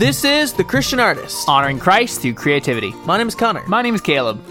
[0.00, 1.46] This is The Christian Artist.
[1.46, 2.92] Honoring Christ through creativity.
[3.04, 3.62] My name is Connor.
[3.66, 4.42] My name is Caleb.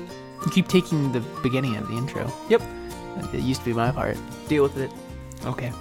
[0.46, 2.32] You keep taking the beginning of the intro.
[2.50, 2.62] Yep.
[3.34, 4.16] It used to be my part.
[4.48, 4.92] Deal with it.
[5.46, 5.72] Okay.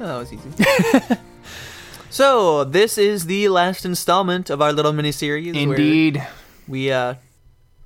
[0.00, 1.18] Oh, that was easy.
[2.08, 5.54] so, this is the last installment of our little mini series.
[5.54, 6.26] Indeed.
[6.66, 7.16] We uh,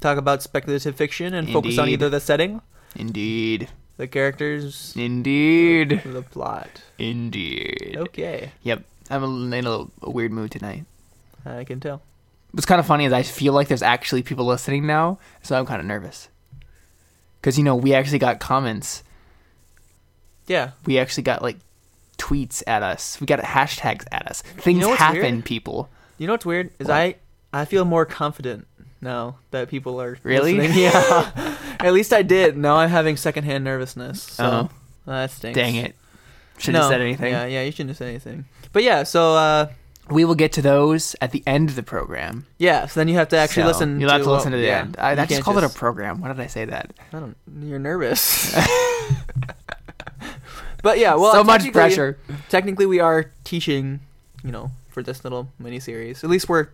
[0.01, 2.63] talk about speculative fiction and focus on either the setting,
[2.95, 3.71] Indeed.
[3.97, 6.03] the characters, Indeed.
[6.05, 6.83] the plot.
[6.97, 7.97] Indeed.
[7.99, 8.53] Okay.
[8.63, 8.85] Yep.
[9.11, 10.85] I'm in a, a weird mood tonight.
[11.45, 12.03] I can tell.
[12.53, 15.67] What's kind of funny is I feel like there's actually people listening now, so I'm
[15.67, 16.29] kind of nervous.
[17.41, 19.03] Because, you know, we actually got comments.
[20.47, 20.71] Yeah.
[20.85, 21.59] We actually got, like,
[22.19, 23.21] tweets at us.
[23.21, 24.43] We got hashtags at us.
[24.43, 25.45] Things know happen, weird?
[25.45, 25.89] people.
[26.19, 26.97] You know what's weird is What?
[26.97, 27.17] I
[27.53, 28.67] I feel more confident
[29.01, 30.55] now that people are Really?
[30.55, 30.79] listening.
[30.83, 31.57] Yeah.
[31.81, 32.57] At least I did.
[32.57, 34.23] Now I'm having secondhand nervousness.
[34.23, 34.71] So Oh.
[35.05, 35.57] that stinks.
[35.57, 35.95] Dang it.
[36.59, 37.33] Shouldn't have said anything.
[37.33, 38.45] Yeah, yeah, you shouldn't have said anything.
[38.73, 39.67] But yeah, so uh
[40.09, 42.47] We will get to those at the end of the program.
[42.59, 44.01] yeah, so then you have to actually So, listen.
[44.01, 44.97] You'll have to what- listen to the yeah, end.
[44.99, 46.21] I, you I just can't called it a program.
[46.21, 46.93] Why did I say that?
[47.13, 47.37] I don't.
[47.61, 48.55] You're nervous.
[50.83, 52.19] but yeah, well, so much technically- pressure.
[52.49, 54.01] Technically, we are teaching,
[54.45, 56.23] you know, for this little mini series.
[56.25, 56.69] At least we're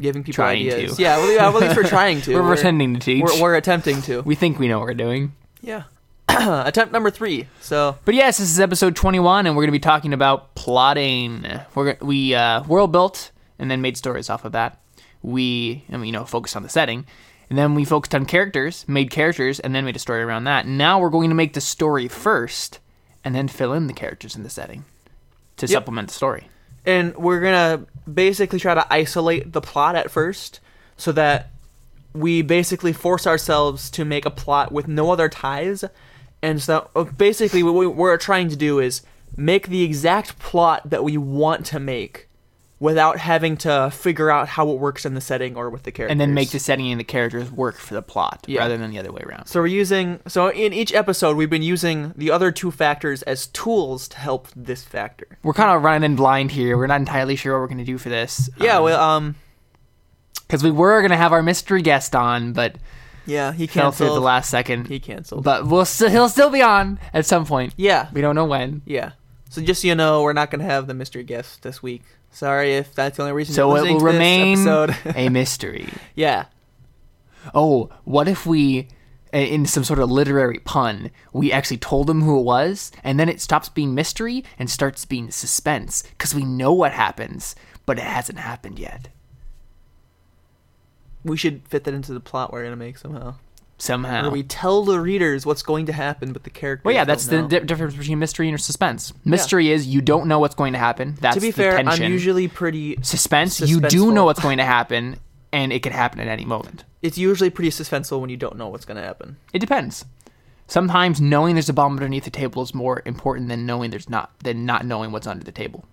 [0.00, 0.96] giving people Trying ideas.
[0.96, 1.02] to.
[1.02, 2.34] Yeah, well, yeah, well, at least we're trying to.
[2.34, 3.24] We're, pretending to teach.
[3.24, 4.22] We're, we're attempting to.
[4.22, 5.32] we think we know what we're doing.
[5.60, 5.84] Yeah.
[6.28, 7.46] Attempt number three.
[7.60, 11.46] So But yes, this is episode 21, and we're going to be talking about plotting.
[11.74, 14.80] We're we uh, world built and then made stories off of that.
[15.22, 17.06] We, I mean, you know, focused on the setting,
[17.48, 20.66] and then we focused on characters, made characters, and then made a story around that.
[20.66, 22.78] Now we're going to make the story first,
[23.24, 24.84] and then fill in the characters in the setting
[25.56, 25.70] to Yep.
[25.70, 26.48] supplement the story.
[26.86, 30.60] and we're gonna basically try to isolate the plot at first,
[30.98, 31.50] so that
[32.12, 35.84] we basically force ourselves to make a plot with no other ties,
[36.44, 39.02] and so uh, basically what we- we're trying to do is
[39.36, 42.28] make the exact plot that we want to make,
[42.80, 46.12] without having to figure out how it works in the setting or with the characters.
[46.12, 48.60] And then make the setting and the characters work for the plot Yeah.
[48.60, 49.46] rather than the other way around.
[49.46, 53.46] So we're using so in each episode we've been using the other two factors as
[53.48, 55.38] tools to help this factor.
[55.42, 56.76] We're kind of running in blind here.
[56.76, 58.50] We're not entirely sure what we're going to do for this.
[58.58, 59.36] Yeah, well, um,
[60.46, 62.76] because we were going to have our mystery guest on, but
[63.26, 64.16] yeah, he fell through at canceled.
[64.16, 64.86] the last second.
[64.88, 65.44] He canceled.
[65.44, 67.74] But we'll still he'll still be on at some point.
[67.76, 68.82] yeah, We don't know when.
[68.84, 69.12] yeah.
[69.50, 72.02] So just so you know, we're not gonna have the mystery guest this week.
[72.30, 73.54] Sorry if that's the only reason.
[73.54, 75.88] So it will remain a mystery.
[76.16, 76.46] yeah,
[77.54, 78.88] Oh, what if we
[79.32, 83.28] in some sort of literary pun, we actually told him who it was, and then
[83.28, 88.04] it stops being mystery and starts being suspense because we know what happens, but it
[88.04, 89.08] hasn't happened yet.
[91.24, 93.34] We should fit that into the plot we're gonna make somehow.
[93.76, 94.22] Somehow.
[94.22, 96.84] Where we tell the readers what's going to happen, but the characters.
[96.84, 97.48] Well, yeah, that's the know.
[97.48, 99.12] di- difference between mystery and suspense.
[99.24, 101.16] Mystery is you don't know what's going to happen.
[101.20, 102.04] That's to be the fair, tension.
[102.04, 102.98] I'm usually pretty.
[103.02, 103.60] suspense.
[103.60, 105.16] You do know what's going to happen,
[105.52, 106.84] and it could happen at any moment.
[107.04, 109.36] It's usually pretty suspenseful when you don't know what's gonna happen.
[109.52, 110.06] It depends.
[110.66, 114.30] Sometimes knowing there's a bomb underneath the table is more important than knowing there's not
[114.38, 115.84] than not knowing what's under the table.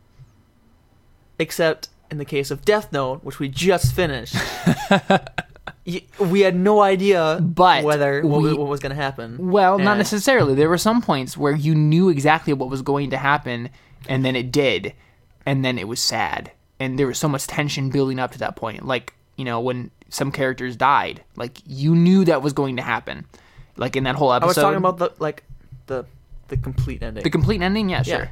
[1.37, 4.35] except in the case of Death Note, which we just finished.
[5.85, 9.49] y- we had no idea But whether what, we- what was going to happen.
[9.49, 10.53] Well, not necessarily.
[10.53, 13.69] There were some points where you knew exactly what was going to happen,
[14.07, 14.93] and then it did,
[15.45, 18.55] and then it was sad, and there was so much tension building up to that
[18.55, 18.85] point.
[18.85, 23.25] Like you know when some characters died, like you knew that was going to happen.
[23.77, 24.45] Like in that whole episode.
[24.45, 25.43] I was talking about the like
[25.87, 26.05] the
[26.49, 27.23] the complete ending.
[27.23, 27.89] the complete ending.
[27.89, 28.29] Yeah, sure, Yeah.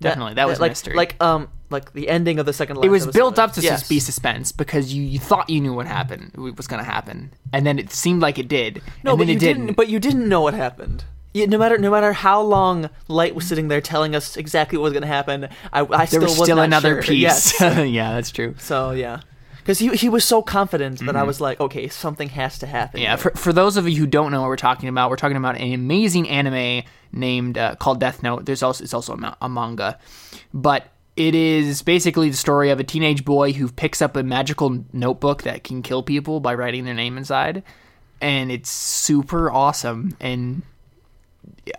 [0.00, 0.94] Definitely that, was like mystery.
[0.94, 2.84] like um like the ending of the second.
[2.84, 3.88] it was built up to Yes.
[3.88, 7.66] be suspense because you, you thought you knew what happened was going to happen, and
[7.66, 9.62] then it seemed like it did, No, and but then you it didn't.
[9.66, 9.76] didn't.
[9.76, 11.04] But you didn't know what happened.
[11.32, 14.84] You, no matter no matter how long Light was sitting there telling us exactly what
[14.84, 17.02] was going to happen, I, I there still was still another sure.
[17.02, 17.20] piece.
[17.20, 17.60] Yes.
[17.60, 18.54] yeah, that's true.
[18.58, 19.20] so yeah,
[19.64, 22.98] because he he was so confident that I was like, okay, something has to happen.
[22.98, 23.04] Mm-hmm.
[23.04, 23.16] Yeah, here.
[23.16, 25.56] for, for those of you who don't know what we're talking about, we're talking about
[25.56, 26.82] an amazing anime
[27.12, 28.44] named uh, called Death Note.
[28.44, 29.98] There's also it's also a, a manga,
[30.52, 34.84] but it is basically the story of a teenage boy who picks up a magical
[34.92, 37.62] notebook that can kill people by writing their name inside,
[38.20, 40.60] and it's super awesome and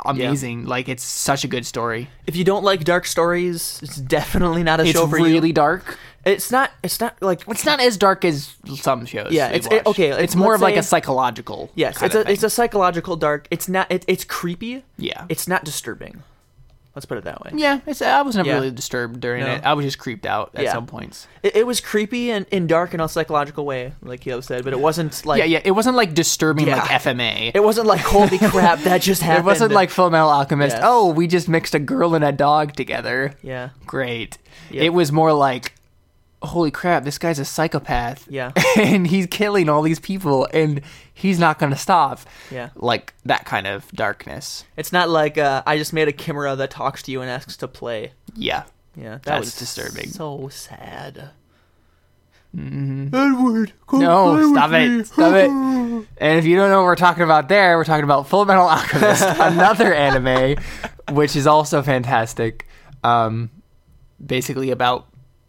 [0.05, 0.65] amazing.
[0.65, 2.09] Like it's such a good story.
[2.27, 5.53] if you don't like dark stories, it's definitely not a It's show for really you.
[5.53, 5.97] dark.
[6.25, 6.71] It's not.
[6.83, 7.43] It's not like.
[7.47, 9.31] It's not as dark as some shows.
[9.31, 11.69] Yeah, it's- it- okay, It's, it's- more of like a psychological.
[11.75, 13.47] Yes, it's a it's a psychological dark.
[13.51, 13.91] It's not.
[13.91, 14.83] It, it's creepy.
[14.97, 15.25] yeah.
[15.29, 16.23] It's not disturbing.
[16.95, 17.51] Let's put it that way.
[17.55, 18.55] Yeah, it's, I was never Yeah.
[18.55, 19.51] really disturbed during No.
[19.55, 19.65] it.
[19.65, 20.71] I was just creeped out at Yeah.
[20.71, 21.27] some points.
[21.43, 24.71] It, it was creepy and in dark in a psychological way, like Caleb said, but
[24.71, 25.61] it wasn't like yeah, yeah.
[25.65, 26.77] It wasn't like disturbing Yeah.
[26.77, 27.51] like FMA.
[27.53, 29.45] It wasn't like holy crap that just happened.
[29.45, 30.77] It wasn't like Fullmetal Alchemist.
[30.77, 30.83] Yes.
[30.85, 33.33] Oh, we just mixed a girl and a dog together.
[33.43, 34.37] yeah, Great.
[34.71, 34.83] Yeah.
[34.83, 35.74] It was more like,
[36.45, 38.27] holy crap, this guy's a psychopath.
[38.29, 38.51] Yeah.
[38.77, 40.81] and he's killing all these people and
[41.13, 42.19] he's not going to stop.
[42.51, 42.69] Yeah.
[42.75, 44.65] Like that kind of darkness.
[44.77, 47.57] It's not like uh, I just made a chimera that talks to you and asks
[47.57, 48.13] to play.
[48.35, 48.63] Yeah.
[48.97, 50.09] Yeah, that That's was disturbing.
[50.09, 51.31] So sad.
[52.55, 53.07] Mhm.
[53.13, 55.07] Edward, come No, stop it.
[55.07, 55.49] Stop it.
[56.17, 59.23] And if you don't know what we're talking about there, we're talking about Fullmetal Alchemist,
[59.39, 60.57] another anime,
[61.11, 62.67] which is also fantastic.
[63.03, 63.49] Um,
[64.23, 65.07] basically about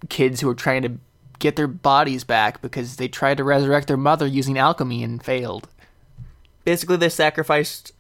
[0.09, 0.93] kids who are trying to
[1.39, 5.69] get their bodies back because they tried to resurrect their mother using alchemy and failed.
[6.65, 7.93] Basically, they sacrificed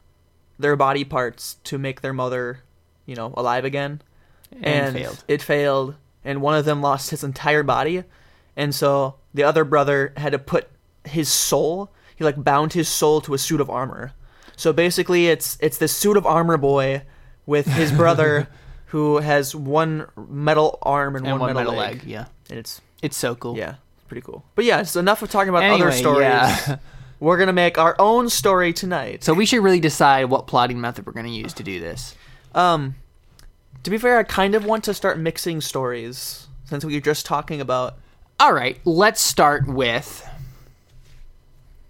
[0.59, 2.61] their body parts to make their mother,
[3.05, 4.01] you know, alive again.
[4.63, 5.25] And, failed.
[5.29, 8.05] It failed, and one of them lost his entire body,
[8.57, 10.69] and so the other brother had to put
[11.05, 11.91] his soul.
[12.15, 14.13] He like bound his soul to a suit of armor.
[14.57, 17.03] So basically, it's it's this suit of armor boy
[17.45, 18.49] with his brother,
[18.87, 21.99] who has one metal arm and, And one, one metal, metal leg.
[22.03, 22.05] leg.
[22.09, 22.27] Yeah.
[22.50, 23.56] And it's It's so cool.
[23.56, 24.44] yeah, it's pretty cool.
[24.55, 26.21] But yeah, it's enough of talking about other stories.
[26.23, 26.77] yeah.
[27.19, 29.25] We're gonna make our own story tonight.
[29.25, 32.15] So we should really decide what plotting method we're going to use to do this.
[32.55, 32.94] Um,
[33.85, 37.25] to be fair, I kind of want to start mixing stories since we were just
[37.25, 37.94] talking about.
[38.38, 40.29] All right, let's start with.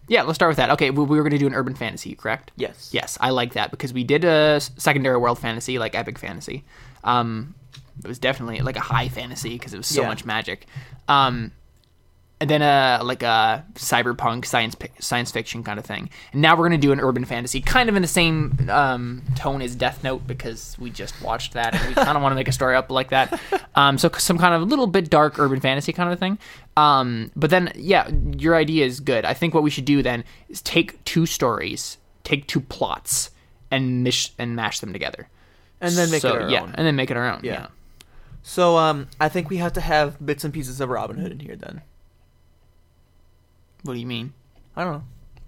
[0.09, 0.71] Yeah, let's start with that.
[0.71, 2.53] Okay, we, we were going to do an urban fantasy, correct?
[2.55, 2.91] Yes.
[2.93, 6.63] Yes, I like that because we did a secondary world fantasy, like epic fantasy.
[7.07, 7.55] Um,
[8.05, 10.09] it was definitely like a high fantasy because it was so Yeah.
[10.09, 10.67] much magic.
[11.09, 11.53] Um,
[12.39, 16.11] and then a like a cyberpunk science science fiction kind of thing.
[16.35, 19.63] And now we're gonna do an urban fantasy, kind of in the same um, tone
[19.63, 22.49] as Death Note because we just watched that and we kind of want to make
[22.49, 23.41] a story up like that.
[23.75, 26.39] Um, so some kind of little bit dark urban fantasy kind of thing.
[26.77, 29.25] Um, but then yeah, your idea is good.
[29.25, 33.31] I think what we should do then is take two stories, take two plots,
[33.71, 35.31] and mish and mash them together.
[35.81, 36.75] And then make So, it our yeah, own.
[36.77, 37.41] and then make it our own.
[37.43, 37.53] Yeah.
[37.53, 37.67] yeah.
[38.43, 41.41] So um, I think we have to have bits and pieces of Robin Hood in
[41.41, 41.57] here.
[41.57, 41.83] Then
[43.83, 44.33] What do you mean?
[44.77, 45.05] I don't know.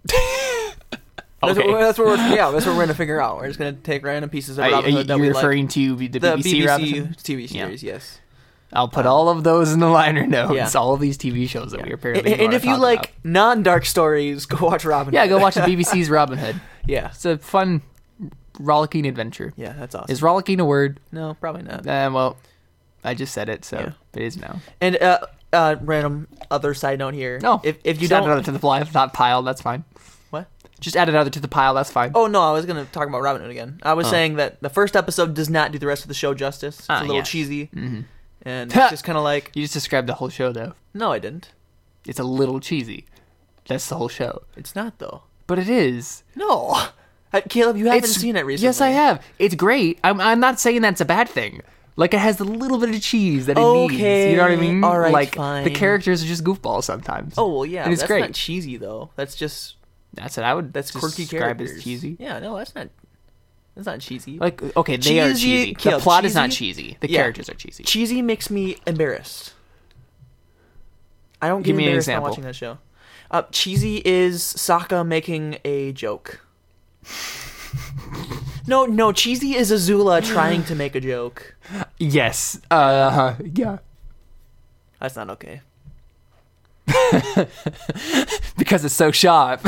[1.40, 1.70] That's, Okay.
[1.70, 2.50] what, that's what we're yeah.
[2.50, 3.36] That's what we're gonna figure out.
[3.36, 5.36] We're just gonna take random pieces of Robin Hood that you we like.
[5.36, 7.16] referring to the, The BBC, BBC, Robin Hood?
[7.18, 7.62] TV Yeah.
[7.66, 7.82] series.
[7.84, 8.18] Yes.
[8.72, 10.52] I'll put all of those in the liner notes.
[10.74, 10.80] Yeah.
[10.80, 12.32] All of these TV shows that we And, apparently.
[12.32, 13.10] and wanna if you like about.
[13.24, 15.14] non-dark stories, go watch Robin.
[15.14, 15.28] yeah, Hood.
[15.30, 16.60] go watch the BBC's Robin Hood.
[16.86, 17.10] yeah.
[17.14, 17.82] It's a fun,
[18.58, 19.52] rollicking adventure.
[19.56, 20.10] Yeah, that's awesome.
[20.12, 21.00] Is rollicking a word?
[21.12, 21.86] no, probably not.
[21.86, 22.36] Uh, well,
[23.04, 23.92] I just said it, so Yeah.
[24.14, 24.60] it is now.
[24.80, 25.18] And uh,
[25.52, 27.38] uh, random other side note here.
[27.42, 29.42] No, if if you just add don't, add another to the pile, not pile.
[29.42, 29.84] That's fine.
[30.30, 30.48] what?
[30.80, 31.74] Just add another to the pile.
[31.74, 32.12] That's fine.
[32.14, 33.80] Oh no, I was gonna talk about Robin Hood again.
[33.82, 34.10] I was Oh.
[34.10, 36.80] saying that the first episode does not do the rest of the show justice.
[36.80, 38.04] It's Ah, a little cheesy, Mhm.
[38.42, 40.74] and it's just kind of like, You just described the whole show, though.
[40.92, 41.52] no, I didn't.
[42.06, 43.06] It's a little cheesy.
[43.66, 44.42] That's the whole show.
[44.56, 45.22] It's not though.
[45.46, 46.24] But it is.
[46.36, 46.88] No,
[47.32, 48.68] Uh, Caleb, you haven't It's- seen it recently.
[48.68, 49.22] Yes, I have.
[49.38, 49.98] It's great.
[50.02, 51.60] I'm, I'm not saying that's a bad thing.
[51.96, 53.94] Like it has the little bit of cheese that it needs.
[53.94, 54.84] You know what I mean?
[54.84, 55.74] all right, like the fine.
[55.74, 57.34] characters are just goofballs sometimes.
[57.36, 58.20] Oh well, yeah, And it's that's great.
[58.20, 59.10] not cheesy though.
[59.16, 59.74] That's just
[60.14, 60.72] that's what I would.
[60.72, 61.72] that's quirky describe characters.
[61.72, 62.16] as cheesy.
[62.20, 62.88] Yeah, no, that's not.
[63.74, 64.38] That's not cheesy.
[64.38, 65.74] Like okay, they are Cheesy- cheesy.
[65.74, 66.82] The Caleb, plot is not cheesy?
[66.82, 66.96] cheesy.
[67.00, 67.18] The Yeah.
[67.22, 67.82] characters are cheesy.
[67.82, 69.54] cheesy makes me embarrassed.
[71.42, 72.28] I don't Give get me an embarrassed by example.
[72.30, 72.78] watching that show.
[73.30, 76.44] Uh, cheesy is Sokka making a joke.
[78.66, 81.56] No, no, cheesy is Azula trying to make a joke.
[81.98, 82.60] Yes.
[82.70, 83.34] Uh.
[83.54, 83.78] Yeah.
[85.00, 85.60] That's not okay.
[88.56, 89.62] Because it's so sharp.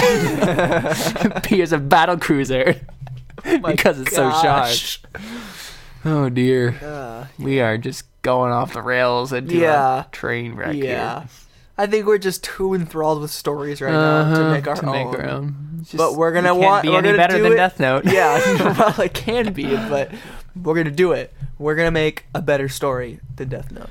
[1.43, 2.77] P is a battle cruiser.
[3.45, 4.77] because it's so sharp.
[6.05, 6.77] Oh dear.
[6.83, 10.01] Uh, We are just going off the rails into Yeah.
[10.07, 11.21] a train wreck yeah.
[11.21, 11.29] here.
[11.81, 14.87] I think we're just too enthralled with stories right now to Uh-huh, make our to
[14.87, 14.93] own.
[14.93, 15.79] make our own.
[15.81, 17.81] It's But we're gonna can't want- be we're any gonna better do than it- Death
[17.81, 18.05] Note.
[18.05, 18.39] Yeah,
[18.79, 20.11] well, it can be, but
[20.55, 21.33] we're gonna do it.
[21.59, 23.89] We're gonna make a better story than Death Note.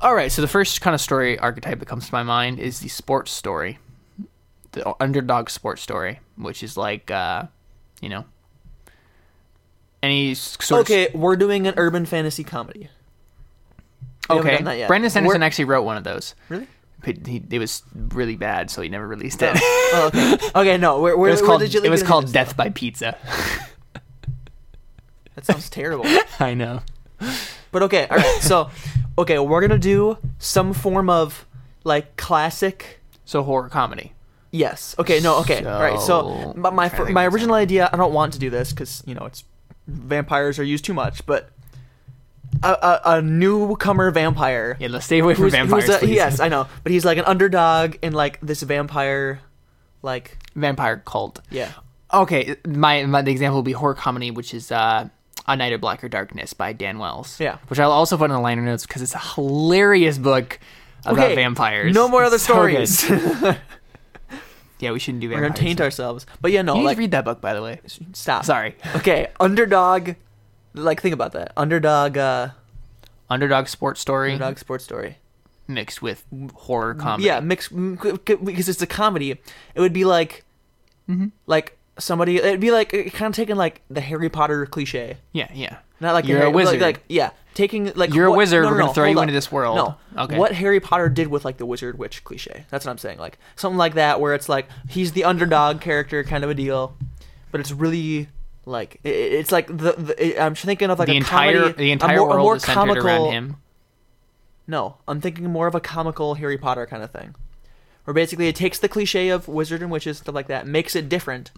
[0.00, 2.78] All right, so the first kind of story archetype that comes to my mind is
[2.80, 3.78] the sports story,
[4.72, 7.44] the underdog sports story, which is like, uh,
[8.00, 8.24] you know,
[10.02, 12.88] any sort Okay, we're doing an urban fantasy comedy.
[14.28, 14.36] of.
[14.36, 14.88] we Okay, done that yet.
[14.88, 16.34] Brandon Sanderson We're- actually wrote one of those.
[16.48, 16.66] Really?
[17.04, 19.52] He, it was really bad, so he never released oh.
[19.52, 19.58] it.
[19.62, 20.48] Oh, okay.
[20.54, 21.62] Okay, no, we're, we're, it was we're called.
[21.62, 23.16] It was called Death by Pizza.
[25.34, 26.04] That sounds terrible.
[26.40, 26.82] I know.
[27.70, 28.42] But okay, all right.
[28.42, 28.70] So,
[29.16, 31.46] okay, we're gonna do some form of
[31.84, 33.00] like classic.
[33.24, 34.12] So horror comedy.
[34.50, 34.94] Yes.
[34.98, 35.20] Okay.
[35.20, 35.38] No.
[35.38, 35.64] Okay.
[35.64, 35.98] all right.
[35.98, 38.38] So, So, my I'm trying to fir- think my original idea, I don't want to
[38.38, 39.44] do this because you know it's
[39.86, 41.50] vampires are used too much, but
[42.62, 44.76] a, a, a newcomer vampire.
[44.80, 45.86] Yeah, let's stay away from who's- vampires.
[45.86, 49.40] who's a- yes, I know, but he's like an underdog in like this vampire,
[50.02, 51.40] like vampire cult.
[51.50, 51.72] yeah.
[52.14, 55.08] Okay, my, my the example would be horror comedy, which is uh,
[55.48, 57.40] A Night of Blacker Darkness by Dan Wells.
[57.40, 57.56] Yeah.
[57.68, 60.60] which I'll also put in the liner notes because it's a hilarious book.
[61.06, 61.94] about Okay, vampires.
[61.94, 63.10] No more other So stories.
[64.78, 66.26] Yeah, we shouldn't do We're gonna taint ourselves.
[66.40, 67.80] But yeah, no, You like read that book, by the way.
[68.14, 68.44] stop.
[68.44, 68.74] Sorry.
[68.96, 70.10] Okay, underdog.
[70.74, 71.52] Like think about that.
[71.56, 72.16] Underdog.
[72.18, 72.48] uh
[73.30, 75.16] Underdog sports story Underdog sports story.
[75.68, 76.24] mixed with
[76.54, 77.24] horror comedy.
[77.26, 79.30] Yeah, mixed m- c- c- because it's a comedy.
[79.30, 80.44] It would be like,
[81.08, 81.26] Mm-hmm.
[81.46, 82.36] like somebody.
[82.36, 85.16] It'd be like kind of taking like the Harry Potter cliche.
[85.32, 85.78] Yeah, yeah.
[86.00, 86.80] Not like You're Harry, a wizard.
[86.80, 89.22] Like, like yeah, taking like You're a wizard, no, no, we're gonna throw you up.
[89.22, 89.76] into this world.
[89.76, 90.38] No, Okay.
[90.38, 92.66] What Harry Potter did with like the wizard witch cliche.
[92.70, 93.18] That's what I'm saying.
[93.18, 96.96] Like something like that, where it's like he's the underdog character, kind of a deal,
[97.50, 98.28] but it's really
[98.64, 101.92] like it, it's like the, the I'm thinking of like the a entire comedy, the
[101.92, 103.56] entire more, a world more is centered comical, around him.
[104.66, 107.34] No, I'm thinking more of a comical Harry Potter kind of thing,
[108.04, 111.08] where basically it takes the cliche of wizard and witches stuff like that, makes it
[111.08, 111.50] different,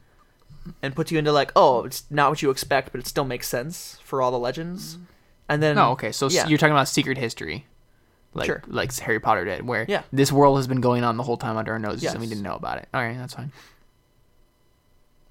[0.82, 3.46] and puts you into like, oh, it's not what you expect, but it still makes
[3.48, 4.98] sense for all the legends.
[5.48, 6.10] And then No, okay.
[6.12, 6.46] So yeah.
[6.46, 7.66] you're talking about secret history.
[8.32, 8.62] Like Sure.
[8.66, 10.02] like Harry Potter did, where Yeah.
[10.10, 12.42] this world has been going on the whole time under our noses and we didn't
[12.42, 12.88] know about it.
[12.94, 13.52] All right, that's fine.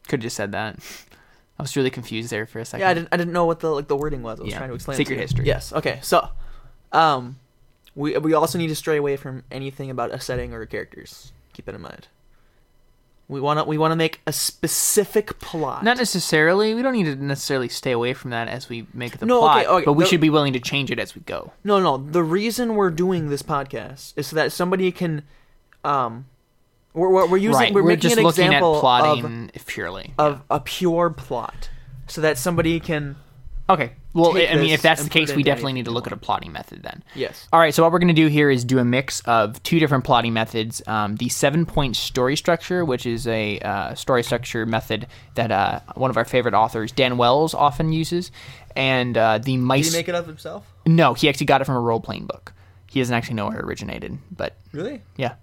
[0.07, 0.77] Could have just said that.
[1.59, 2.81] I was really confused there for a second.
[2.81, 3.09] Yeah, I didn't.
[3.11, 4.39] I didn't know what the like the wording was.
[4.39, 4.57] I was Yeah.
[4.57, 4.95] trying to explain.
[4.95, 5.45] it Secret to history.
[5.45, 5.71] Yes.
[5.71, 5.99] Okay.
[6.01, 6.29] So,
[6.91, 7.37] um,
[7.95, 11.31] we we also need to stray away from anything about a setting or characters.
[11.53, 12.07] Keep that in mind.
[13.29, 15.83] We want to we want to make a specific plot.
[15.83, 16.73] Not necessarily.
[16.73, 19.59] We don't need to necessarily stay away from that as we make the No, plot,
[19.59, 21.53] okay, okay, but we the- should be willing to change it as we go.
[21.63, 21.97] no, no.
[21.97, 25.23] The reason we're doing this podcast is so that somebody can,
[25.85, 26.25] um,
[26.93, 27.73] we're we're, we're using right.
[27.73, 30.13] we're, We're, making an example of purely.
[30.17, 31.69] of a pure plot,
[32.07, 33.15] so that somebody can.
[33.69, 33.93] Okay.
[34.13, 36.05] Well, I mean, if that's the and put it case, we definitely need to look
[36.05, 37.03] at a plotting method then.
[37.15, 37.47] Yes.
[37.51, 39.79] All right, so what we're going to do here is do a mix of two
[39.79, 40.83] different plotting methods.
[40.85, 45.79] Um, the seven point story structure, which is a uh, story structure method that uh,
[45.95, 48.31] one of our favorite authors, Dan Wells, often uses.
[48.75, 50.71] And uh, the Did he make it up himself?
[50.85, 52.53] no, he actually got it from a role playing book.
[52.87, 55.01] He doesn't actually know where it originated, but Really?
[55.17, 55.35] yeah.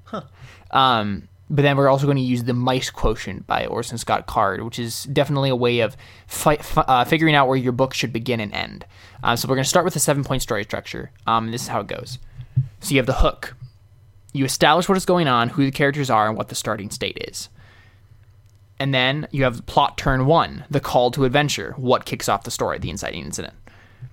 [0.70, 4.62] Um, but then we're also going to use the MICE quotient by Orson Scott Card,
[4.62, 5.96] which is definitely a way of
[6.28, 8.86] fi- uh, figuring out where your book should begin and end.
[9.24, 11.10] Um, so we're going to start with a seven point story structure.
[11.26, 12.18] Um, this is how it goes.
[12.78, 13.56] So you have the hook.
[14.32, 17.18] You establish what is going on, who the characters are, and what the starting state
[17.28, 17.48] is.
[18.78, 22.50] And then you have plot turn one, the call to adventure, what kicks off the
[22.52, 23.54] story, the inciting incident.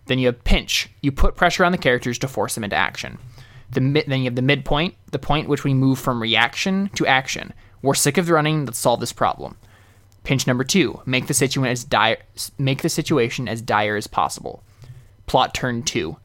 [0.08, 0.90] Then you have pinch.
[1.02, 3.20] You put pressure on the characters to force them into action.
[3.70, 7.06] The mid, then you have the midpoint, the point which we move from reaction to
[7.06, 7.54] action.
[7.82, 8.66] We're sick of running.
[8.66, 9.58] Let's solve this problem.
[10.24, 12.18] Pinch number two: make the situation as dire,
[12.58, 14.64] make the situation as dire as possible.
[15.26, 16.18] Plot turn two: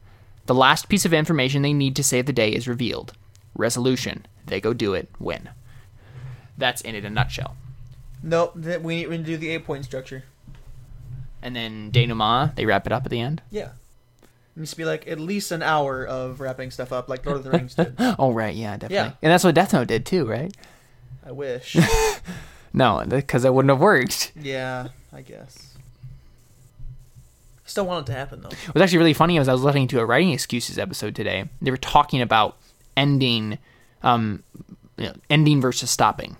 [0.45, 3.13] the last piece of information they need to save the day is revealed.
[3.55, 5.09] Resolution: they go do it.
[5.19, 5.49] Win.
[6.57, 7.55] That's in it in a nutshell.
[8.21, 8.55] Nope.
[8.55, 10.23] We need we need to do the eight point structure.
[11.41, 13.41] And then denouement, they wrap it up at the end.
[13.51, 13.71] Yeah.
[14.55, 17.43] Needs to be like at least an hour of wrapping stuff up, like Lord of
[17.43, 17.95] the Rings did.
[18.19, 18.95] Oh right, yeah, definitely.
[18.95, 19.11] Yeah.
[19.21, 20.55] And that's what Death Note did too, right?
[21.25, 21.75] I wish.
[22.75, 24.31] No, because it wouldn't have worked.
[24.35, 25.75] yeah, I guess.
[27.65, 28.49] Still want it to happen though.
[28.49, 31.45] It was actually really funny as I was listening to a writing excuses episode today.
[31.61, 32.57] They were talking about
[32.97, 33.59] ending,
[34.01, 34.41] um,
[34.97, 36.35] you know, ending versus stopping,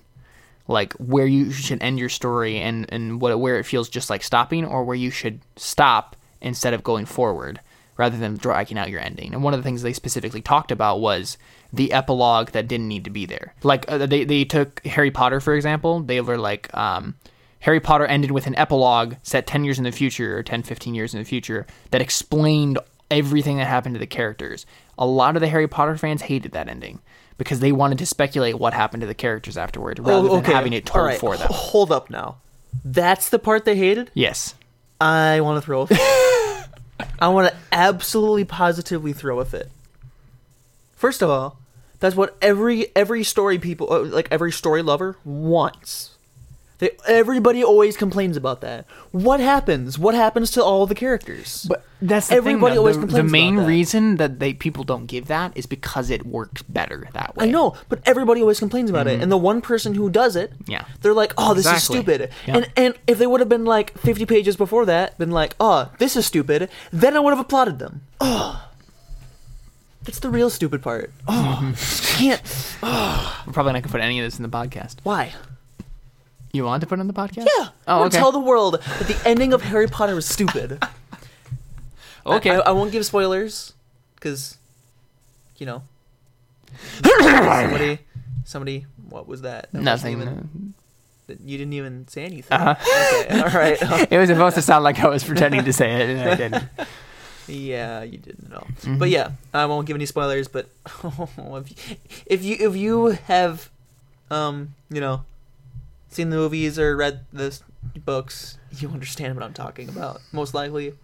[0.66, 4.22] like where you should end your story and and what where it feels just like
[4.24, 7.60] stopping, or where you should stop instead of going forward,
[7.96, 9.32] rather than dragging out your ending.
[9.34, 11.38] And one of the things they specifically talked about was
[11.72, 13.54] the epilogue that didn't need to be there.
[13.62, 16.00] Like uh, they they took Harry Potter for example.
[16.00, 16.74] They were like.
[16.76, 17.16] Um,
[17.60, 20.94] Harry Potter ended with an epilogue set 10 years in the future or 10, 15
[20.94, 22.78] years in the future that explained
[23.10, 24.66] everything that happened to the characters.
[24.98, 27.00] A lot of the Harry Potter fans hated that ending
[27.38, 30.84] because they wanted to speculate what happened to the characters afterward rather than having it
[30.84, 31.48] told Oh, right, for them.
[31.50, 32.36] Hold up now.
[32.84, 34.10] That's the part they hated?
[34.12, 34.54] Yes.
[35.00, 35.86] I want to throw.
[37.18, 39.70] I want to absolutely positively throw a fit.
[40.94, 41.58] First of all,
[42.00, 46.13] that's what every every story people uh, like every story lover wants.
[46.78, 48.84] They, everybody always complains about that.
[49.12, 49.96] What happens?
[49.98, 51.66] What happens to all the characters?
[51.68, 52.80] But that's the Everybody thing, though.
[52.80, 53.66] always the, the main that.
[53.66, 57.46] reason that they people don't give that is because it works better that way.
[57.46, 59.22] I know, but everybody always complains about it.
[59.22, 60.72] And the one person who does it, Mm-hmm.
[60.72, 60.84] Yeah.
[61.00, 61.98] they're like, "Oh, this Exactly.
[61.98, 62.56] is stupid." Yeah.
[62.56, 65.90] And and if they would have been like 50 pages before that, been like, "Oh,
[65.98, 68.00] this is stupid," then I would have applauded them.
[68.20, 68.68] Oh.
[70.02, 71.12] That's the real stupid part.
[71.28, 71.72] Oh,
[72.18, 72.42] can't.
[72.82, 74.96] We're probably not gonna put any of this in the podcast.
[75.02, 75.32] Why?
[76.54, 77.46] You want to put it in the podcast?
[77.58, 77.68] Yeah.
[77.88, 78.16] Oh, Or okay.
[78.16, 80.80] Tell the world that the ending of Harry Potter was stupid.
[82.26, 82.50] okay.
[82.50, 83.72] I, I won't give spoilers,
[84.14, 84.56] because,
[85.58, 85.82] you know,
[87.02, 87.98] somebody,
[88.44, 89.68] somebody, what was that?
[89.72, 90.20] that wasn't Nothing.
[90.20, 90.74] even-
[91.44, 92.56] you didn't even say anything.
[92.56, 92.74] Uh-huh.
[93.24, 93.40] Okay.
[93.40, 93.78] All right.
[94.12, 96.64] it was supposed to sound like I was pretending to say it, and I didn't.
[97.48, 98.66] Yeah, you didn't know.
[98.82, 98.98] Mm-hmm.
[98.98, 100.48] But yeah, I won't give any spoilers.
[100.48, 101.96] But if, you,
[102.26, 103.70] if you if you have,
[104.30, 105.24] um, you know,
[106.14, 107.58] seen the movies or read the
[108.04, 110.20] books, you understand what I'm talking about.
[110.32, 110.94] Most likely,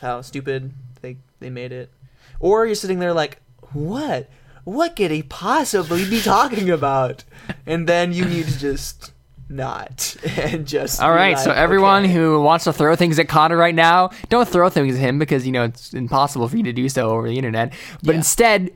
[0.00, 1.90] how stupid they they made it,
[2.38, 3.38] or you're sitting there like,
[3.72, 4.28] what?
[4.64, 7.24] What could he possibly be talking about?
[7.66, 9.12] And then you need to just
[9.48, 11.00] not and just.
[11.02, 12.12] all right right, so everyone okay.
[12.12, 15.44] who wants to throw things at Connor right now, don't throw things at him because
[15.46, 17.72] you know it's impossible for you to do so over the internet.
[18.02, 18.18] But Yeah.
[18.18, 18.70] instead,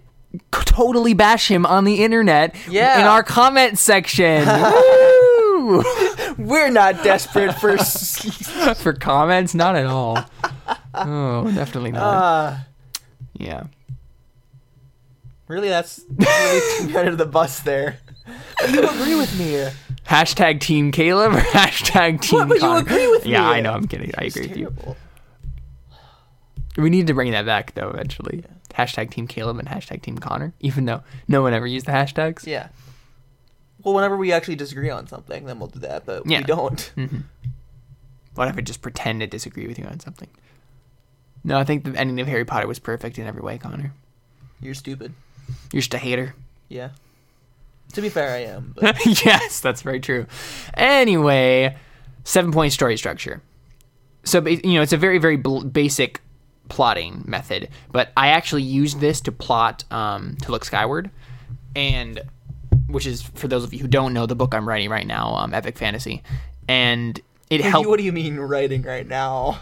[0.50, 3.00] totally bash him on the internet Yeah.
[3.00, 4.48] in our comment section.
[6.38, 7.76] We're not desperate for.
[8.74, 10.18] for comments, not at all.
[10.94, 12.02] Oh, definitely not.
[12.02, 12.56] Uh,
[13.34, 13.64] yeah.
[15.48, 17.98] Really, that's really too under the bus there.
[18.70, 19.68] You agree with me.
[20.06, 22.80] Hashtag Team Caleb or hashtag Team What, but you Connor?
[22.80, 23.46] agree with Yeah, me.
[23.56, 23.72] I know.
[23.72, 24.10] I'm kidding.
[24.16, 24.74] I agree with you.
[26.76, 28.44] We need to bring that back though eventually.
[28.70, 32.46] Hashtag Team Caleb and hashtag Team Connor, even though no one ever used the hashtags.
[32.46, 32.68] Yeah.
[33.84, 36.04] Well, whenever we actually disagree on something, then we'll do that.
[36.06, 36.38] But Yeah.
[36.38, 36.92] we don't.
[38.34, 40.26] What if I just pretend to disagree with you on something?
[41.44, 43.92] No, I think the ending of Harry Potter was perfect in every way, Connor.
[44.60, 45.14] You're stupid.
[45.72, 46.34] You're just a hater.
[46.68, 46.88] Yeah.
[47.92, 48.74] To be fair, I am.
[49.24, 50.26] Yes, that's very true.
[50.76, 51.76] Anyway,
[52.24, 53.40] seven point story structure.
[54.24, 56.20] So you know, it's a very very bl- basic
[56.68, 61.08] plotting method, but I actually used this to plot um, to look skyward,
[61.76, 62.20] and
[62.88, 65.34] which is for those of you who don't know the book I'm writing right now,
[65.36, 66.22] um, epic fantasy,
[66.68, 67.88] and it helped.
[67.88, 69.60] what do you mean writing right now?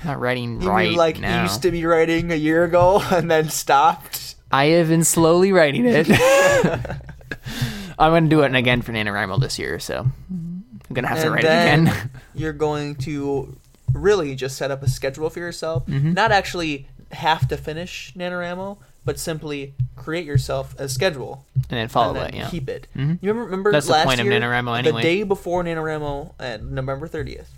[0.00, 1.36] I'm not writing You right mean like now.
[1.36, 4.34] you used to be writing a year ago and then stopped?
[4.50, 6.08] I have been slowly writing it.
[7.98, 11.34] I'm gonna do it again for NaNoWriMo this year, so I'm gonna have to And
[11.34, 12.10] write it again.
[12.34, 13.56] you're going to
[13.92, 15.86] really just set up a schedule for yourself.
[15.86, 16.12] Mm-hmm.
[16.14, 21.44] Not actually have to finish NaNoWriMo, but simply create yourself a schedule.
[21.54, 22.34] and then follow and then it.
[22.34, 22.50] Yeah.
[22.50, 22.86] keep it.
[22.96, 23.18] Mhm.
[23.20, 25.02] You remember, remember That's the last point of year, NaNoWriMo anyway.
[25.02, 27.48] The day before NaNoWriMo, at November 30th,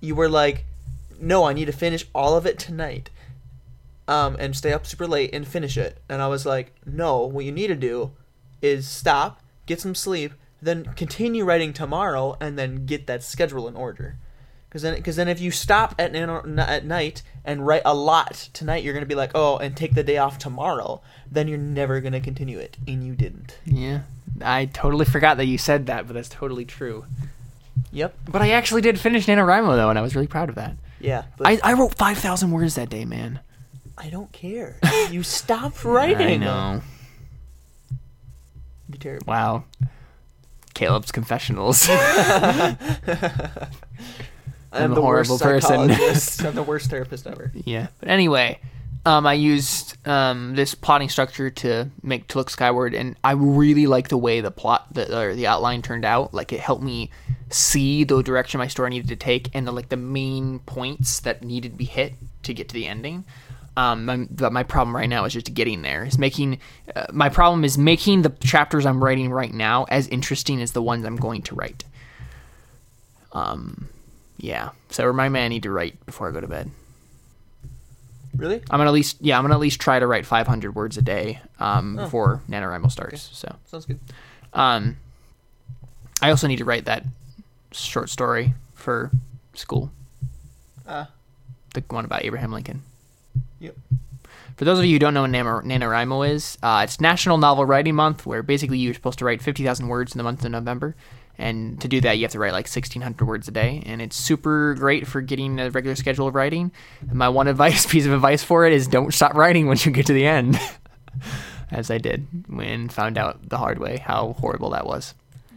[0.00, 0.64] you were like,
[1.20, 3.10] no, I need to finish all of it tonight.
[4.06, 5.98] Um, and stay up super late and finish it.
[6.08, 8.10] And I was like, no, what you need to do
[8.60, 13.74] is stop, get some sleep, then continue writing tomorrow, and then get that schedule in
[13.76, 14.16] order.
[14.74, 18.82] Because then, cause then if you stop at at night and write a lot tonight,
[18.82, 21.00] you're gonna be like, oh, and take the day off tomorrow.
[21.30, 23.56] Then you're never gonna continue it, and you didn't.
[23.64, 24.00] Yeah.
[24.42, 27.04] I totally forgot that you said that, but that's totally true.
[27.92, 28.18] Yep.
[28.28, 30.74] But I actually did finish NaNoWriMo though, and I was really proud of that.
[30.98, 31.22] Yeah.
[31.40, 33.38] I, I wrote five thousand words that day, man.
[33.96, 34.80] I don't care.
[35.08, 36.42] You stopped writing.
[36.42, 36.82] I know.
[38.90, 39.24] Be terrible.
[39.28, 39.66] Wow.
[40.74, 41.88] Caleb's confessionals.
[44.74, 45.88] I'm, a the horrible worst person.
[45.88, 46.44] psychologist.
[46.44, 47.52] I'm the worst therapist ever.
[47.54, 47.88] yeah.
[48.00, 48.58] But anyway,
[49.06, 53.86] um, I used um, this plotting structure to make to look skyward, and I really
[53.86, 56.32] like the way the plot, the or the outline turned out.
[56.32, 57.10] Like it helped me
[57.50, 61.42] see the direction my story needed to take, and the like the main points that
[61.42, 63.24] needed to be hit to get to the ending.
[63.76, 66.04] Um, my, but my problem right now is just getting there.
[66.04, 66.60] Is making
[66.96, 70.82] uh, my problem is making the chapters I'm writing right now as interesting as the
[70.82, 71.84] ones I'm going to write.
[73.32, 73.88] Um,
[74.36, 74.70] yeah.
[74.90, 76.70] So remind me I need to write before I go to bed.
[78.36, 78.56] Really?
[78.70, 81.02] I'm gonna at least yeah I'm gonna at least try to write 500 words a
[81.02, 83.30] day um, before NaNoWriMo starts.
[83.32, 84.00] So Sounds good.
[84.52, 84.96] um,
[86.20, 87.04] I also need to write that
[87.70, 89.10] short story for
[89.54, 89.90] school,
[90.88, 91.08] Ah.
[91.74, 92.82] the one about Abraham Lincoln.
[93.60, 93.76] Yep.
[94.56, 97.64] For those of you who don't know what Nano- NaNoWriMo is, uh, it's National Novel
[97.66, 100.94] Writing Month, where basically you're supposed to write 50,000 words in the month of November.
[101.36, 103.82] And to do that, you have to write like 1,600 words a day.
[103.86, 106.70] And it's super great for getting a regular schedule of writing.
[107.12, 110.06] My one advice, piece of advice for it is don't stop writing once you get
[110.06, 110.58] to the end.
[111.70, 115.14] As I did when found out the hard way how horrible that was.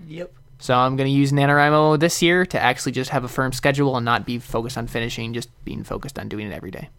[0.07, 0.31] Yep.
[0.59, 3.95] So I'm going to use NaNoWriMo this year to actually just have a firm schedule
[3.95, 6.89] and not be focused on finishing, just being focused on doing it every day.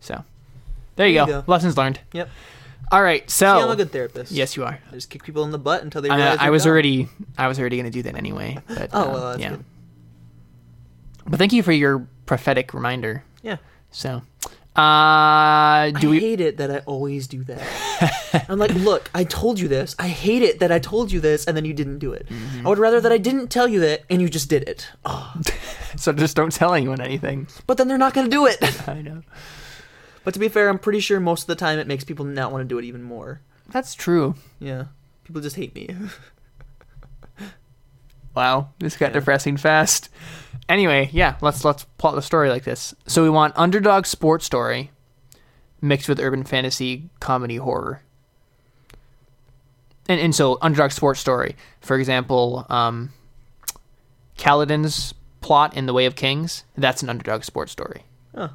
[0.00, 0.22] So
[0.94, 1.36] there you, There go.
[1.38, 1.44] you go.
[1.50, 1.98] Lessons learned.
[2.12, 2.28] Yep.
[2.90, 3.28] All right.
[3.30, 4.32] See, I'm So a good therapist.
[4.32, 4.78] yes, you are.
[4.90, 6.72] I just kick people in the butt until they I, realize I was dumb.
[6.72, 8.58] already I was already going to do that anyway.
[8.68, 9.50] But Oh uh, well, that's yeah.
[9.50, 9.64] good.
[11.26, 13.24] But thank you for your prophetic reminder.
[13.42, 13.56] Yeah.
[13.90, 14.22] So,
[14.76, 16.20] uh, do I we?
[16.20, 18.44] hate it that I always do that.
[18.48, 19.94] I'm like, look, I told you this.
[19.98, 22.26] I hate it that I told you this and then you didn't do it.
[22.28, 22.66] Mm-hmm.
[22.66, 24.88] I would rather that I didn't tell you that and you just did it.
[25.04, 25.34] Oh,
[25.96, 27.48] So just don't tell anyone anything.
[27.66, 28.58] but then they're not gonna do it.
[28.88, 29.22] I know.
[30.28, 32.52] But to be fair, I'm pretty sure most of the time it makes people not
[32.52, 33.40] want to do it even more.
[33.70, 34.34] That's true.
[34.60, 34.84] Yeah.
[35.24, 35.88] People just hate me.
[38.34, 39.12] Wow, this got Yeah.
[39.20, 40.10] depressing fast.
[40.68, 42.94] Anyway, yeah, let's let's plot the story like this.
[43.06, 44.90] So we want underdog sports story,
[45.80, 48.02] mixed with urban fantasy, comedy, horror.
[50.08, 53.12] And and so underdog sports story, for example, um,
[54.36, 58.04] Kaladin's plot in The Way of Kings, that's an underdog sports story.
[58.36, 58.50] Huh.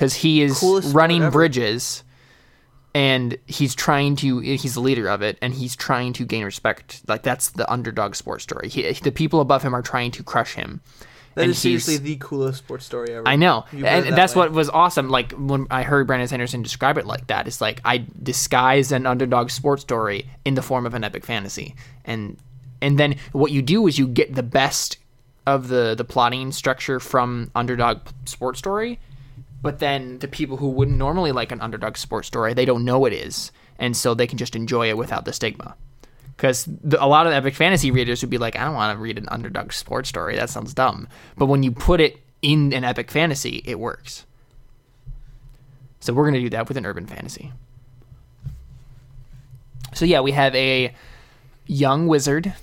[0.00, 2.04] Because he is Coolest running bridges
[2.94, 7.02] and he's trying to he's the leader of it and he's trying to gain respect
[7.06, 10.54] like that's the underdog sports story he, the people above him are trying to crush
[10.54, 10.80] him
[11.34, 13.28] That and is seriously the coolest sports story ever.
[13.28, 14.46] I know, You put it and that that's way.
[14.46, 15.10] what was awesome.
[15.10, 19.06] Like when I heard Brandon Sanderson describe it like that, it's like I disguised an
[19.06, 22.38] underdog sports story in the form of an epic fantasy, and
[22.82, 24.96] and then what you do is you get the best
[25.46, 28.98] of the the plotting structure from underdog sports story,
[29.62, 33.04] but then the people who wouldn't normally like an underdog sports story, they don't know
[33.04, 35.76] it is, and so they can just enjoy it without the stigma.
[36.36, 36.66] Because
[36.98, 39.28] a lot of epic fantasy readers would be like, I don't want to read an
[39.28, 40.36] underdog sports story.
[40.36, 41.06] That sounds dumb.
[41.36, 44.24] But when you put it in an epic fantasy, it works.
[46.00, 47.52] So we're going to do that with an urban fantasy.
[49.92, 50.94] So yeah, we have a
[51.66, 52.54] young wizard,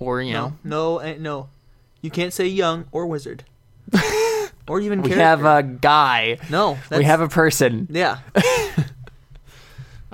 [0.00, 1.48] or you know, No, no, eh, no.
[2.00, 3.44] You can't say young or wizard.
[4.68, 5.44] or even we character.
[5.44, 6.38] have a guy.
[6.50, 7.86] No, we have a person.
[7.90, 8.18] Yeah.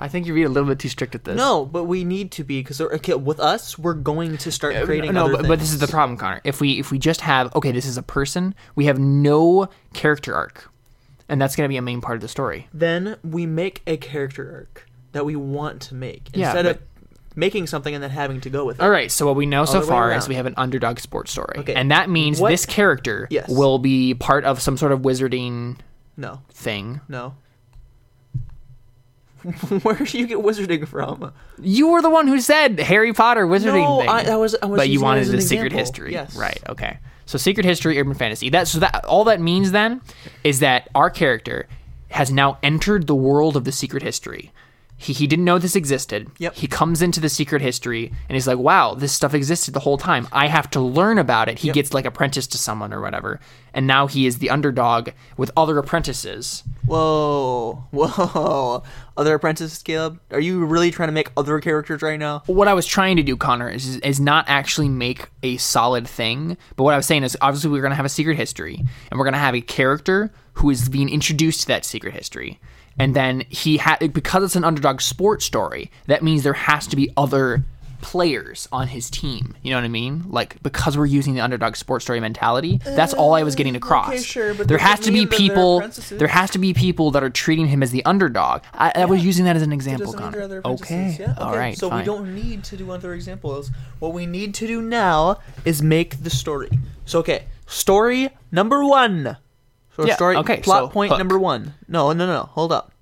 [0.01, 1.35] I think you're being a little bit too strict with this.
[1.35, 4.85] No, but we need to be because okay, with us, we're going to start uh,
[4.85, 5.13] creating.
[5.13, 6.39] no, but, but this is the problem, Connor.
[6.45, 10.33] If we if we just have okay, this is a person, we have no character
[10.33, 10.71] arc,
[11.27, 12.67] and that's going to be a main part of the story.
[12.73, 16.81] Then we make a character arc that we want to make Yeah, instead but- of
[17.39, 18.83] making something and then having to go with it.
[18.83, 21.55] All right, so what we know so far is we have an underdog sports story,
[21.59, 23.49] Okay, and that means what- this character Yes.
[23.49, 25.77] will be part of some sort of wizarding
[26.17, 27.01] No, thing.
[27.07, 27.33] no.
[29.83, 31.31] Where do you get wizarding from?
[31.61, 34.09] You were the one who said Harry Potter wizarding No, thing.
[34.09, 36.35] I- I was- I was but you wanted the secret history, Yes.
[36.35, 36.59] right?
[36.67, 36.97] Okay.
[37.25, 38.49] So secret history, urban fantasy.
[38.49, 40.01] That so that all that means then
[40.43, 41.67] is that our character
[42.09, 44.51] has now entered the world of the secret history.
[45.01, 46.29] He, he didn't know this existed.
[46.39, 46.55] Yep.
[46.55, 49.97] He comes into the secret history and he's like, "Wow, this stuff existed the whole
[49.97, 50.27] time.
[50.33, 51.73] I have to learn about it." He Yep.
[51.73, 53.39] gets like apprenticed to someone or whatever,
[53.73, 56.63] and now he is the underdog with other apprentices.
[56.85, 58.83] Whoa, whoa!
[59.15, 60.19] Other apprentices, Caleb?
[60.31, 62.43] Are you really trying to make other characters right now?
[62.47, 66.57] what I was trying to do, Connor, is is not actually make a solid thing.
[66.75, 69.25] But what I was saying is, obviously, we're gonna have a secret history, and we're
[69.25, 72.59] gonna have a character who is being introduced to that secret history,
[72.99, 75.89] and then he ha- because it's an underdog sports story.
[76.07, 77.63] That means there has to be other
[78.01, 79.55] players on his team.
[79.61, 80.25] You know what I mean?
[80.29, 82.79] Like because we're using the underdog sports story mentality.
[82.83, 84.09] That's all I was getting uh, across.
[84.09, 86.17] okay, sure, but there has to be mean that they're people.
[86.17, 88.63] There has to be people that are treating him as the underdog.
[88.73, 90.15] I, I was using that as an example.
[90.15, 90.27] Okay.
[90.57, 91.35] apprentices, Yeah?
[91.37, 91.57] All okay.
[91.59, 91.77] right.
[91.77, 91.99] So fine.
[91.99, 93.71] we don't need to do other examples.
[93.99, 96.69] What we need to do now is make the story.
[97.05, 99.37] So okay, story number one.
[99.99, 101.17] So Yeah, story okay, plot so point hook.
[101.17, 101.73] number one.
[101.89, 102.43] No, no, no.
[102.53, 102.93] Hold up.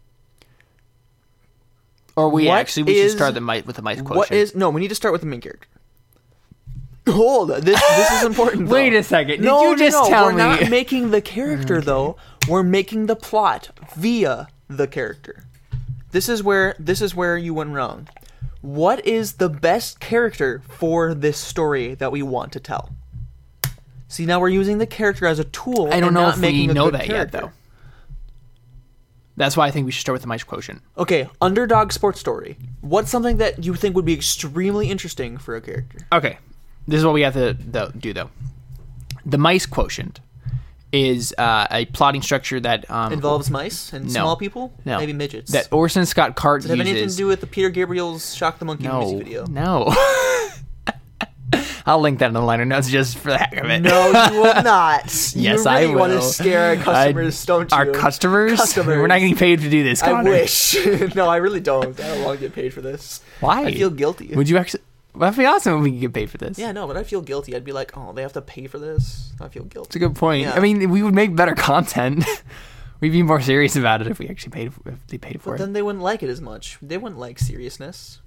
[2.16, 4.18] Or we What actually we should start the mic with the MICE quotient.
[4.18, 4.72] What is no?
[4.72, 5.68] We need to start with the main character.
[7.08, 7.50] Hold.
[7.50, 8.68] This this is important.
[8.70, 11.22] Wait a second, did no, you no, just no, tell we're me- not making the
[11.22, 12.18] character though.
[12.50, 15.44] We're making the plot via the character.
[16.12, 18.08] This is where this is where you went wrong.
[18.62, 22.90] What is the best character for this story that we want to tell?
[24.08, 25.88] See, now we're using the character as a tool.
[25.88, 27.52] I don't and know not if we know that yet, though.
[29.36, 30.82] That's why I think we should start with the MICE quotient.
[30.98, 32.58] Okay, underdog sports story.
[32.82, 36.00] What's something that you think would be extremely interesting for a character?
[36.12, 36.40] Okay,
[36.88, 38.32] this is what we have to though, do though.
[39.26, 40.22] The MICE quotient
[40.92, 44.22] is uh, a plotting structure that um, Involves mice and No.
[44.22, 44.74] small people?
[44.86, 45.52] no Maybe midgets.
[45.52, 48.58] that Orson Scott Card Does it have anything to do with the Peter Gabriel's Shock
[48.58, 49.46] the Monkey no, music video?
[49.48, 49.94] no.
[51.86, 53.80] I'll link that in the liner notes just for the heck of it.
[53.80, 55.04] No, you will not.
[55.06, 56.00] Yes, you really I will.
[56.00, 57.78] want to scare our customers, don't you?
[57.78, 58.58] Our customers?
[58.60, 58.98] Customers.
[58.98, 60.04] We're not getting paid to do this.
[60.04, 60.32] I Connor.
[60.32, 60.76] wish.
[61.16, 61.98] no, I really don't.
[62.00, 63.22] I don't want to get paid for this.
[63.40, 63.64] Why?
[63.66, 64.36] I feel guilty.
[64.36, 64.84] Would you actually?
[65.18, 66.60] That'd be awesome if we could get paid for this.
[66.60, 67.56] yeah, no, but I feel guilty.
[67.56, 69.32] I'd be like, oh, they have to pay for this.
[69.42, 69.88] I feel guilty.
[69.88, 70.44] It's a good point.
[70.44, 70.54] Yeah.
[70.54, 72.24] I mean, we would make better content.
[73.00, 75.58] We'd be more serious about it if we actually paid if they paid for it.
[75.58, 75.66] But it.
[75.66, 76.78] then they wouldn't like it as much.
[76.82, 78.20] They wouldn't like seriousness.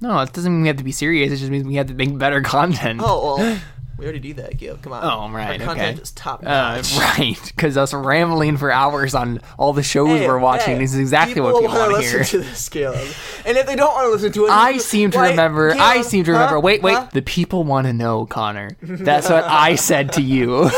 [0.00, 1.32] No, it doesn't mean we have to be serious.
[1.32, 3.00] It just means we have to make better content.
[3.02, 3.60] Oh well,
[3.98, 4.76] we already do that, Gil.
[4.78, 5.04] Come on.
[5.04, 6.02] Oh, right, Our content okay.
[6.02, 6.96] is top Uh, notch.
[7.18, 10.98] right, because us rambling for hours on all the shows Hey, we're watching hey, is
[10.98, 12.24] exactly what people want listen hear.
[12.24, 13.08] to this, Caleb.
[13.46, 15.72] And if they don't want to listen to it, I seem to remember.
[15.78, 16.56] I seem to remember.
[16.56, 16.60] huh?
[16.60, 16.94] Wait, wait.
[16.96, 17.08] Huh?
[17.12, 18.70] The people want to know, Connor.
[18.82, 20.70] That's what I said to you.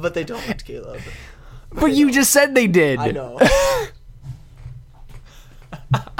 [0.00, 1.00] But they don't, Caleb.
[1.70, 2.98] but you just said they did.
[2.98, 3.38] I know.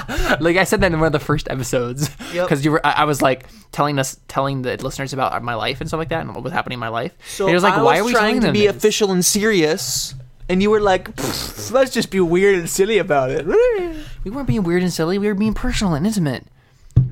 [0.40, 2.46] like I said that in one of the first episodes Yep.
[2.46, 5.80] because you were I, I was like telling us telling the listeners about my life
[5.80, 7.12] and stuff like that and what was happening in my life.
[7.28, 8.76] So and it was like, I why was are we trying to be this?
[8.76, 10.14] official and serious,
[10.48, 13.46] and you were like, "Pfft, let's just be weird and silly about it.
[14.24, 15.18] We weren't being weird and silly.
[15.18, 16.46] We were being personal and intimate.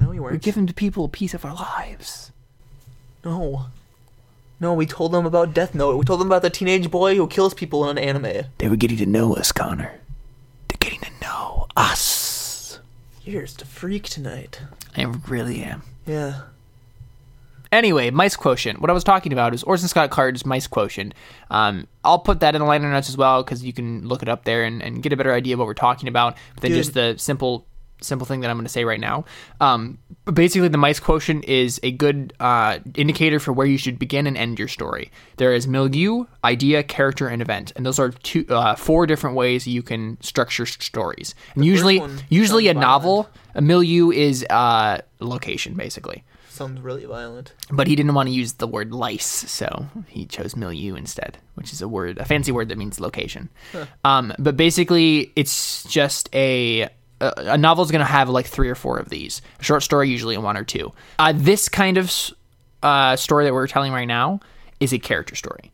[0.00, 0.32] No, we weren't.
[0.32, 2.32] We're giving to people a piece of our lives.
[3.22, 3.66] No.
[4.60, 5.96] No, we told them about Death Note.
[5.98, 8.46] We told them about the teenage boy who kills people in an anime.
[8.58, 9.92] They were getting to know us, Connor.
[10.68, 12.21] They're getting to know us.
[13.24, 14.60] You're just a freak tonight.
[14.96, 15.82] I really am.
[16.06, 16.42] Yeah.
[17.70, 18.80] Anyway, MICE quotient.
[18.80, 21.14] What I was talking about is Orson Scott Card's MICE quotient.
[21.50, 24.28] Um, I'll put that in the liner notes as well because you can look it
[24.28, 26.78] up there and, and get a better idea of what we're talking about than Dude.
[26.78, 27.64] just the simple
[28.02, 29.24] simple thing that I'm going to say right now.
[29.60, 33.98] Um, but basically, the MICE quotient is a good uh, indicator for where you should
[33.98, 35.10] begin and end your story.
[35.36, 39.66] There is milieu, idea, character, and event, and those are two uh, four different ways
[39.66, 41.34] you can structure stories.
[41.54, 47.54] And usually, usually a sounds novel, a milieu is uh, location basically Sounds really violent.
[47.70, 51.72] but he didn't want to use the word lice, so he chose milieu instead, which
[51.72, 53.48] is a word, a fancy word that means location.
[54.04, 56.90] Um, but basically, it's just a
[57.22, 59.40] a, a novel is going to have like three or four of these.
[59.60, 60.92] A short story usually one or two.
[61.18, 62.12] Uh, this kind of
[62.82, 64.40] uh, story that we're telling right now
[64.80, 65.70] is a character story,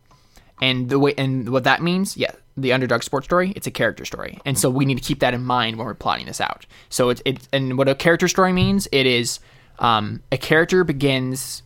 [0.60, 4.04] and the way and what that means, yeah, the underdog sports story, it's a character
[4.04, 6.66] story, and so we need to keep that in mind when we're plotting this out.
[6.90, 9.40] So it's it and what a character story means, it is
[9.78, 11.62] um, a character begins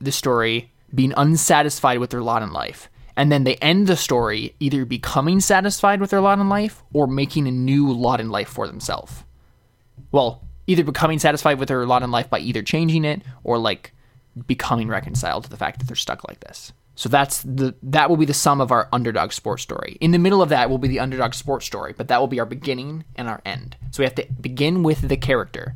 [0.00, 2.88] the story being unsatisfied with their lot in life.
[3.16, 7.06] And then they end the story either becoming satisfied with their lot in life or
[7.06, 9.24] making a new lot in life for themselves.
[10.10, 13.92] Well, either becoming satisfied with their lot in life by either changing it or like
[14.46, 16.72] becoming reconciled to the fact that they're stuck like this.
[16.96, 19.96] So that's the that will be the sum of our underdog sports story.
[20.00, 22.38] In the middle of that will be the underdog sports story, but that will be
[22.38, 23.76] our beginning and our end.
[23.90, 25.74] So we have to begin with the character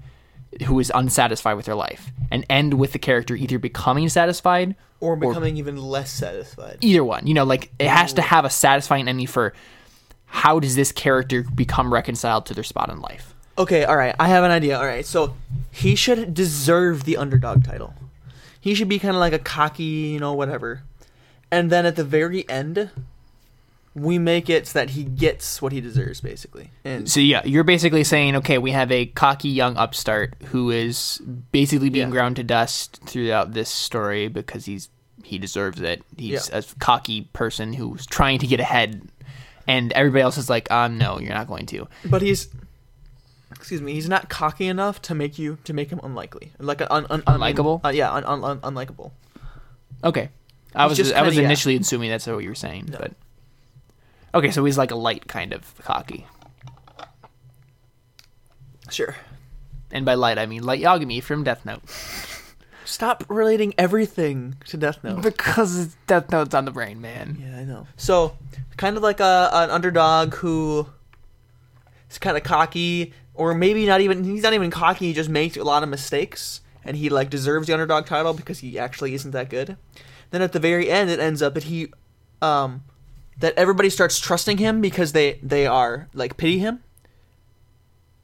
[0.66, 5.14] who is unsatisfied with their life and end with the character either becoming satisfied Or
[5.16, 6.78] becoming even less satisfied.
[6.80, 7.26] either one.
[7.26, 9.54] You know, like it has to have a satisfying ending for
[10.26, 13.34] how does this character become reconciled to their spot in life.
[13.56, 14.14] Okay, all right.
[14.20, 14.78] I have an idea.
[14.78, 15.34] All right, so
[15.70, 17.94] he should deserve the underdog title.
[18.60, 20.82] He should be kind of like a cocky, you know, whatever.
[21.50, 22.90] And then at the very end,
[23.98, 26.70] we make it so that he gets what he deserves, basically.
[26.84, 31.20] And So yeah, you're basically saying, okay, we have a cocky young upstart who is
[31.52, 32.12] basically being Yeah.
[32.12, 34.88] ground to dust throughout this story because he's
[35.24, 36.02] he deserves it.
[36.16, 36.58] He's Yeah.
[36.58, 39.02] a cocky person who's trying to get ahead,
[39.66, 41.86] and everybody else is like, um, no, you're not going to.
[42.06, 42.48] but he's,
[43.50, 47.04] excuse me, he's not cocky enough to make you to make him unlikely, like un,
[47.10, 47.84] un, mean, Unlikable?
[47.84, 49.10] uh, yeah, un, un, un, unlikable.
[50.04, 50.30] Okay,
[50.74, 51.48] I He's was just I was kinda- yeah.
[51.48, 52.98] initially assuming that's what you were saying, No.
[52.98, 53.12] but
[54.34, 56.26] okay, so he's like a light kind of cocky.
[58.90, 59.16] Sure.
[59.90, 61.82] And by light, I mean Light Yagami from Death Note.
[62.84, 65.22] Stop relating everything to Death Note.
[65.22, 67.36] Because Death Note's on the brain, man.
[67.40, 67.86] Yeah, I know.
[67.96, 68.36] So,
[68.76, 70.86] kind of like a an underdog who
[72.10, 74.24] is kind of cocky, or maybe not even.
[74.24, 75.08] He's not even cocky.
[75.08, 78.60] He just makes a lot of mistakes, and he like deserves the underdog title because
[78.60, 79.76] he actually isn't that good.
[80.30, 81.92] Then at the very end, it ends up that he,
[82.42, 82.84] um,
[83.40, 86.82] that everybody starts trusting him because they they are like pity him.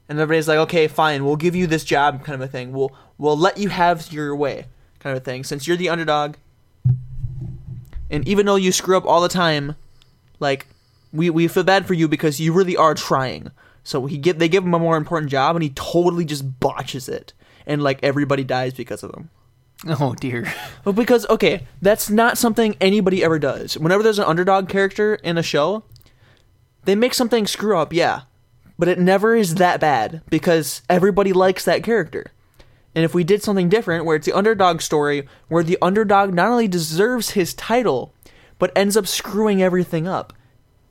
[0.07, 2.71] And everybody's like, okay, fine, we'll give you this job, kind of a thing.
[2.71, 4.67] We'll we'll let you have your way,
[4.99, 5.43] kind of a thing.
[5.43, 6.35] Since you're the underdog,
[8.09, 9.75] and even though you screw up all the time,
[10.39, 10.67] like
[11.11, 13.51] we we feel bad for you because you really are trying.
[13.83, 17.07] So he give they give him a more important job and he totally just botches
[17.09, 17.33] it.
[17.65, 19.29] And like everybody dies because of him.
[19.99, 20.51] Oh dear.
[20.83, 23.77] Well, because okay, that's not something anybody ever does.
[23.77, 25.83] Whenever there's an underdog character in a show,
[26.85, 28.21] they make something screw up, yeah.
[28.79, 32.31] But it never is that bad because everybody likes that character.
[32.95, 36.49] And if we did something different where it's the underdog story where the underdog not
[36.49, 38.13] only deserves his title,
[38.57, 40.33] but ends up screwing everything up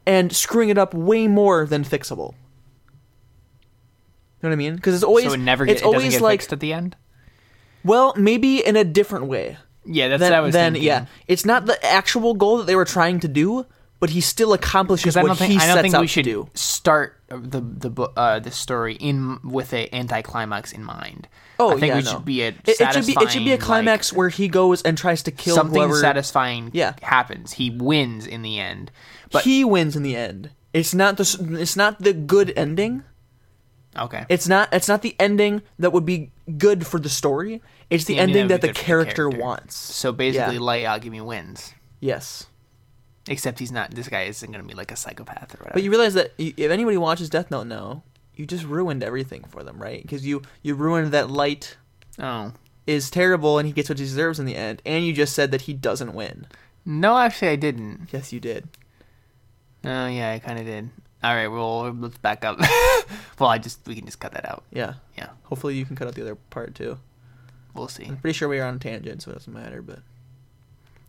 [0.07, 2.35] and screwing it up way more than fixable.
[4.41, 4.77] You know what I mean?
[4.77, 6.73] Because it's always so it never get, it's it always get like fixed at the
[6.75, 6.97] end.
[7.85, 10.87] Well, maybe in a different way Yeah, that's then, what I was then thinking.
[10.87, 13.67] yeah, it's not the actual goal that they were trying to do,
[14.01, 16.49] but he still accomplishes what think he I don't think we should do.
[16.55, 21.29] start the the uh, the story in with a anticlimax in mind.
[21.59, 22.11] Oh, I think yeah, we no.
[22.11, 24.49] should be a It, it should be it should be a climax like, where he
[24.49, 25.97] goes and tries to kill something whoever.
[26.01, 26.95] satisfying Yeah.
[27.03, 27.53] happens.
[27.53, 28.91] He wins in the end.
[29.31, 30.51] But he wins in the end.
[30.73, 33.05] It's not the it's not the good ending.
[33.97, 37.63] okay, It's not it's not the ending that would be good for the story.
[37.91, 39.43] It's the, ending that, the character, character.
[39.43, 39.77] wants.
[39.77, 40.61] So basically, Yeah.
[40.61, 41.75] Light Yagami wins.
[42.01, 42.47] Yes.
[43.29, 43.93] Except he's not.
[43.93, 45.75] This guy isn't going to be like a psychopath or whatever.
[45.75, 48.03] But you realize that if anybody watches Death Note no,
[48.37, 50.03] you just ruined everything for them, right?
[50.03, 51.77] Because you you ruined that light
[52.19, 52.53] oh
[52.87, 55.51] is terrible and he gets what he deserves in the end, and you just said
[55.53, 56.47] that he doesn't win.
[56.85, 58.09] no, actually, I didn't.
[58.13, 58.69] Yes, you did.
[59.85, 60.91] Oh yeah, I kind of did.
[61.25, 62.59] All right, well let's back up.
[63.39, 64.63] well, I just we can just cut that out.
[64.71, 64.95] Yeah.
[65.17, 66.99] Yeah, Hopefully you can cut out the other part too.
[67.73, 68.05] we'll see.
[68.05, 69.81] I'm pretty sure we are on a tangent, so it doesn't matter.
[69.81, 70.01] But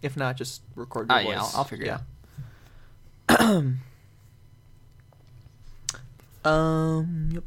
[0.02, 1.34] if not, just record your Oh, voice.
[1.34, 2.00] yeah, I'll- I'll figure it
[3.30, 3.42] out.
[6.46, 7.30] um.
[7.34, 7.44] Yep.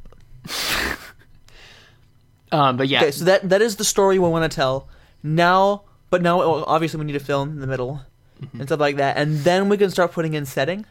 [2.53, 4.89] Um, but yeah, Okay, so that that is the story we want to tell
[5.23, 5.83] now.
[6.11, 8.03] But now, obviously, we need to film in the middle
[8.43, 8.61] Mm-hmm.
[8.61, 10.87] and stuff like that, and then we can start putting in setting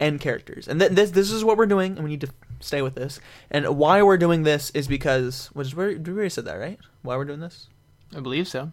[0.00, 0.68] and characters.
[0.68, 2.28] And th- this this is what we're doing, and we need to
[2.60, 3.20] stay with this.
[3.50, 6.78] And why we're doing this is because, which is where we already said that, right?
[7.02, 7.68] Why we're doing this?
[8.16, 8.72] I believe so.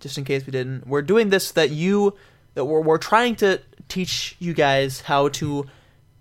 [0.00, 0.86] just in case we didn't.
[0.86, 2.14] We're doing this that you
[2.54, 5.66] that we're we're trying to teach you guys how to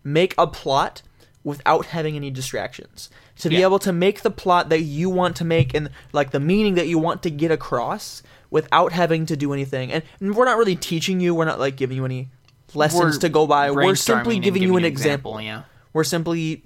[0.03, 1.01] make a plot
[1.43, 3.09] without having any distractions.
[3.39, 3.63] To be Yeah.
[3.65, 6.87] able to make the plot that you want to make and like the meaning that
[6.87, 9.91] you want to get across without having to do anything.
[9.91, 12.29] And, and we're not really teaching you, we're not like giving you any
[12.75, 13.71] lessons We're to go by.
[13.71, 15.39] We're simply and giving you an example.
[15.41, 15.63] Yeah.
[15.93, 16.63] We're simply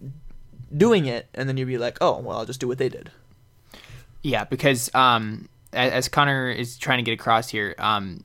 [0.75, 3.11] doing it and then you'd be like, "Oh, well, I'll just do what they did."
[4.23, 8.23] Yeah, because um, as, Connor is trying to get across here, um,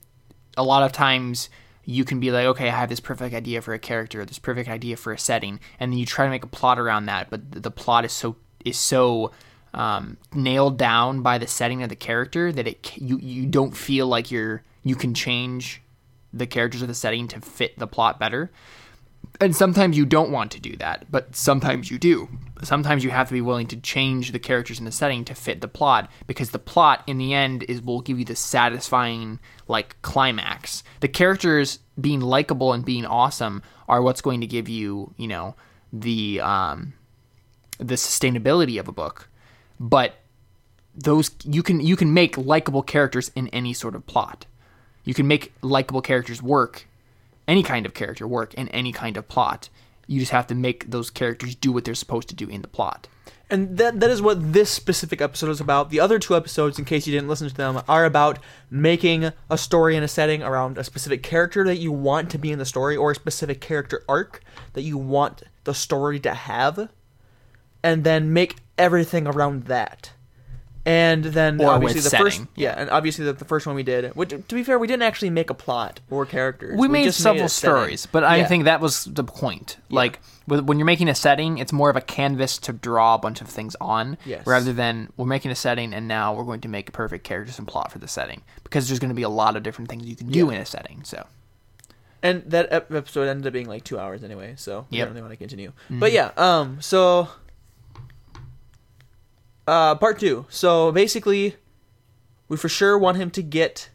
[0.57, 1.49] a lot of times
[1.85, 4.69] you can be like, okay, I have this perfect idea for a character, this perfect
[4.69, 7.53] idea for a setting, and then you try to make a plot around that, but
[7.53, 9.33] the, the plot is so is so
[9.75, 14.07] um, nailed down by the setting of the character that it you you don't feel
[14.07, 15.83] like you're you can change
[16.33, 18.51] the characters of the setting to fit the plot better.
[19.41, 22.29] And sometimes you don't want to do that, but sometimes you do.
[22.63, 25.61] Sometimes you have to be willing to change the characters in the setting to fit
[25.61, 30.01] the plot because the plot in the end is will give you the satisfying like
[30.03, 30.85] climax.
[31.01, 35.57] The characters being likable and being awesome are what's going to give you, you know,
[35.93, 36.95] the um
[37.79, 39.29] the sustainability of a book.
[39.81, 40.15] But
[40.95, 44.47] those you can you can make likable characters in any sort of plot.
[45.05, 46.87] You can make likable characters work,
[47.49, 49.69] any kind of character work in any kind of plot.
[50.07, 52.69] You just have to make those characters do what they're supposed to do in the
[52.69, 53.09] plot.
[53.51, 55.91] And that that is what this specific episode is about.
[55.91, 58.39] The other two episodes, in case you didn't listen to them, are about
[58.71, 62.51] making a story and a setting around a specific character that you want to be
[62.51, 66.89] in the story, or a specific character arc that you want the story to have,
[67.83, 70.13] and then make everything around that.
[70.85, 74.17] And then Or obviously the first, yeah, and obviously the, the first one we did.
[74.17, 76.77] Which, to be fair, we didn't actually make a plot or characters.
[76.77, 77.77] We, made just several setting.
[77.77, 78.47] stories, but I Yeah.
[78.49, 79.77] think that was the point.
[79.91, 80.19] Like
[80.49, 83.41] with, when you're making a setting, it's more of a canvas to draw a bunch
[83.41, 84.45] of things on, Yes.
[84.45, 87.69] rather than we're making a setting and now we're going to make perfect characters and
[87.69, 90.17] plot for the setting because there's going to be a lot of different things you
[90.17, 90.55] can do Yeah.
[90.57, 91.05] in a setting.
[91.05, 91.27] So
[92.25, 95.07] And that episode ended up being like two hours anyway, so Yep.
[95.07, 95.73] don't really want to continue.
[95.89, 97.29] But yeah, um, so
[99.67, 100.47] uh, part two.
[100.49, 101.57] So basically,
[102.49, 103.91] we for sure want him to get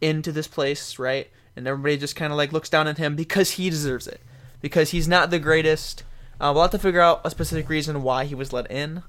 [0.00, 1.28] into this place, right?
[1.56, 4.20] And everybody just kind of like looks down at him because he deserves it,
[4.60, 6.04] because he's not the greatest.
[6.40, 9.02] Uh, we'll have to figure out a specific reason why he was let in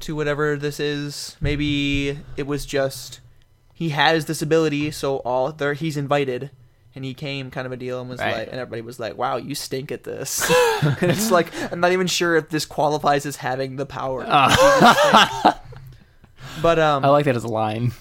[0.00, 1.36] to whatever this is.
[1.40, 3.20] Maybe it was just
[3.72, 6.50] he has this ability, so all there he's invited,
[6.94, 8.38] and he came, kind of a deal, and was Right.
[8.38, 10.50] like, and everybody was like, "Wow, you stink at this."
[10.82, 14.24] and it's like I'm not even sure if this qualifies as having the power.
[16.62, 17.92] but um, I like that as a line.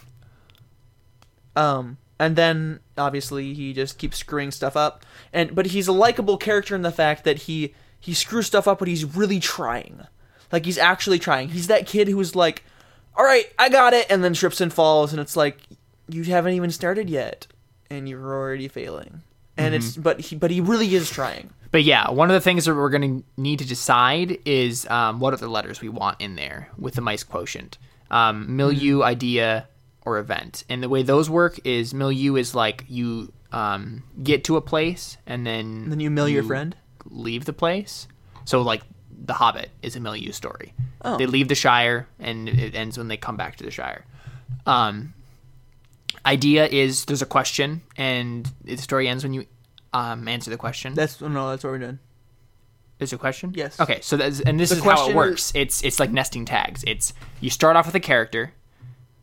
[1.56, 6.38] um, and then obviously he just keeps screwing stuff up, and but he's a likable
[6.38, 10.02] character in the fact that he he screws stuff up, but he's really trying,
[10.52, 11.50] like he's actually trying.
[11.50, 12.64] He's that kid who's like,
[13.16, 15.60] "All right, I got it," and then trips and falls, and it's like
[16.10, 17.48] you haven't even started yet,
[17.90, 19.22] and you're already failing.
[19.58, 21.50] And it's but he but he really is trying.
[21.72, 25.20] But yeah, one of the things that we're going to need to decide is um,
[25.20, 27.78] what other letters we want in there with the MICE quotient.
[28.10, 29.68] Um, milieu, idea,
[30.04, 30.64] or event.
[30.70, 35.18] And the way those work is milieu is like you um, get to a place
[35.26, 36.76] and then And then you mill your friend.
[37.10, 38.08] leave the place.
[38.46, 38.84] So like
[39.26, 40.74] The Hobbit is a milieu story.
[41.02, 41.18] Oh.
[41.18, 44.06] They leave the Shire and it ends when they come back to the Shire.
[44.66, 45.14] Um,
[46.28, 49.46] idea is there's a question and the story ends when you
[49.94, 50.94] um, answer the question.
[50.94, 52.00] That's no, that's what we're doing.
[53.00, 53.54] Is a question?
[53.56, 53.80] Yes.
[53.80, 55.52] Okay, so that's, and this The is how it works.
[55.56, 56.84] It's it's like nesting tags.
[56.88, 58.54] It's you start off with a character,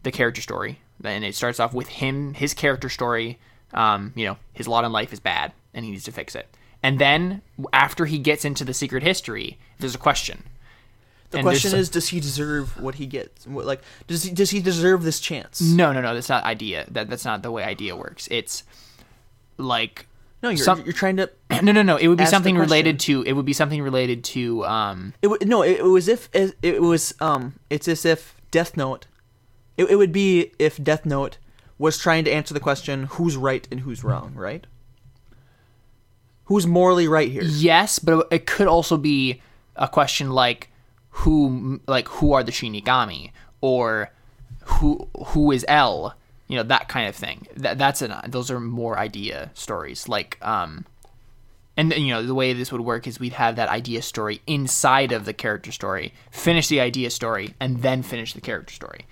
[0.05, 3.39] the character story, then it starts off with him, his character story.
[3.73, 6.47] Um, you know, his lot in life is bad, and he needs to fix it.
[6.85, 7.43] And then
[7.73, 10.45] after he gets into the secret history, there's a question.
[11.31, 13.47] The And question is, does he deserve what he gets?
[13.47, 15.61] What, like, does he does he deserve this chance?
[15.61, 16.15] No, no, no.
[16.15, 16.87] That's not idea.
[16.91, 18.29] That that's not the way idea works.
[18.31, 18.63] It's
[19.59, 20.07] like
[20.43, 21.31] No, you're Some- you're trying to.
[21.63, 21.97] no, no, no.
[21.97, 23.23] It would be something related to.
[23.23, 24.65] It would be something related to.
[24.67, 27.55] Um, It, w- no, it, it was if it, it was um.
[27.71, 29.07] It's as if Death Note.
[29.77, 31.39] It, it would be if Death Note
[31.79, 34.67] was trying to answer the question who's right and who's wrong, right?
[36.45, 37.43] Who's morally right here?
[37.43, 39.41] Yes, but it could also be
[39.77, 40.71] a question like
[41.19, 44.11] who like who are the Shinigami or
[44.65, 46.15] who who is L,
[46.49, 47.47] you know, that kind of thing.
[47.57, 50.85] That that's an those are more idea stories like um
[51.77, 55.13] and you know the way this would work is we'd have that idea story inside
[55.13, 59.07] of the character story, finish the idea story, and then finish the character story,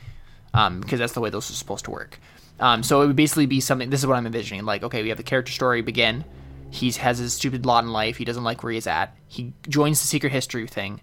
[0.55, 2.20] um, because that's the way those are supposed to work.
[2.61, 3.90] Um, so it would basically be something.
[3.90, 4.64] This is what I'm envisioning.
[4.64, 6.24] Like, okay, we have the character story begin.
[6.70, 8.16] He has his stupid lot in life.
[8.16, 9.16] He doesn't like where he's at.
[9.26, 11.00] He joins the secret history thing,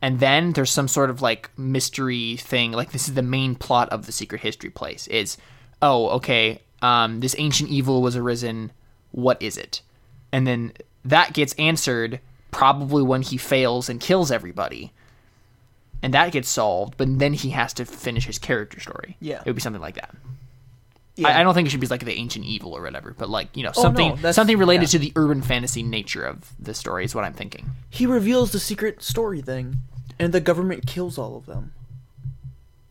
[0.00, 2.72] and then there's some sort of like mystery thing.
[2.72, 5.06] Like this is the main plot of the secret history place.
[5.08, 5.36] Is
[5.82, 8.72] oh okay, um, this ancient evil was arisen.
[9.12, 9.82] What is it?
[10.32, 10.72] And then
[11.04, 12.20] that gets answered
[12.50, 14.92] probably when he fails and kills everybody.
[16.02, 19.16] And that gets solved, but then he has to finish his character story.
[19.20, 19.40] Yeah.
[19.40, 20.14] It would be something like that.
[21.18, 21.28] Yeah.
[21.28, 23.56] I, I don't think it should be like the ancient evil or whatever, but like,
[23.56, 24.88] you know, Oh, no, something something related yeah.
[24.90, 27.70] to the urban fantasy nature of the story is what I'm thinking.
[27.90, 29.78] He reveals the secret story thing,
[30.18, 31.72] and the government kills all of them.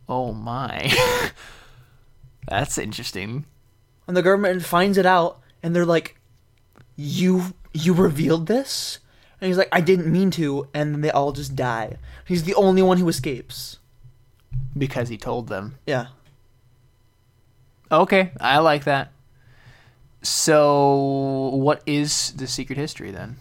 [0.10, 0.94] Oh my.
[2.50, 3.46] That's interesting.
[4.08, 6.18] And the government finds it out, and they're like,
[6.96, 9.00] "You you revealed this?"
[9.42, 11.98] And he's like, "I didn't mean to," and then they all just die.
[12.26, 13.80] He's the only one who escapes.
[14.78, 15.78] Because he told them.
[15.86, 16.08] Yeah.
[17.92, 19.12] Okay, I like that.
[20.22, 23.38] So, what is the secret history then?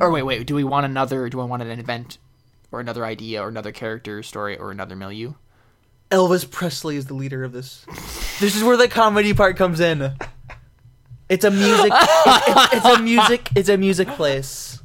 [0.00, 0.46] Or wait, wait.
[0.46, 1.28] Do we want another?
[1.28, 2.18] Do I want an event,
[2.72, 5.34] or another idea, or another character story, or another milieu?
[6.10, 7.84] Elvis Presley is the leader of this.
[8.40, 10.12] This is where the comedy part comes in.
[11.28, 11.92] It's a music.
[11.94, 13.48] it's, it's, it's a music.
[13.56, 14.80] It's a music place.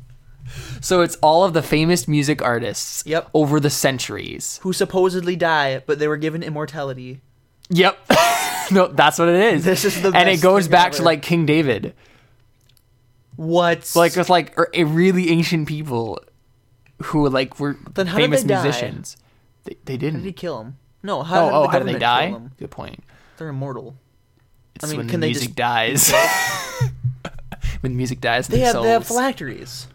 [0.82, 3.03] So it's all of the famous music artists.
[3.05, 3.30] Yep.
[3.34, 4.59] Over the centuries.
[4.64, 7.22] Who supposedly die, but they were given immortality.
[7.72, 7.98] Yep.
[8.72, 9.64] no, that's what it is.
[9.64, 11.94] This is the and it goes back to like King David,
[13.36, 13.92] What?
[13.96, 16.20] like with like er- a really ancient people
[17.04, 18.64] who like were Then how did famous they die?
[18.64, 19.18] musicians.
[19.64, 20.20] They, they didn't.
[20.22, 20.78] did he kill him?
[21.02, 21.24] No.
[21.24, 22.36] How oh, did oh, how did they die?
[22.58, 23.04] Good point.
[23.38, 23.96] They're immortal.
[24.76, 26.12] It's mean, when can the they music just- dies.
[27.82, 29.88] when the music dies, They have they have phylacteries.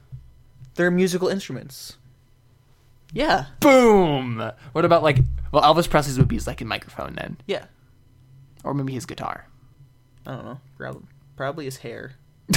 [0.74, 1.96] They're musical instruments.
[3.16, 3.46] Yeah.
[3.60, 4.52] Boom.
[4.72, 5.18] What about like?
[5.50, 7.64] Well, Elvis Presley's would be his like a microphone then, Yeah.
[8.62, 9.46] or maybe his guitar.
[10.26, 10.60] I don't know.
[10.76, 11.04] Prob-
[11.36, 12.12] Probably his hair.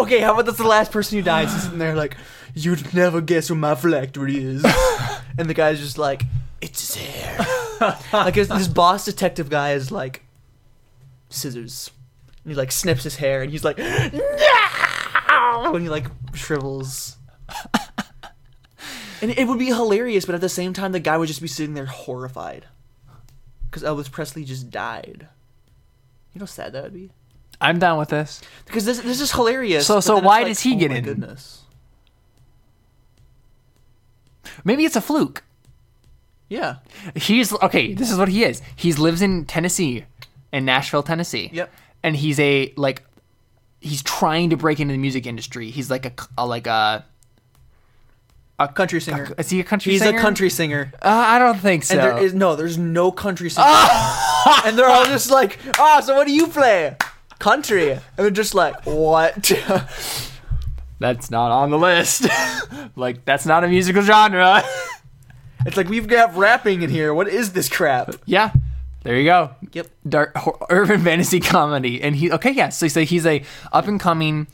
[0.00, 1.52] Okay, how about that's the last person who dies?
[1.52, 2.16] He's sitting there like,
[2.54, 4.64] you'd never guess what my phylactery is.
[5.38, 6.22] and the guy's just like,
[6.60, 7.46] it's his hair.
[8.12, 10.24] like his, this boss detective guy is like,
[11.30, 11.90] scissors.
[12.44, 14.14] And he like snips his hair and he's like, no!
[15.74, 17.16] And he like shrivels.
[19.22, 21.48] And it would be hilarious, but at the same time, the guy would just be
[21.48, 22.66] sitting there horrified.
[23.70, 25.28] Because Elvis Presley just died.
[26.32, 27.10] You know how sad that would be?
[27.60, 28.40] I'm down with this.
[28.66, 29.86] Because this this is hilarious.
[29.86, 31.04] So- so why like, does he oh get my in?
[31.04, 31.62] Goodness.
[34.64, 35.42] Maybe it's a fluke.
[36.48, 36.76] Yeah.
[37.14, 37.94] He's okay.
[37.94, 38.62] This is what he is.
[38.74, 40.04] He lives in Tennessee,
[40.52, 41.50] in Nashville, Tennessee.
[41.52, 41.70] Yep.
[42.02, 43.02] And he's a like,
[43.80, 45.70] he's trying to break into the music industry.
[45.70, 47.04] He's like a, a like a.
[48.60, 49.32] A country singer.
[49.38, 49.92] Is he a country singer?
[49.92, 50.18] He's singer?
[50.18, 50.92] a country singer.
[51.00, 51.94] Uh, I don't think so.
[51.94, 53.66] And there is no, there's no country singer.
[54.64, 56.96] and they're all just like, ah, so what do you play?
[57.38, 57.92] Country.
[57.92, 59.52] And they're just like, what?
[60.98, 62.26] That's not on the list.
[62.96, 64.64] like that's not a musical genre.
[65.64, 67.14] it's like we've got rapping in here.
[67.14, 68.14] What is this crap?
[68.26, 68.52] yeah.
[69.04, 69.52] There you go.
[69.72, 69.86] Yep.
[70.08, 72.70] Dark hor- urban fantasy comedy, and he okay, yeah.
[72.70, 74.48] So, so he's a up and coming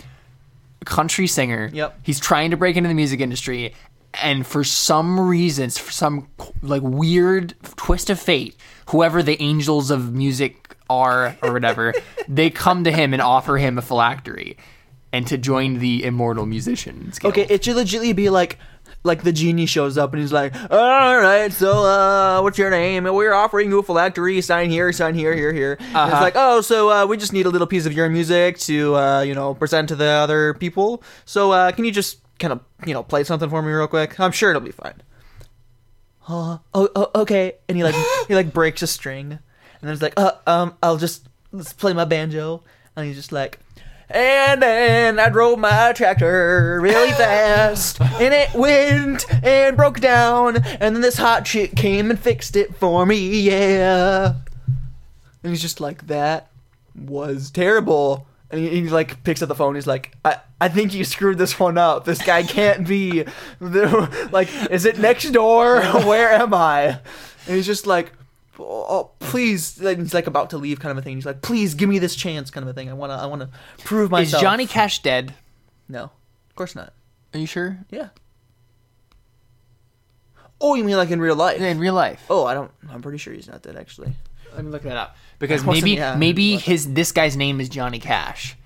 [0.85, 1.71] country singer.
[1.73, 1.99] Yep.
[2.03, 3.75] He's trying to break into the music industry,
[4.23, 6.29] and for some reasons, for some
[6.63, 8.57] like weird twist of fate,
[8.91, 11.95] whoever the angels of music are or whatever,
[12.29, 14.57] they come to him and offer him a phylactery,
[15.13, 17.19] and to join the immortal musicians.
[17.19, 17.33] Guild.
[17.33, 18.59] Okay, it should legitimately be like
[19.03, 23.07] like the genie shows up and he's like, All right, so uh what's your name?
[23.07, 25.77] And we're offering you a phylactery, sign here, sign here, here, here.
[25.81, 26.09] Uh-huh.
[26.11, 28.97] it's like, oh, so uh, we just need a little piece of your music to
[28.97, 31.03] uh, you know, present to the other people.
[31.27, 34.21] So uh can you just kind of, you know, play something for me real quick?
[34.21, 35.03] I'm sure it'll be fine.
[36.29, 37.55] Uh, oh, oh, okay.
[37.69, 37.95] And he like
[38.29, 39.41] he like breaks a string, and
[39.81, 42.63] then it's like, uh, um, I'll just let's play my banjo,
[42.97, 43.61] and he's just like,
[44.11, 50.95] and then I drove my tractor really fast, and it went and broke down, and
[50.95, 54.35] then this hot chick came and fixed it for me, yeah.
[55.43, 56.51] And he's just like, that
[56.95, 58.27] was terrible.
[58.55, 59.75] And he, he like picks up the phone.
[59.75, 62.05] He's like, I, I think you screwed this one up.
[62.05, 63.25] This guy can't be.
[63.59, 65.83] The, like, is it next door?
[66.05, 67.01] Where am I?
[67.49, 68.13] And he's just like,
[68.61, 71.17] oh, please, like, he's like about to leave, kind of a thing.
[71.17, 72.89] He's like, please give me this chance, kind of a thing.
[72.89, 74.41] I wanna, I wanna prove myself.
[74.41, 74.41] Is.
[74.41, 75.35] Johnny Cash dead?
[75.89, 76.93] No, of course not.
[77.33, 77.81] Are you sure?
[77.91, 78.11] Yeah.
[80.61, 81.61] Oh, you mean like in real life?
[81.61, 82.25] In real life.
[82.31, 82.71] Oh, I don't.
[82.89, 84.13] I'm pretty sure he's not dead actually.
[84.55, 87.99] Let me look that up because maybe yeah, maybe his this guy's name is Johnny
[87.99, 88.57] Cash,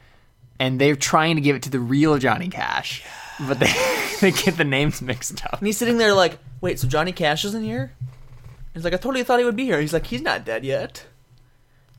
[0.59, 3.03] and they're trying to give it to the real Johnny Cash,
[3.47, 3.73] but they
[4.21, 5.59] they get the names mixed up.
[5.59, 7.93] And he's sitting there like, wait, so Johnny Cash isn't here?
[8.75, 9.81] He's like, I totally thought he would be here.
[9.81, 11.07] He's like, he's not dead yet.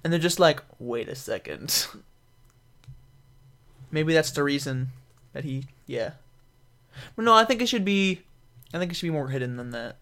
[0.04, 1.88] And they're just like, wait a second.
[3.92, 4.90] Maybe that's the reason
[5.34, 6.12] that he, yeah.
[7.16, 8.22] But no, I think it should be,
[8.74, 9.98] I think it should be more hidden than that.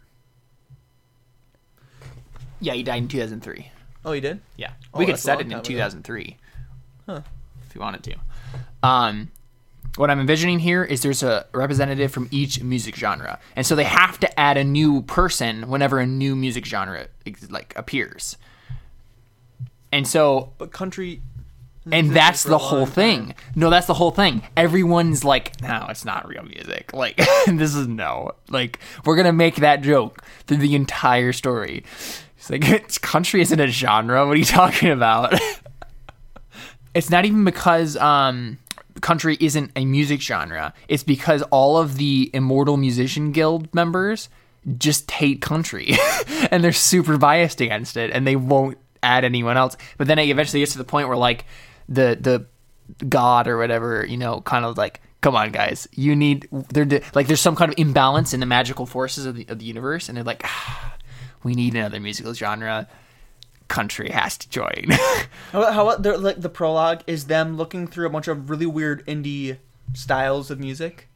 [2.59, 3.72] Yeah, he died in 2003.
[4.08, 4.39] Oh, he did?
[4.55, 6.38] Yeah, Oh, we could set it in 2003
[7.05, 7.22] Huh.
[7.68, 8.16] if you wanted to.
[8.82, 9.32] Um,
[9.97, 13.84] what I'm envisioning here is there's a representative from each music genre, and so they
[13.84, 17.08] have to add a new person whenever a new music genre
[17.49, 18.38] like appears.
[19.91, 21.22] And so But country.
[21.91, 23.27] And that's the whole thing.
[23.27, 23.35] time.
[23.55, 24.43] No, that's the whole thing.
[24.55, 26.91] Everyone's like, no, it's not real music.
[26.97, 27.17] Like,
[27.47, 28.31] this is no.
[28.49, 31.83] Like, we're gonna make that joke through the entire story.
[32.38, 34.25] It's like, it's, country isn't a genre.
[34.25, 35.39] What are you talking about?
[36.93, 38.57] it's not even because um,
[39.01, 40.73] country isn't a music genre.
[40.88, 44.29] It's because all of the Immortal Musician Guild members
[44.77, 45.95] just hate country
[46.51, 49.77] and they're super biased against it and they won't add anyone else.
[49.97, 51.45] But then it eventually gets to the point where like
[51.89, 52.45] the the
[53.05, 57.27] god or whatever, you know, kind of like come on guys, you need there like
[57.27, 60.17] there's some kind of imbalance in the magical forces of the of the universe and
[60.17, 60.95] they're like ah,
[61.43, 62.88] we need another musical genre.
[63.67, 64.85] Country has to join.
[65.51, 69.57] How how like the prologue is them looking through a bunch of really weird indie
[69.93, 71.09] styles of music.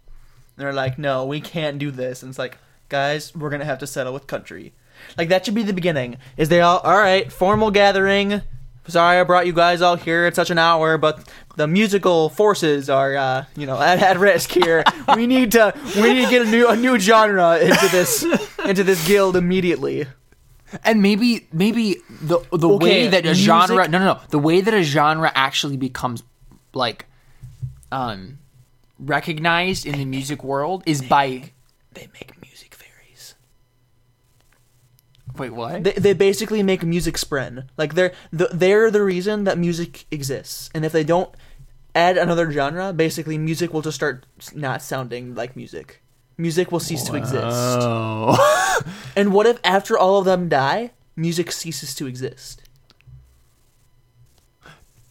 [0.58, 2.22] And they're like, no, we can't do this.
[2.22, 2.58] And it's like,
[2.90, 4.74] guys, we're gonna have to settle with country.
[5.18, 6.18] Like that should be the beginning.
[6.38, 7.32] Is they all all right?
[7.32, 8.42] Formal gathering.
[8.88, 12.90] Sorry, I brought you guys all here at such an hour, but the musical forces
[12.90, 14.84] are, uh, you know, at, at risk here.
[15.16, 18.24] we need to we need to get a new a new genre into this
[18.66, 20.08] into this guild immediately.
[20.84, 24.40] And maybe maybe the the Okay, way that a music- genre no no no the
[24.40, 26.24] way that a genre actually becomes
[26.74, 27.06] like
[27.92, 28.40] um
[28.98, 31.52] recognized in the music world is by
[31.94, 33.36] They make music fairies.
[35.42, 37.68] Wait what They, they basically make music spren.
[37.78, 40.70] Like they're the, they're the reason that music exists.
[40.74, 41.30] And if they don't
[41.94, 44.26] add another genre, basically music will just start
[44.56, 46.02] not sounding like music.
[46.38, 47.44] Music will cease to exist.
[47.82, 48.84] oh
[49.16, 52.64] And what if after all of them die, music ceases to exist?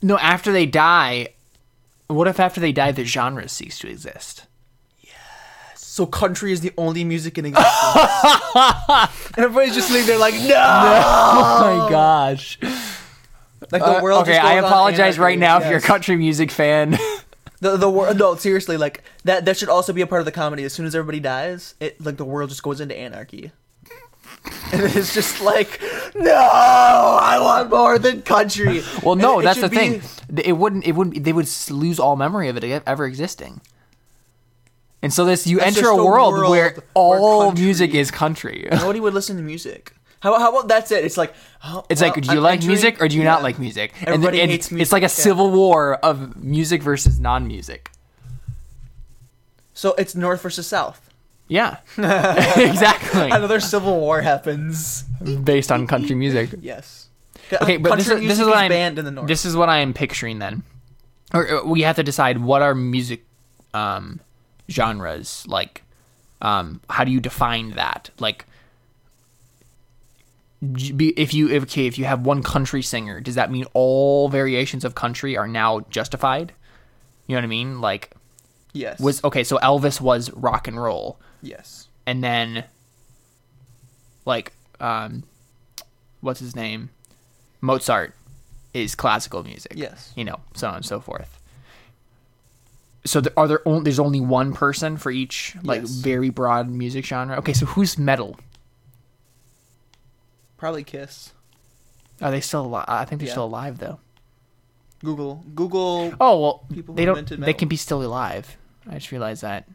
[0.03, 1.29] no after they die
[2.07, 4.47] what if after they die the genres cease to exist
[6.01, 7.77] So country is the only music in existence.
[8.57, 10.41] and everybody's just sitting there like, no.
[10.57, 12.59] oh my gosh
[13.71, 14.23] Like the Uh, world.
[14.23, 16.97] okay I apologize right now if you're a country music fan
[17.61, 20.33] The the world no seriously like that that should also be a part of the
[20.33, 20.65] comedy.
[20.65, 23.53] As soon as everybody dies, it like the world just goes into anarchy.
[24.73, 25.83] And it's just like,
[26.15, 28.83] no, I want more than country.
[29.03, 30.03] well no that's the be- thing
[30.43, 33.61] it wouldn't it wouldn't they would lose all memory of it ever existing
[35.03, 38.11] and so this you That's enter a world, world where where all country- music is
[38.11, 39.93] country Nobody would listen to music.
[40.21, 41.03] How, how about that's it?
[41.05, 41.33] It's like,
[41.65, 43.59] oh, It's well, like, do you I'm like entering- music or do you not like
[43.59, 43.95] music?
[44.01, 45.09] And, Everybody and hates it's like a yeah.
[45.09, 47.91] civil war of music versus non-music.
[49.73, 51.01] So it's North versus South.
[51.49, 53.31] Yeah, exactly.
[53.31, 55.03] Another civil war happens.
[55.43, 56.51] Based on country music.
[56.61, 57.09] Yes.
[57.53, 59.27] Okay, but this is, this is music what I'm banned in the North.
[59.27, 60.63] this is what I am picturing then,
[61.35, 63.25] or uh, we have to decide what our music
[63.75, 64.21] um,
[64.71, 65.83] genres like.
[66.43, 68.09] Um, how do you define that?
[68.19, 68.47] Like,
[70.63, 74.85] if you if, okay, if you have one country singer, does that mean all variations
[74.85, 76.53] of country are now justified?
[77.27, 77.81] You know what I mean?
[77.81, 78.13] Like,
[78.73, 79.01] yes.
[79.01, 79.45] was okay.
[79.45, 81.89] So Elvis was rock and roll, yes.
[82.07, 82.65] and then
[84.27, 85.25] like um,
[86.21, 86.91] what's his name?
[87.61, 88.15] Mozart
[88.75, 89.73] is classical music.
[89.75, 90.13] Yes.
[90.17, 91.40] you know, so on and so forth.
[93.05, 95.91] So there, are there only there's only one person for each like Yes.
[95.91, 97.37] very broad music genre?
[97.39, 98.37] Okay, so who's metal?
[100.57, 101.33] Probably Kiss.
[102.21, 102.85] Are they still alive?
[102.89, 103.33] I think they're Yeah.
[103.35, 103.99] still alive though.
[105.03, 105.45] Google.
[105.55, 106.13] Google.
[106.21, 107.41] Oh well, People they who don't.
[107.41, 108.57] They can be still alive.
[108.89, 109.67] I just realized that.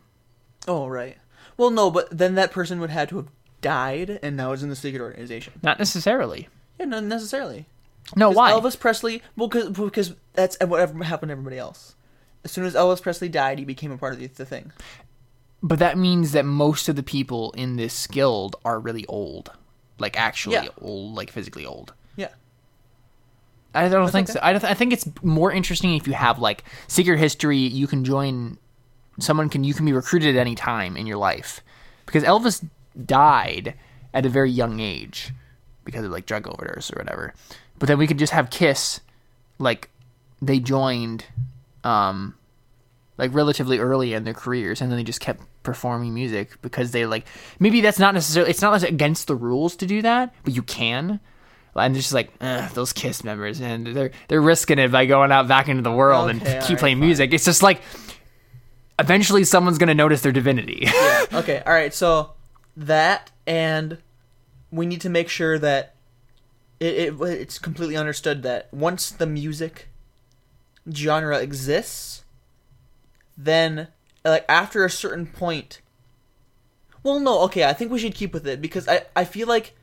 [0.68, 1.18] Oh right.
[1.58, 3.28] Well, no, but then that person would have to have
[3.62, 5.54] died, and now is in the secret organization.
[5.64, 6.50] Not necessarily.
[6.80, 7.66] Yeah, not necessarily.
[8.16, 8.52] no why?
[8.52, 9.24] Elvis Presley.
[9.36, 11.96] Well, because because that's uh, whatever happened to everybody else.
[12.46, 14.72] As soon as Elvis Presley died, he became a part of the, the thing.
[15.62, 19.52] But that means that most of the people in this guild are really old.
[19.98, 20.68] like actually Yeah.
[20.82, 21.94] old, like physically old.
[22.18, 22.30] Yeah.
[23.74, 24.40] I don't think so.
[24.44, 27.58] I, don't, I think it's more interesting if you have like secret history.
[27.58, 28.58] You can join.
[29.20, 31.62] Someone can you can be recruited at any time in your life,
[32.06, 32.68] because Elvis
[33.06, 33.74] died
[34.14, 35.32] at a very young age
[35.86, 37.34] because of like drug overdose or whatever.
[37.80, 39.00] But then we could just have Kiss,
[39.60, 39.90] like
[40.42, 41.26] they joined,
[41.86, 42.36] um,
[43.18, 47.06] like relatively early in their careers, and then they just kept performing music because they
[47.06, 47.26] like
[47.60, 50.64] maybe that's not necessarily it's not like against the rules to do that, but you
[50.64, 51.22] can.
[51.78, 52.32] And it's just like
[52.74, 56.30] those Kiss members, and they're they're risking it by going out back into the world
[56.30, 57.06] and keep alright, playing fine.
[57.06, 57.34] music.
[57.34, 57.82] It's just like
[58.98, 60.88] eventually someone's gonna notice their divinity.
[61.34, 61.62] Okay.
[61.66, 61.94] All right.
[61.94, 62.32] So
[62.78, 63.98] that and
[64.72, 65.96] we need to make sure that
[66.80, 69.90] it, it it's completely understood that once the music
[70.94, 72.24] genre exists,
[73.38, 73.88] then
[74.24, 75.82] like after a certain point.
[77.04, 77.42] Well, no.
[77.42, 79.76] Okay, I think we should keep with it because I I feel like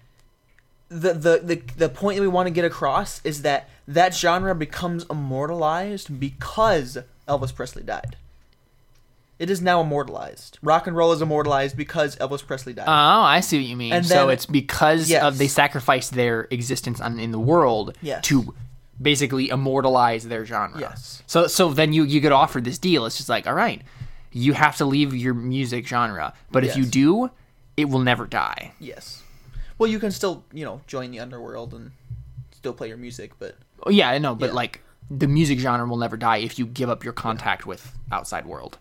[0.88, 4.54] the the the, the point that we want to get across is that that genre
[4.54, 6.98] becomes immortalized because
[7.28, 8.16] Elvis Presley died.
[9.38, 10.58] It is now immortalized.
[10.62, 12.84] Rock and roll is immortalized because Elvis Presley died.
[12.86, 12.92] Oh,
[13.22, 13.92] I see what you mean.
[13.92, 15.22] And so then- it's because Yes.
[15.24, 18.22] of they sacrificed their existence on, in the world Yes.
[18.26, 18.54] to
[19.00, 20.78] basically immortalize their genre.
[20.80, 21.22] Yes.
[21.26, 23.06] So so then you you get offered this deal.
[23.06, 23.82] It's just like, all right,
[24.32, 27.30] you have to leave your music genre, but if you do,
[27.76, 28.72] it will never die.
[28.78, 29.22] yes.
[29.78, 31.90] Well, you can still, you know, join the underworld and
[32.52, 34.52] still play your music, but Oh, yeah, I know, but Yeah.
[34.54, 34.80] like
[35.10, 38.78] the music genre will never die if you give up your contact with outside world.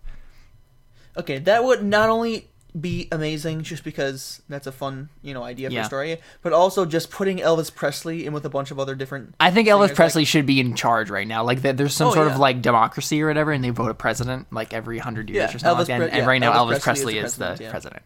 [1.18, 2.50] okay, that would not only
[2.80, 5.82] be amazing just because that's a fun, you know, idea for Yeah.
[5.82, 9.36] a story, but also just putting Elvis Presley in with a bunch of other different.
[9.40, 11.44] I think Elvis like- Presley should be in charge right now.
[11.44, 12.34] Like there's some Oh, sort yeah.
[12.34, 15.56] of like democracy or whatever, and they vote a president like every hundred years Yeah,
[15.56, 15.98] or something like that.
[15.98, 18.04] Pre- and, and right now, Elvis Elvis Presley Presley, is is the the president,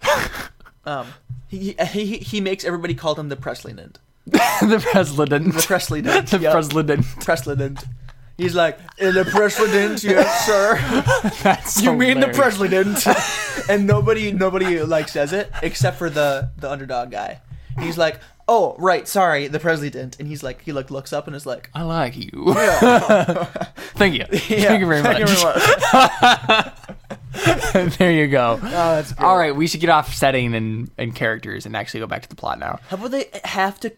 [0.00, 0.50] president.
[0.86, 1.06] Um,
[1.48, 3.96] he, he he makes everybody call him the Presleyland.
[4.26, 5.54] the president.
[5.54, 6.28] The Presleyland.
[6.30, 6.52] the yep.
[7.22, 7.84] president.
[8.36, 10.78] He's like, "In the Presleyland, yes, sir."
[11.42, 12.36] That's you mean the hilarious.
[12.38, 13.06] president
[13.68, 17.40] and nobody nobody like says it except for the the underdog guy
[17.78, 21.36] he's like oh right sorry the president and he's like he like looks up and
[21.36, 22.52] is like I like you.
[23.94, 24.24] Thank you.
[24.56, 25.16] yeah, Thank you very much.
[25.16, 25.44] thank you very
[27.82, 27.96] much.
[27.98, 28.58] there you go.
[28.62, 29.04] oh.
[29.18, 32.28] All right, we should get off setting and, and characters and actually go back to
[32.28, 32.78] the plot now.
[32.88, 33.92] how about they have to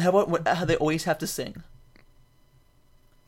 [0.00, 1.62] how about what- how they always have to sing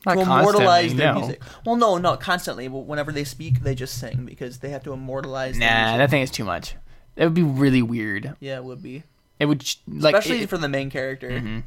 [0.06, 1.18] Not to immortalize their no.
[1.18, 4.84] music well no not constantly but whenever they speak they just sing because they have
[4.84, 6.74] to immortalize their Nah, that thing is too much.
[7.16, 8.34] That would be really weird.
[8.40, 9.02] yeah it would be
[9.40, 10.48] It would like especially it- Mm-hmm.
[10.48, 11.62] for the main character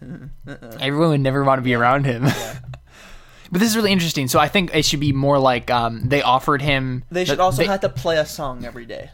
[0.80, 2.24] everyone would never want to be around him.
[2.24, 2.58] Yeah.
[3.50, 4.28] but this is really interesting.
[4.28, 7.04] So I think it should be more like um, they offered him.
[7.10, 9.10] they should the- also they- have to play a song every day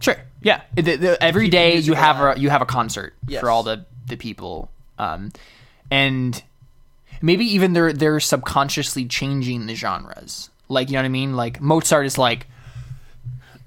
[0.00, 0.16] Sure.
[0.42, 0.60] Yeah.
[0.74, 3.40] The- the- every Keep day you have a you have a concert Yes.
[3.40, 5.30] for all the the people, um,
[5.90, 6.42] and
[7.22, 10.50] maybe even they're they're subconsciously changing the genres.
[10.68, 11.34] Like you know what I mean?
[11.34, 12.46] Like Mozart is like,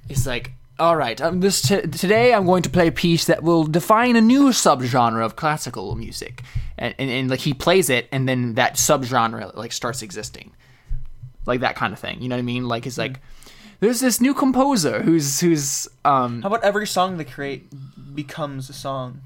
[0.10, 0.52] it's like.
[0.78, 4.18] All right, um, this t- today I'm going to play a piece that will define
[4.18, 6.42] a new subgenre of classical music,
[6.78, 10.52] and, and, and like he plays it, and then that subgenre like starts existing,
[11.46, 12.22] like that kind of thing.
[12.22, 12.68] You know what I mean?
[12.68, 13.22] Like it's like
[13.80, 17.70] there's this new composer who's who's um How about every song they create
[18.14, 19.22] becomes a song?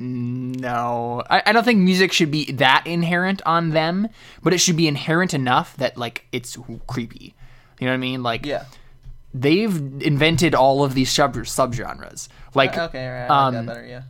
[0.00, 4.08] No, I, I don't think music should be that inherent on them,
[4.44, 7.34] but it should be inherent enough that like it's creepy.
[7.80, 8.22] You know what I mean?
[8.22, 8.64] Like Yeah.
[9.34, 12.28] they've invented all of these sub subgenres.
[12.54, 13.86] Like okay, all right, I like um, that better.
[13.86, 14.02] Yeah.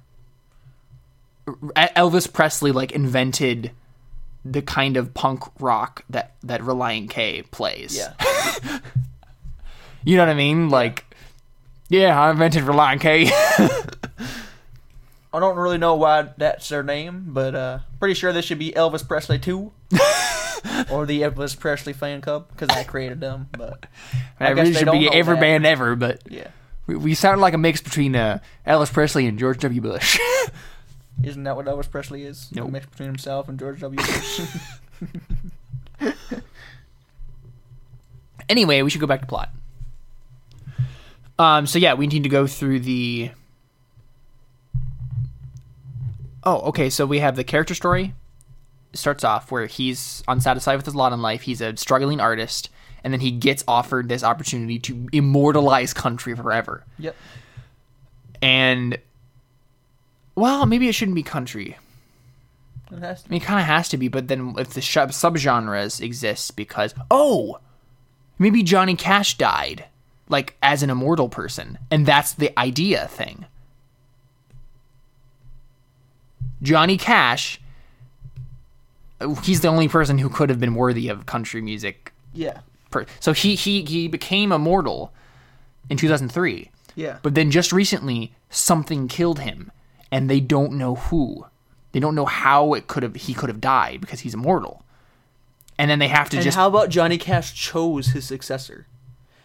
[1.97, 3.71] Elvis Presley like invented
[4.45, 7.97] the kind of punk rock that that Relient K plays.
[7.97, 8.13] Yeah.
[10.05, 10.69] You know what I mean?
[10.71, 11.05] Like
[11.89, 13.31] yeah, I invented Relient K.
[15.33, 18.73] I don't really know why that's their name, but uh, pretty sure this should be
[18.73, 19.73] Elvis Presley 2.
[20.91, 23.49] or the Elvis Presley fan club, because I created them.
[23.53, 23.87] But
[24.41, 25.41] I, guess really should be every that.
[25.41, 26.49] band ever, but yeah.
[26.87, 29.81] we, we sound like a mix between uh, Elvis Presley and George W.
[29.81, 30.19] Bush.
[31.23, 32.49] Isn't that what Elvis Presley is?
[32.53, 32.69] Nope.
[32.69, 33.99] A mix between himself and George W.
[33.99, 34.41] Bush.
[38.49, 39.51] anyway, we should go back to plot.
[41.39, 43.31] Um, so yeah, we need to go through the.
[46.49, 46.89] Oh, okay.
[46.89, 48.15] So we have the character story.
[48.95, 51.43] It starts off where he's unsatisfied with his lot in life.
[51.43, 52.71] He's a struggling artist,
[53.05, 56.85] and then he gets offered this opportunity to immortalize country forever.
[56.99, 57.15] yep.
[58.41, 58.97] And
[60.37, 61.77] well, maybe it shouldn't be country.
[62.91, 63.31] It has I to.
[63.31, 66.95] mean, it kind of has to be, but then if the sub subgenres exist because
[67.11, 67.59] oh,
[68.39, 69.85] maybe Johnny Cash died,
[70.31, 73.45] like as an immortal person, and that's the idea thing.
[76.63, 77.61] Johnny Cash,
[79.43, 82.13] he's the only person who could have been worthy of country music.
[82.33, 82.61] Yeah.
[82.91, 85.13] Per- so he he he became immortal
[85.91, 86.71] in 2003.
[86.95, 87.19] Yeah.
[87.23, 89.71] But then just recently, something killed him,
[90.11, 91.47] and they don't know who.
[91.93, 94.85] They don't know how it could have he could have died because he's immortal.
[95.79, 98.87] And then they have to And just how about Johnny Cash chose his successor?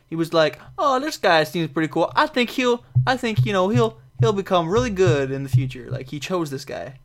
[0.09, 2.11] He was like, "Oh, this guy seems pretty cool.
[2.15, 2.83] I think he'll.
[3.05, 6.49] I think you know he'll he'll become really good in the future." Like he chose
[6.49, 6.99] this guy.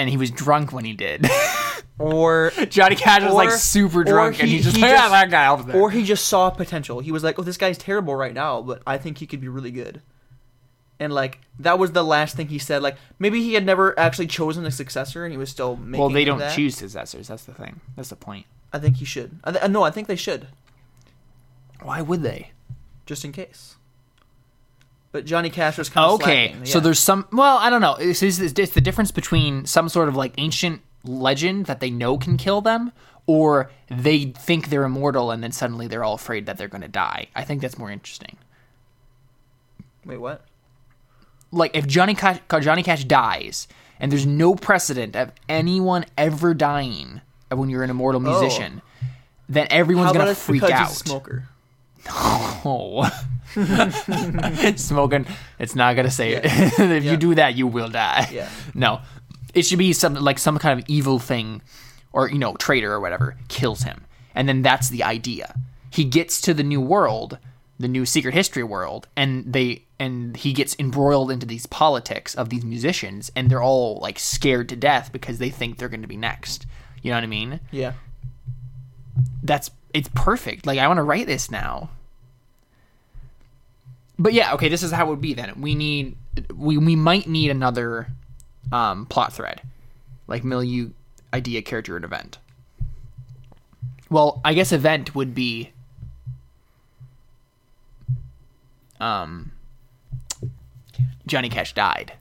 [0.00, 1.26] And he was drunk when he did.
[1.98, 5.30] Or Johnny Cash was like super drunk, and he- he's just he like, yeah, that
[5.30, 5.78] guy over there.
[5.78, 7.00] or he just saw potential.
[7.00, 9.48] He was like, "Oh, this guy's terrible right now, but I think he could be
[9.48, 10.00] really good."
[10.98, 12.80] And like that was the last thing he said.
[12.80, 16.00] Like maybe he had never actually chosen a successor, and he was still making.
[16.00, 16.56] well, they don't that.
[16.56, 17.28] choose successors.
[17.28, 17.82] That's the thing.
[17.96, 18.46] That's the point.
[18.72, 19.38] I think he should.
[19.44, 20.46] I th- no, I think they should,
[21.82, 22.52] Why would they?
[23.04, 23.76] just in case.
[25.12, 27.26] But Johnny Cash was kind of Okay, slacking, so there's some.
[27.32, 27.94] Well, I don't know.
[27.94, 32.16] It's, it's, it's the difference between some sort of like ancient legend that they know
[32.16, 32.92] can kill them,
[33.26, 36.88] or they think they're immortal and then suddenly they're all afraid that they're going to
[36.88, 37.28] die.
[37.34, 38.36] I think that's more interesting.
[40.04, 40.44] wait what?
[41.52, 43.66] Like if Johnny Cash, Johnny Cash dies,
[43.98, 48.30] and there's no precedent of anyone ever dying when you're an immortal oh.
[48.30, 48.82] musician,
[49.48, 50.90] then everyone's gonna it's freak out.
[50.90, 51.48] smoker?
[52.08, 53.10] Oh.
[54.76, 55.26] Smoking,
[55.58, 56.44] it's not gonna say it.
[56.78, 58.28] If you do that, you will die.
[58.32, 58.48] Yeah.
[58.74, 59.00] No.
[59.54, 61.62] It should be some like some kind of evil thing
[62.12, 64.04] or you know, traitor or whatever kills him.
[64.34, 65.54] And then that's the idea.
[65.90, 67.38] He gets to the new world,
[67.78, 72.48] the new secret history world, and they and he gets embroiled into these politics of
[72.48, 76.08] these musicians and they're all like scared to death because they think they're going to
[76.08, 76.66] be next.
[77.02, 77.60] You know what I mean?
[77.70, 77.92] Yeah.
[79.42, 80.66] that's it's perfect.
[80.66, 81.90] Like I want to write this now.
[84.18, 85.60] But yeah, okay, this is how it would be then.
[85.60, 86.16] We need
[86.54, 88.08] we we might need another
[88.72, 89.62] um plot thread.
[90.26, 90.90] Like milieu
[91.32, 92.38] idea character and event.
[94.10, 95.72] Well, I guess event would be
[99.00, 99.52] um
[101.26, 102.12] Johnny Cash died.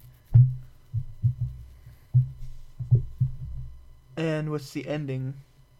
[4.15, 5.33] And what's the ending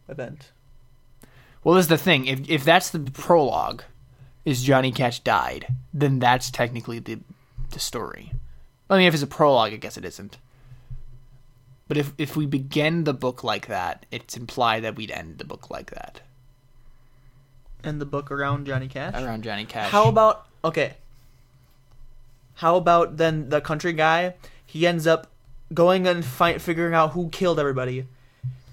[0.08, 0.52] event?
[1.70, 2.26] Well, this is the thing.
[2.26, 3.84] If if that's the prologue,
[4.44, 7.20] is Johnny Cash died, then that's technically the
[7.70, 8.34] the story.
[8.90, 10.40] I mean, if it's a prologue, I guess it isn't.
[11.88, 15.46] But if if we begin the book like that, it's implied that we'd end the
[15.46, 16.22] book like that
[17.84, 19.14] And the book around Johnny Cash?
[19.14, 19.92] around Johnny Cash.
[19.92, 20.96] How about okay?
[22.56, 24.34] How about then the country guy?
[24.66, 25.28] He ends up
[25.72, 28.08] going and fight, figuring out who killed everybody,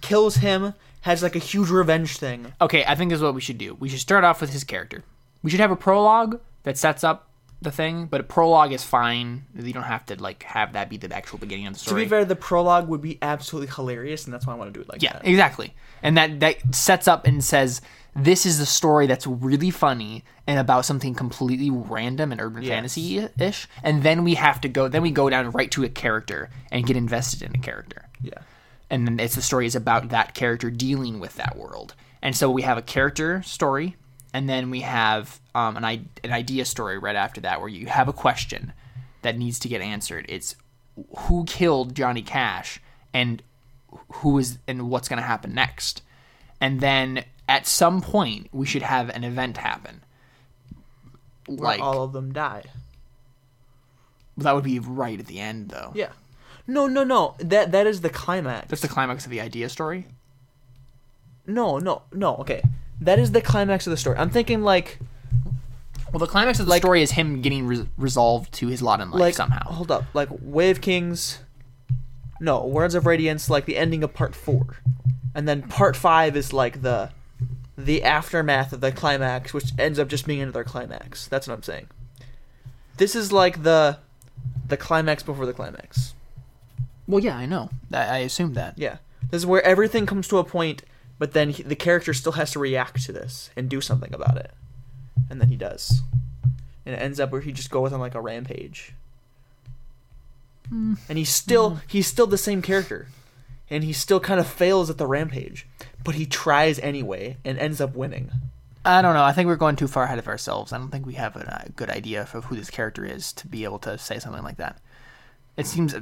[0.00, 0.72] kills him,
[1.06, 2.52] has like a huge revenge thing.
[2.60, 3.74] Okay, I think this is what we should do.
[3.74, 5.02] We should start off with his character.
[5.42, 7.30] We should have a prologue that sets up
[7.62, 9.46] the thing, but a prologue is fine.
[9.54, 12.02] You don't have to like have that be the actual beginning of the story.
[12.02, 14.78] To be fair, the prologue would be absolutely hilarious, and that's why I want to
[14.78, 15.24] do it like Yeah, that.
[15.24, 15.74] Yeah, exactly.
[16.02, 17.80] And that that sets up and says
[18.14, 22.70] this is the story that's really funny and about something completely random and urban Yes.
[22.70, 23.68] fantasy ish.
[23.82, 26.86] And then we have to go then we go down right to a character and
[26.86, 28.06] get invested in a character.
[28.20, 28.38] Yeah.
[28.90, 31.94] And then it's the story is about that character dealing with that world.
[32.22, 33.96] And so we have a character story
[34.32, 37.86] and then we have um, an, I- an idea story right after that where you
[37.86, 38.72] have a question
[39.22, 40.26] that needs to get answered.
[40.28, 40.54] It's
[41.18, 42.80] who killed Johnny Cash
[43.12, 43.42] and
[44.14, 46.02] who is and what's going to happen next.
[46.60, 50.02] And then at some point we should have an event happen.
[51.46, 52.64] Where Like all of them die.
[54.38, 55.92] that would be right at the end though.
[55.94, 56.10] Yeah.
[56.66, 57.34] No, no, no.
[57.38, 58.68] That that is the climax.
[58.68, 60.06] That's the climax of the idea story.
[61.46, 62.36] no, no, no.
[62.38, 62.62] Okay,
[63.00, 64.16] that is the climax of the story.
[64.18, 64.98] I'm thinking like
[66.12, 69.00] Well, the climax of the Like- story is him getting re- resolved to his lot
[69.00, 69.70] in life like somehow.
[69.70, 71.38] Hold up, like Way of Kings.
[72.40, 74.76] No, Words of Radiance, like the ending of part four,
[75.34, 77.10] and then part five is like the
[77.78, 81.26] the aftermath of the climax, which ends up just being another climax.
[81.28, 81.86] That's what I'm saying.
[82.96, 83.98] This is like the
[84.68, 86.14] the climax before the climax.
[87.06, 87.70] Well, yeah, I know.
[87.92, 88.78] I, I assumed that.
[88.78, 88.98] Yeah,
[89.30, 90.82] this is where everything comes to a point,
[91.18, 94.36] but then he, the character still has to react to this and do something about
[94.36, 94.52] it,
[95.30, 96.00] and then he does,
[96.84, 98.92] and it ends up where he just goes on like a rampage.
[100.68, 100.94] Hmm.
[101.08, 101.78] And he's still hmm.
[101.86, 103.08] he's still the same character,
[103.70, 105.66] and he still kind of fails at the rampage,
[106.04, 108.30] but he tries anyway and ends up winning.
[108.84, 109.24] I don't know.
[109.24, 110.72] I think we're going too far ahead of ourselves.
[110.72, 113.48] I don't think we have a, a good idea of who this character is to
[113.48, 114.80] be able to say something like that.
[115.56, 116.00] It seems uh,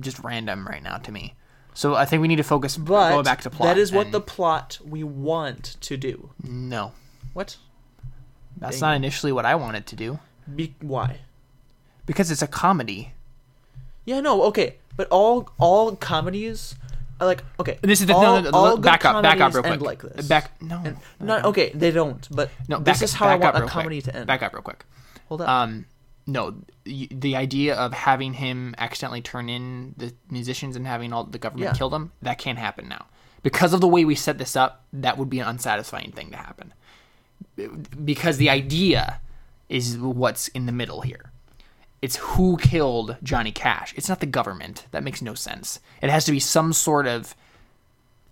[0.00, 1.34] just random right now to me.
[1.74, 2.76] So I think we need to focus.
[2.76, 3.68] But go back to plot.
[3.68, 6.30] that is what the plot we want to do.
[6.42, 6.92] no.
[7.32, 7.56] What?
[8.56, 10.18] That's Dang not initially what I wanted to do
[10.54, 11.20] Be- why?
[12.06, 13.12] because it's a comedy.
[14.04, 16.74] Yeah, no, okay, but all all comedies
[17.20, 17.78] are like okay.
[17.82, 19.80] This is the all, no, no, no, all back up, back up real quick.
[19.80, 20.26] like this.
[20.26, 22.26] Back no, And, not okay, they don't.
[22.34, 22.78] But no.
[22.80, 24.12] this back, is how I want a comedy quick.
[24.12, 24.26] to end.
[24.26, 24.84] Back up real quick.
[25.28, 25.48] Hold up.
[25.48, 25.86] Um,
[26.26, 26.54] no,
[26.84, 31.70] the idea of having him accidentally turn in the musicians and having all the government
[31.72, 31.78] Yeah.
[31.78, 33.06] kill them that can't happen now
[33.42, 34.84] because of the way we set this up.
[34.92, 36.72] That would be an unsatisfying thing to happen
[38.04, 39.20] because the idea
[39.68, 41.30] is what's in the middle here.
[42.02, 43.92] It's who killed Johnny Cash.
[43.96, 44.86] It's not the government.
[44.90, 45.80] That makes no sense.
[46.00, 47.34] It has to be some sort of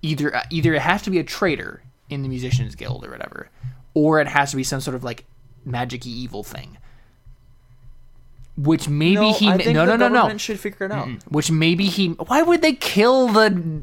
[0.00, 3.50] either uh, either it has to be a traitor in the musicians guild or whatever,
[3.92, 5.26] or it has to be some sort of like
[5.66, 6.77] magic evil thing.
[8.60, 11.08] Which maybe no, he I think no the no no no should figure it out.
[11.28, 13.82] which maybe he why would they kill the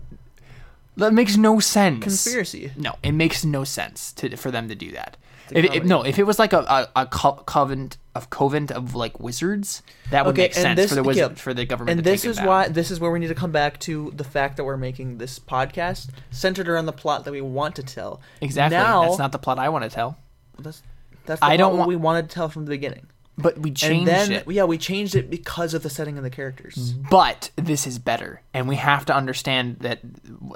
[0.97, 2.71] that makes no sense Conspiracy.
[2.75, 5.15] no it makes no sense to for them to do that
[5.51, 8.95] if, if, no if it was like a, a, a co- covenant of covent of
[8.95, 11.91] like wizards that would Okay, make sense this- for the wizard yeah, for the government
[11.99, 14.23] And to this is why this is where we need to come back to the
[14.23, 18.19] fact that we're making this podcast centered around the plot that we want to tell.
[18.41, 20.17] exactly Now, that's not the plot i want to tell
[20.59, 20.81] that's,
[21.25, 23.07] that's the I don't want- we wanted to tell from the beginning.
[23.37, 26.23] But we And changed then it yeah, we changed it because of the setting of
[26.23, 26.93] the characters.
[26.93, 29.99] but this is better and we have to understand that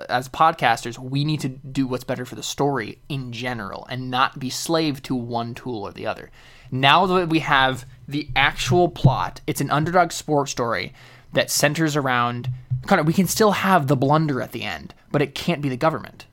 [0.08, 4.40] as podcasters we need to do what's better for the story in general and not
[4.40, 6.32] be slave to one tool or the other
[6.72, 10.94] now that we have the actual plot it's an underdog sports story
[11.34, 12.50] that centers around
[12.88, 15.70] kind of we can still have the blunder at the end but it can't be
[15.70, 16.26] the government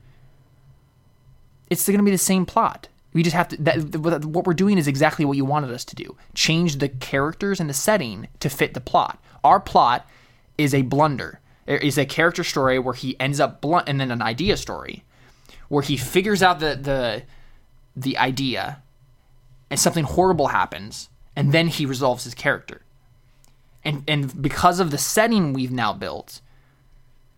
[1.69, 2.87] it's going to be the same plot.
[3.17, 3.57] We just have to.
[3.63, 6.15] That, what we're doing is exactly what you wanted us to do.
[6.35, 9.19] Change the characters and the setting to fit the plot.
[9.43, 10.07] Our plot
[10.55, 11.39] is a blunder.
[11.65, 15.03] It is a character story where he ends up blunt, and then an idea story
[15.67, 17.23] where he figures out the the
[17.95, 18.83] the idea,
[19.71, 22.83] and something horrible happens, and then he resolves his character.
[23.83, 26.39] And and because of the setting we've now built,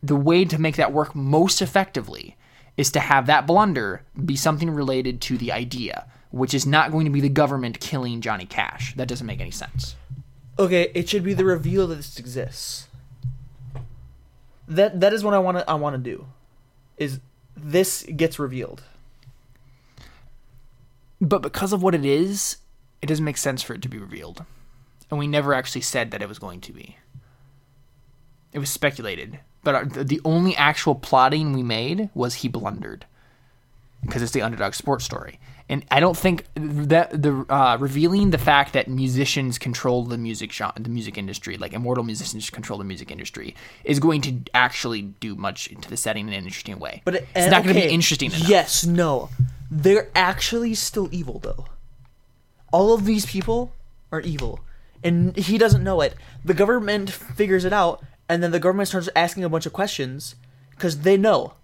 [0.04, 2.36] the way to make that work most effectively
[2.80, 7.04] is to have that blunder be something related to the idea, which is not going
[7.04, 8.96] to be the government killing Johnny Cash.
[8.96, 9.98] That doesn't make any sense.
[10.58, 12.88] Okay, it should be the reveal that this exists.
[14.66, 16.28] That that is what I want to I want to do.
[16.96, 17.20] Is
[17.54, 18.82] this gets revealed?
[21.20, 22.58] But because of what it is,
[23.02, 24.46] it doesn't make sense for it to be revealed.
[25.10, 26.96] And we never actually said that it was going to be.
[28.54, 29.42] It was speculated.
[29.70, 33.06] But our, the only actual plotting we made was he blundered.
[34.02, 35.40] Because it's the underdog sports story.
[35.70, 40.52] And I don't think that the uh, revealing the fact that musicians control the music
[40.52, 43.54] genre, the music industry, like immortal musicians control the music industry,
[43.84, 47.04] is going to actually do much into the setting in an interesting way.
[47.06, 48.50] But it, it's not going to be interesting enough.
[48.50, 49.30] Yes, no,
[49.70, 51.68] they're actually still evil though.
[52.74, 53.72] All of these people
[54.12, 54.62] are evil,
[55.04, 56.16] and he doesn't know it.
[56.44, 60.36] The government figures it out, and then the government starts asking a bunch of questions
[60.70, 61.56] because they know.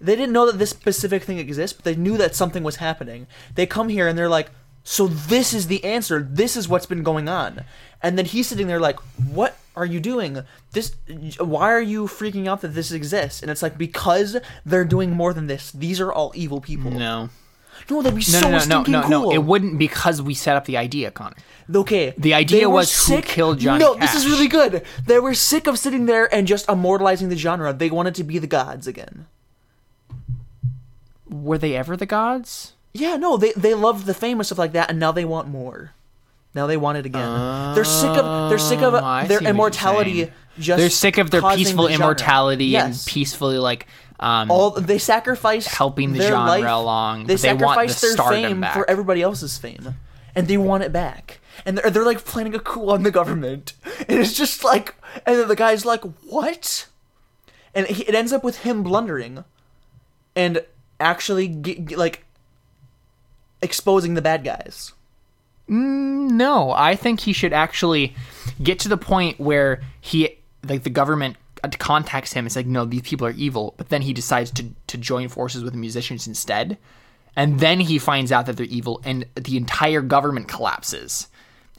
[0.00, 3.26] They didn't know that this specific thing exists, but they knew that something was happening.
[3.54, 4.50] They come here and they're like,
[4.82, 6.20] "So this is the answer.
[6.20, 7.64] This is what's been going on."
[8.02, 10.42] And then he's sitting there like, "What are you doing?
[10.72, 10.92] This
[11.38, 14.36] why are you freaking out that this exists?" And it's like because
[14.66, 15.70] they're doing more than this.
[15.70, 16.90] These are all evil people.
[16.90, 17.30] No.
[17.90, 19.10] No, that'd be No, so no, no, no, stinking no, cool.
[19.10, 19.32] no.
[19.32, 21.36] It wouldn't because we set up the idea, Connor.
[21.74, 22.12] Okay.
[22.16, 24.84] The idea was who killed Johnny No, this is really good.
[25.06, 27.72] They were sick of sitting there and just immortalizing the genre.
[27.72, 29.26] They wanted to be the gods again.
[31.28, 32.74] Were they ever the gods?
[32.92, 35.48] Yeah, no, they they loved the fame and stuff like that, and now they want
[35.48, 35.92] more.
[36.54, 37.74] Now they want it again.
[37.74, 40.30] they're sick of they're sick of Oh, their immortality.
[40.56, 42.84] Just They're sick of their peaceful the immortality Yes.
[43.04, 43.88] and peacefully like
[44.20, 48.60] um all they sacrificed helping the their genre life, along, They they the their fame
[48.60, 48.74] back.
[48.74, 49.94] for everybody else's fame,
[50.34, 51.40] and they want it back.
[51.66, 53.74] And they're, they're like planning a coup on the government,
[54.08, 54.94] and it's just like,
[55.26, 56.88] and then the guy's like, "What?"
[57.74, 59.44] And he, it ends up with him blundering,
[60.36, 60.64] and
[61.00, 61.48] actually
[61.96, 62.24] like
[63.62, 64.92] exposing the bad guys.
[65.66, 68.14] No, I think he should actually
[68.62, 70.36] get to the point where he
[70.68, 72.40] like the government Uh, contacts him.
[72.40, 75.28] and It's like, no, these people are evil, but then he decides to to join
[75.28, 76.78] forces with the musicians instead,
[77.36, 81.28] and then he finds out that they're evil, and the entire government collapses,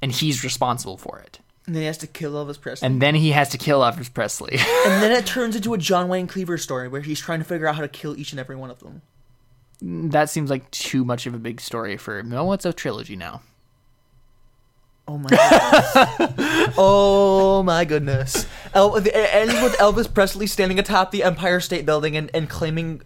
[0.01, 1.39] and he's responsible for it.
[1.65, 2.86] And then he has to kill Elvis Presley.
[2.86, 4.53] And then he has to kill Elvis Presley.
[4.86, 7.67] and then it turns into a John Wayne Cleaver story where he's trying to figure
[7.67, 9.01] out how to kill each and every one of them.
[9.81, 12.53] that seems like too much of a big story for no.
[12.53, 13.41] It's a trilogy now.
[15.08, 16.74] Oh my goodness.
[16.78, 18.47] oh my goodness.
[18.74, 23.01] El- it ends with Elvis Presley standing atop the Empire State Building and, and claiming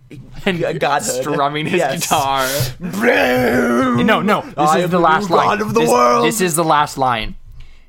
[0.45, 1.22] And godhood.
[1.22, 2.02] strumming his Yes.
[2.04, 2.47] guitar.
[2.80, 4.41] no, No, no.
[4.41, 5.47] This I is am the the last new line.
[5.47, 6.26] god of the this, world.
[6.26, 7.36] This is the last line.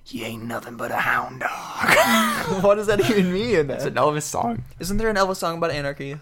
[0.02, 2.62] He ain't nothing but a hound dog.
[2.64, 3.70] what does that even mean?
[3.70, 4.64] it's an Elvis song.
[4.80, 6.16] Isn't there an Elvis song about anarchy?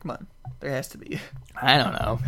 [0.00, 0.26] Come on.
[0.60, 1.18] There has to be.
[1.60, 2.18] I don't know.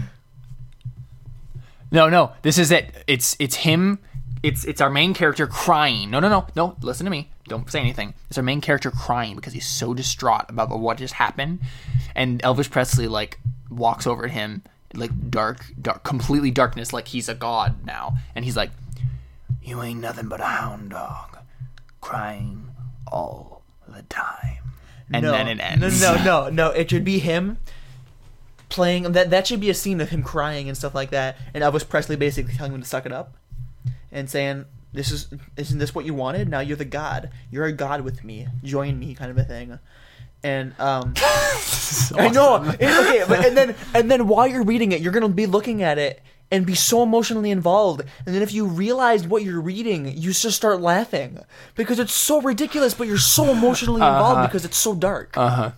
[1.91, 2.33] No, no.
[2.41, 3.05] This is it.
[3.07, 3.99] It's it's him.
[4.43, 6.11] It's it's our main character crying.
[6.11, 6.77] No, no, no, no.
[6.81, 7.31] Listen to me.
[7.49, 8.15] Don't say anything.
[8.29, 11.61] It's our main character crying because he's so distraught about what just happened,
[12.15, 13.39] and Elvis Presley like
[13.71, 14.63] walks over to him
[14.95, 18.71] like dark, dark, completely darkness, like he's a god now, and he's like,
[19.63, 21.39] "You ain't nothing but a hound dog,
[22.01, 22.71] crying
[23.11, 24.59] all the time."
[25.13, 26.01] And no, then it ends.
[26.01, 26.71] No, no, no, no.
[26.71, 27.59] It should be him
[28.69, 29.13] playing.
[29.13, 31.89] That that should be a scene of him crying and stuff like that, and Elvis
[31.89, 33.37] Presley basically telling him to suck it up,
[34.13, 36.49] and saying, "This is isn't this what you wanted?
[36.49, 37.31] Now you're the god.
[37.51, 38.47] You're a god with me.
[38.63, 39.79] Join me," kind of a thing.
[40.45, 41.15] And um,
[42.17, 42.57] I know.
[42.57, 45.83] And- okay, but and then and then while you're reading it, you're gonna be looking
[45.83, 48.03] at it and be so emotionally involved.
[48.27, 51.39] And then if you realize what you're reading, you just start laughing
[51.77, 54.47] because it's so ridiculous, but you're so emotionally involved Uh-huh.
[54.49, 55.37] because it's so dark.
[55.37, 55.71] Uh huh.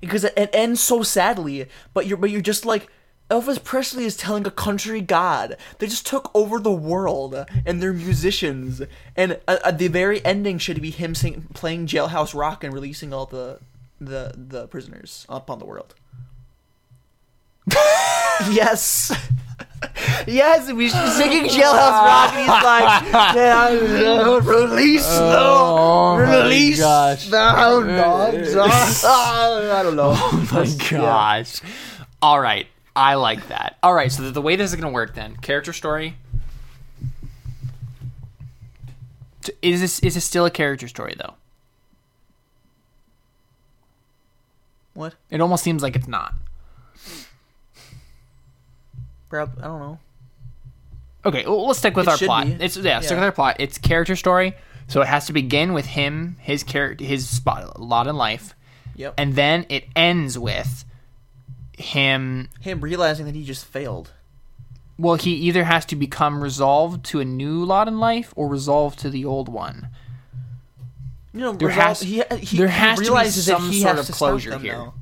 [0.00, 2.88] Because it, it ends so sadly, but you're but you're just like.
[3.30, 5.56] Elvis Presley is telling a country god.
[5.78, 8.80] They just took over the world, and they're musicians.
[9.16, 13.12] And uh, uh, the very ending should be him sing, playing Jailhouse Rock and releasing
[13.12, 13.58] all the
[14.00, 15.94] the the prisoners up on the world.
[18.50, 19.12] yes.
[20.26, 26.80] yes, we should singing Jailhouse Rock, and he's like, yeah, release Oh the, my release
[26.80, 27.28] gosh.
[27.28, 28.56] the hound dogs.
[29.04, 30.12] I don't know.
[30.16, 31.60] Oh my gosh.
[32.22, 32.66] All right.
[32.98, 33.76] I like that.
[33.82, 34.10] All right.
[34.10, 36.16] So the, the way this is going to work then character story.
[39.62, 41.34] Is this is this still a character story though?
[44.94, 45.14] What?
[45.30, 46.34] It almost seems like it's not.
[49.28, 49.98] Prob- I don't know.
[51.24, 52.46] Okay, well, let's stick with It our plot.
[52.46, 52.52] be.
[52.64, 53.56] It's yeah, stick with our plot.
[53.58, 54.54] It's character story,
[54.88, 58.54] so it has to begin with him, his character, his spot, lot in life,
[58.96, 59.14] Yep.
[59.18, 60.84] and then it ends with
[61.78, 62.48] him.
[62.60, 64.12] him realizing that he just failed.
[64.98, 68.98] Well, he either has to become resolved to a new lot in life or resolved
[69.00, 69.88] to the old one.
[71.32, 73.72] You know, There resolve- has- he, he, there he has to be realizes some that
[73.72, 74.72] he sort has of closure them here.
[74.72, 74.94] now.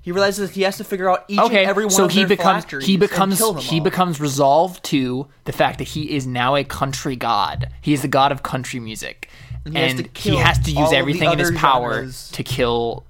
[0.00, 2.12] He realizes that he has to figure out each okay, and every one so of
[2.12, 6.26] he their becomes he and becomes he becomes resolved to the fact that he is
[6.26, 7.68] now a country god.
[7.82, 9.28] He is the god of country music,
[9.66, 12.30] And and, he has to he has to use everything in his power genres.
[12.30, 13.04] to kill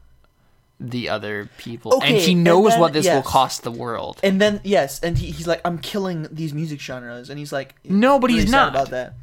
[0.80, 1.92] the other people.
[1.94, 4.20] and Okay, he and knows then- what this will cost the world.
[4.22, 7.74] And then yes, and he, he's like, I'm killing these music genres, and he's like,
[7.84, 8.70] No, but really he's not.
[8.70, 9.14] about that.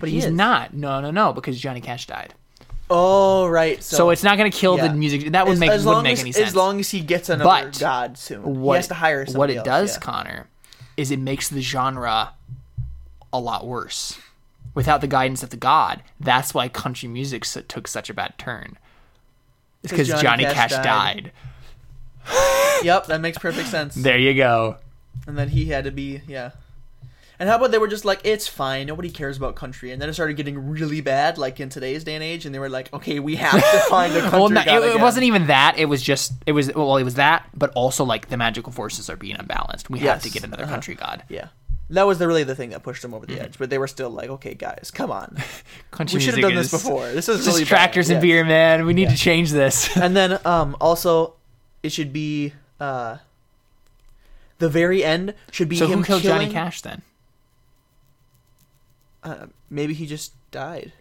[0.00, 0.32] But He's is.
[0.32, 0.74] not.
[0.74, 2.34] No, no, no, because Johnny Cash died.
[2.90, 3.82] Oh right.
[3.82, 4.88] So, So, it's not going to kill yeah.
[4.88, 5.32] the music.
[5.32, 6.48] That would make as wouldn't make as, any sense.
[6.48, 9.50] As long as he gets another But god soon, what he has to hire what
[9.50, 10.00] it else, does, yeah.
[10.00, 10.48] Connor,
[10.96, 12.34] is it makes the genre
[13.32, 14.18] a lot worse.
[14.74, 18.76] Without the guidance of the god, that's why country music took such a bad turn.
[19.84, 20.84] It's 'Cause because Johnny Johnny, Cash Cash, died.
[21.24, 21.32] died.
[22.82, 23.94] Yep, that makes perfect sense.
[23.94, 24.76] There you go.
[25.26, 26.50] And then he had to be, yeah.
[27.38, 30.08] And how about they were just like, it's fine, nobody cares about country, and then
[30.08, 32.92] it started getting really bad, like in today's day and age, and they were like,
[32.92, 35.76] okay, we have to find a country Well, no, it, it wasn't even that.
[35.78, 39.10] It was just it was well, it was that, but also like the magical forces
[39.10, 39.90] are being unbalanced.
[39.90, 40.72] We have to get another uh-huh.
[40.72, 41.24] country god.
[41.28, 41.48] Yeah,
[41.94, 43.34] that was the, really the thing that pushed them over Mm-hmm.
[43.36, 43.58] the edge.
[43.58, 45.36] But they were still like, okay, guys, come on,
[45.90, 47.10] Country we should have done this before.
[47.10, 47.68] This is Just really bad.
[47.68, 48.22] tractors and Yes.
[48.22, 48.84] beer, man.
[48.86, 49.10] We need Yeah.
[49.10, 49.96] to change this.
[49.96, 51.34] And then, um, also,
[51.82, 53.18] it should be, uh,
[54.58, 57.02] the very end should be so him who killed killing, Johnny Cash then?
[59.22, 60.92] Uh, maybe he just died.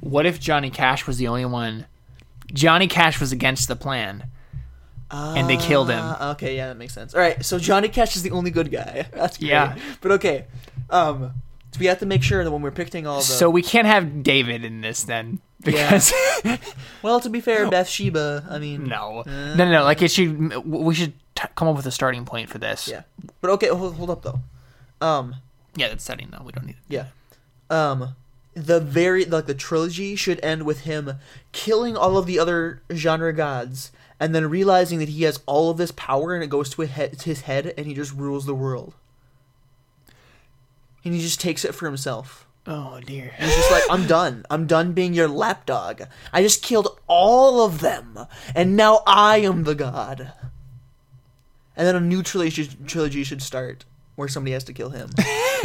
[0.00, 1.86] What if Johnny Cash was the only one?
[2.52, 4.24] Johnny Cash was against the plan,
[5.12, 6.00] and they killed him.
[6.02, 7.14] Ah, okay, yeah, that makes sense.
[7.14, 9.06] All right, so Johnny Cash is the only good guy.
[9.14, 9.48] That's great.
[9.50, 9.76] Yeah.
[10.00, 10.46] But okay,
[10.90, 11.32] um,
[11.72, 13.22] so we have to make sure that when we're picking all the.
[13.24, 16.12] So we can't have David in this then, because
[17.02, 18.46] well, to be fair, Bathsheba.
[18.50, 19.84] I mean, no, Uh, no, no, no.
[19.84, 20.64] Like it should.
[20.64, 22.88] We should t- come up with a starting point for this.
[22.88, 23.02] Yeah,
[23.40, 24.40] but okay, hold, hold up though.
[25.06, 25.36] Um,
[25.76, 26.42] yeah, that's setting though.
[26.44, 26.76] We don't need.
[26.88, 26.94] It.
[26.94, 27.06] Yeah,
[27.70, 28.14] um,
[28.54, 31.14] the very like the trilogy should end with him
[31.52, 33.92] killing all of the other genre gods,
[34.22, 36.92] and then realizing that he has all of this power, and it goes to his
[36.92, 38.94] head, to his head, and he just rules the world.
[41.04, 42.46] And he just takes it for himself.
[42.64, 43.32] Oh dear.
[43.36, 44.46] He's just like, I'm done.
[44.48, 46.02] I'm done being your lapdog.
[46.32, 48.16] I just killed all of them,
[48.54, 50.32] and now I am the god.
[51.76, 53.84] And then a new trilogy trilogy should start.
[54.14, 55.10] where somebody has to kill him.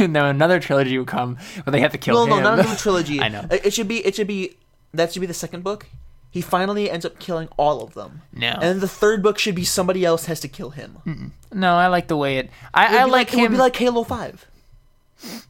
[0.12, 2.42] no, another trilogy will come where they have to kill no, him.
[2.42, 3.20] no, no, not a new trilogy.
[3.26, 3.46] I know.
[3.52, 4.04] It should be.
[4.04, 4.56] It should be.
[4.92, 5.86] That should be the second book.
[6.30, 8.22] He finally ends up killing all of them.
[8.32, 8.48] No.
[8.48, 11.32] And then the third book should be somebody else has to kill him.
[11.52, 12.50] No, I like the way it.
[12.74, 14.46] I, I be like It would be like Halo Five.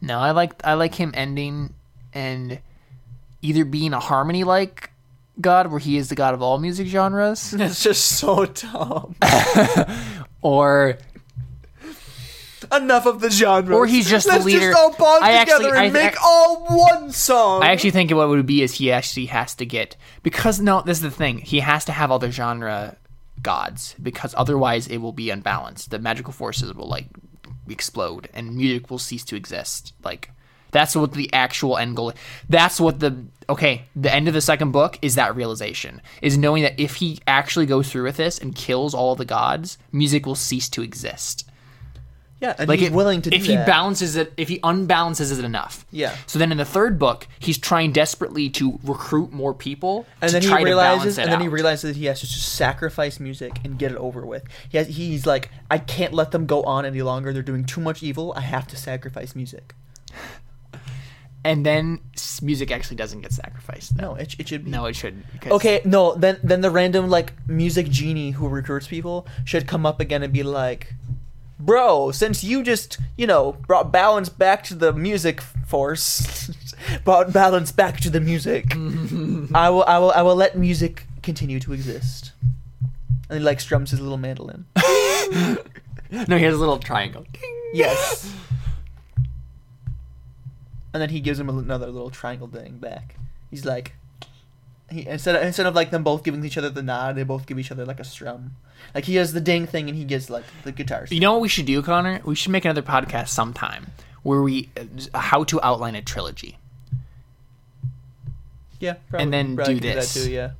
[0.00, 1.74] no, I like I like him ending
[2.14, 2.60] and
[3.42, 4.90] either being a harmony like
[5.40, 9.14] God, where he is the God of all music genres, It's just so dumb.
[10.42, 10.98] or
[12.74, 13.74] Enough of the genre.
[13.76, 14.58] Or he's just the leader.
[14.58, 17.62] Let's just all bond I together actually- and I- make I- all one song.
[17.62, 20.98] I actually think what would be is he actually has to get because no, this
[20.98, 21.38] is the thing.
[21.38, 22.96] He has to have all the genre
[23.42, 25.90] gods because otherwise it will be unbalanced.
[25.90, 27.06] The magical forces will like
[27.68, 29.92] explode and music will cease to exist.
[30.02, 30.30] Like
[30.70, 32.10] that's what the actual end goal.
[32.10, 32.16] Is.
[32.48, 33.84] That's what the okay.
[33.96, 37.66] The end of the second book is that realization is knowing that if he actually
[37.66, 41.47] goes through with this and kills all the gods, music will cease to exist.
[42.40, 43.66] Yeah, and Like he's if, willing to do if he that.
[43.66, 45.84] balances it, if he unbalances it enough.
[45.90, 46.14] Yeah.
[46.26, 50.34] So then in the third book, he's trying desperately to recruit more people and to
[50.34, 52.26] then he try to balance realizes, it and then he realizes that he has to
[52.26, 54.44] just sacrifice music and get it over with.
[54.68, 57.32] He has, he's like, I can't let them go on any longer.
[57.32, 58.32] They're doing too much evil.
[58.36, 59.74] I have to sacrifice music.
[61.44, 62.00] and then
[62.42, 63.96] music actually doesn't get sacrificed.
[63.96, 64.70] No, it, it should be.
[64.70, 65.24] No, it shouldn't.
[65.32, 66.14] because- Okay, no.
[66.14, 70.32] Then then the random like music genie who recruits people should come up again and
[70.32, 70.94] be like,
[71.58, 76.50] "Bro, since you just you know brought balance back to the music force,
[77.04, 78.72] brought balance back to the music,
[79.54, 82.32] I will I will I will let music continue to exist."
[83.30, 84.64] And he like strums his little mandolin.
[86.10, 87.26] No, he has a little triangle.
[87.74, 88.32] Yes.
[90.94, 93.16] and then he gives him another little triangle thing back.
[93.50, 93.92] He's like,
[94.90, 97.46] he instead of, instead of like them both giving each other the nod, they both
[97.46, 98.56] give each other like a strum.
[98.94, 101.06] Like he has the ding thing, and he gives like the guitar.
[101.10, 102.20] You know what we should do, Connor?
[102.24, 103.88] We should make another podcast sometime
[104.22, 104.70] where we
[105.14, 106.58] uh, how to outline a trilogy.
[108.80, 110.14] yeah, and then probably do this.
[110.14, 110.30] that too.
[110.30, 110.50] Yeah.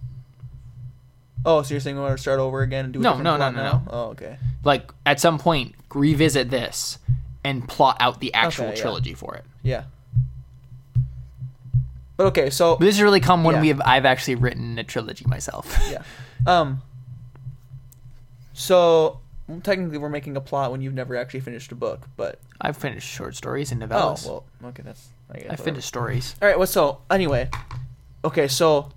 [1.45, 3.37] Oh, so you're saying we want to start over again and do a No, no,
[3.37, 3.83] no, no, no.
[3.89, 4.39] Oh, okay.
[4.64, 6.99] Like at some point, revisit this
[7.45, 8.81] and plot out the actual Okay, yeah.
[8.83, 9.45] trilogy for it.
[9.62, 9.85] Yeah.
[12.19, 13.61] But okay, so But this has really come when Yeah.
[13.62, 15.75] we have I've actually written a trilogy myself.
[15.91, 16.03] yeah.
[16.47, 16.83] Um.
[18.53, 22.41] So well, technically, we're making a plot when you've never actually finished a book, but
[22.61, 25.51] I've finished short stories and oh well, okay, that's I guess.
[25.53, 26.35] I finished stories.
[26.43, 26.59] All right.
[26.59, 27.49] Well, so anyway,
[28.25, 28.91] okay, so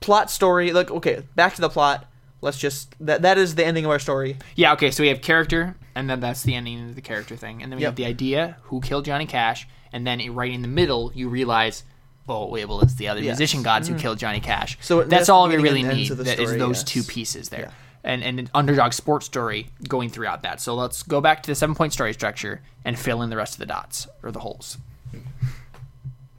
[0.00, 0.72] plot story.
[0.72, 2.06] Like, okay, back to the plot.
[2.40, 4.38] Let's just that that is the ending of our story.
[4.56, 7.62] Yeah, okay, so we have character, and then that's the ending of the character thing.
[7.62, 7.90] And then we Yep.
[7.90, 11.82] have the idea, who killed Johnny Cash, and then right in the middle, you realize,
[12.28, 13.24] wait, well, it's the other Yes.
[13.24, 13.38] Mm-hmm.
[13.38, 14.78] musician gods who killed Johnny Cash.
[14.80, 16.84] So that's, that's all we really need, ends of the that is those yes.
[16.84, 17.60] two pieces there.
[17.60, 17.70] Yeah.
[18.04, 20.60] And, and an underdog sports story going throughout that.
[20.60, 23.54] So let's go back to the seven point story structure and fill in the rest
[23.54, 24.78] of the dots, or the holes.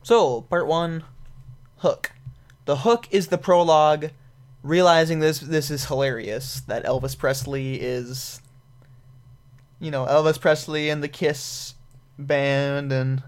[0.04, 1.04] So part one,
[1.80, 2.12] hook.
[2.66, 4.12] The hook is the prologue.
[4.62, 8.42] Realizing this this is hilarious that Elvis Presley is,
[9.80, 11.76] you know, Elvis Presley and the Kiss
[12.18, 13.24] band and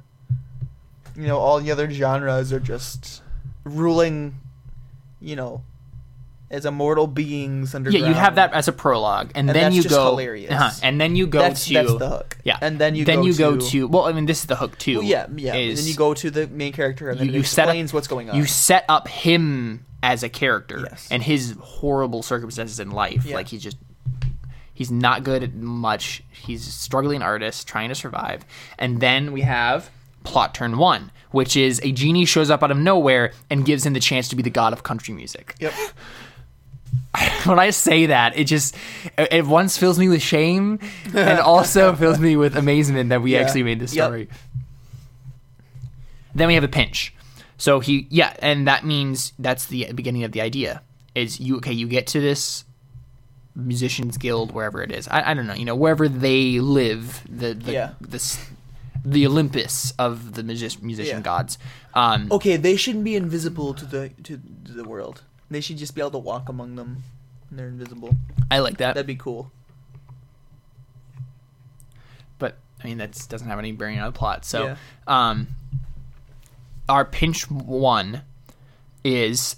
[1.22, 3.22] you know all the other genres are just
[3.64, 4.36] ruling,
[5.20, 5.64] you know,
[6.50, 9.76] as immortal beings under Yeah, you have that as a prologue, and, And then that's
[9.76, 10.52] you just go, hilarious.
[10.52, 12.38] uh-huh, and then you go That's to that's the hook.
[12.44, 14.46] yeah, and then you then go you go to, to well, I mean, this is
[14.48, 14.98] the hook too.
[15.00, 15.56] Well, yeah, yeah.
[15.56, 17.64] is- and then you go to the main character, and then you, it you set
[17.64, 18.36] up explains what's going on.
[18.36, 21.08] You set up him as a character Yes.
[21.12, 23.24] and his horrible circumstances in life.
[23.26, 23.36] Yeah.
[23.36, 23.78] Like he's just
[24.74, 26.24] he's not good at much.
[26.32, 28.44] He's a struggling artist trying to survive.
[28.80, 29.92] And then we have
[30.24, 33.94] plot turn one, which is a genie shows up out of nowhere and gives him
[33.94, 35.56] the chance to be the god of country music.
[35.60, 35.74] Yep.
[37.46, 38.76] when I say that, it just
[39.18, 40.80] it once fills me with shame
[41.14, 43.40] and also fills me with amazement that we Yeah.
[43.42, 44.06] actually made this Yep.
[44.08, 44.30] story.
[46.34, 47.14] Then we have a pinch.
[47.58, 50.82] So he yeah, and that means that's the beginning of the idea.
[51.14, 52.64] Is you okay, you get to this
[53.56, 55.08] musicians guild wherever it is.
[55.10, 57.92] I, I don't know, you know, wherever they live, the the Yeah.
[58.00, 58.40] this
[59.04, 61.22] the Olympus of the music, musician Yeah.
[61.22, 61.58] gods.
[61.94, 65.24] Um Okay, they shouldn't be invisible to the to, to the world.
[65.50, 67.04] They should just be able to walk among them.
[67.50, 68.16] And they're invisible.
[68.50, 68.94] I like that.
[68.96, 69.52] That'd be cool.
[72.40, 74.46] but I mean that doesn't have any bearing on the plot.
[74.46, 74.76] So, Yeah.
[75.08, 75.48] um,
[76.90, 78.22] our pinch one
[79.04, 79.56] is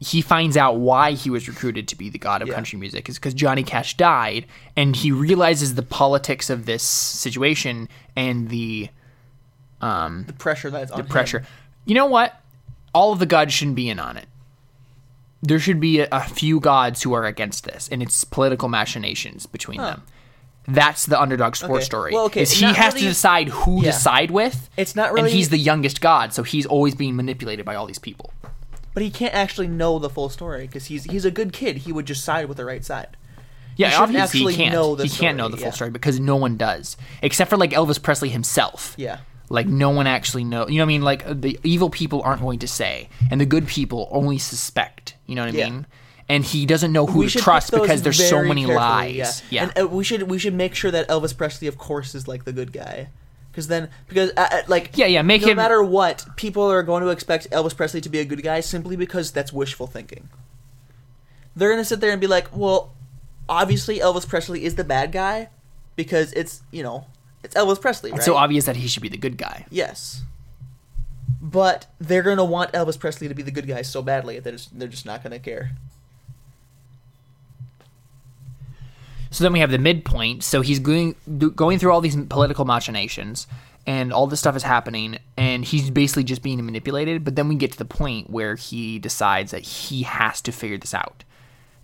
[0.00, 2.54] he finds out why he was recruited to be the god of Yeah.
[2.54, 4.46] country music is because Johnny Cash died,
[4.76, 8.88] and he realizes the politics of this situation and the
[9.80, 11.08] um The pressure that's on the him.
[11.10, 11.44] pressure.
[11.84, 12.40] You know what?
[12.94, 14.26] All of the gods shouldn't be in on it.
[15.42, 19.46] There should be a, a few gods who are against this, and it's political machinations
[19.46, 19.90] between Huh.
[19.90, 20.02] them.
[20.66, 21.84] That's the underdog sports Okay.
[21.84, 22.12] story.
[22.12, 23.92] Well, okay, is he has to decide who Yeah.
[23.92, 24.68] to side with.
[24.76, 27.86] It's not really- and he's the youngest god, so he's always being manipulated by all
[27.86, 28.32] these people.
[28.94, 31.78] But he can't actually know the full story because he's he's a good kid.
[31.78, 33.16] He would just side with the right side.
[33.76, 34.72] Yeah, shouldn't obviously he can't.
[34.72, 35.72] know the he can't know the full yeah.
[35.72, 38.94] story because no one does, except for like Elvis Presley himself.
[38.96, 39.18] Yeah.
[39.50, 40.66] Like no one actually know.
[40.68, 41.02] You know what I mean?
[41.02, 45.14] Like uh, the evil people aren't going to say, and the good people only suspect.
[45.26, 45.70] You know what I Yeah.
[45.70, 45.86] mean?
[46.28, 49.42] And he doesn't know who to trust because there's so many lies.
[49.48, 49.62] Yeah.
[49.64, 52.44] And uh, we should we should make sure that Elvis Presley, of course, is like
[52.44, 53.08] the good guy.
[53.58, 56.84] Because then, because uh, uh, like Yeah, yeah, make no him- matter what, people are
[56.84, 60.28] going to expect Elvis Presley to be a good guy simply because that's wishful thinking.
[61.56, 62.94] They're gonna sit there and be like, well,
[63.48, 65.48] obviously Elvis Presley is the bad guy
[65.96, 67.06] because it's you know
[67.42, 68.18] it's Elvis Presley, right?
[68.18, 69.66] It's so obvious that he should be the good guy.
[69.70, 70.22] Yes.
[71.42, 74.86] But they're gonna want Elvis Presley to be the good guy so badly that they're
[74.86, 75.72] just not gonna care.
[79.30, 80.42] So then we have the midpoint.
[80.42, 81.14] So he's going
[81.54, 83.46] going through all these political machinations,
[83.86, 87.24] and all this stuff is happening, and he's basically just being manipulated.
[87.24, 90.78] But then we get to the point where he decides that he has to figure
[90.78, 91.24] this out.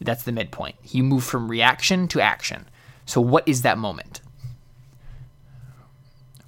[0.01, 0.77] That's the midpoint.
[0.83, 2.67] He moved from reaction to action.
[3.07, 4.21] So what is that moment?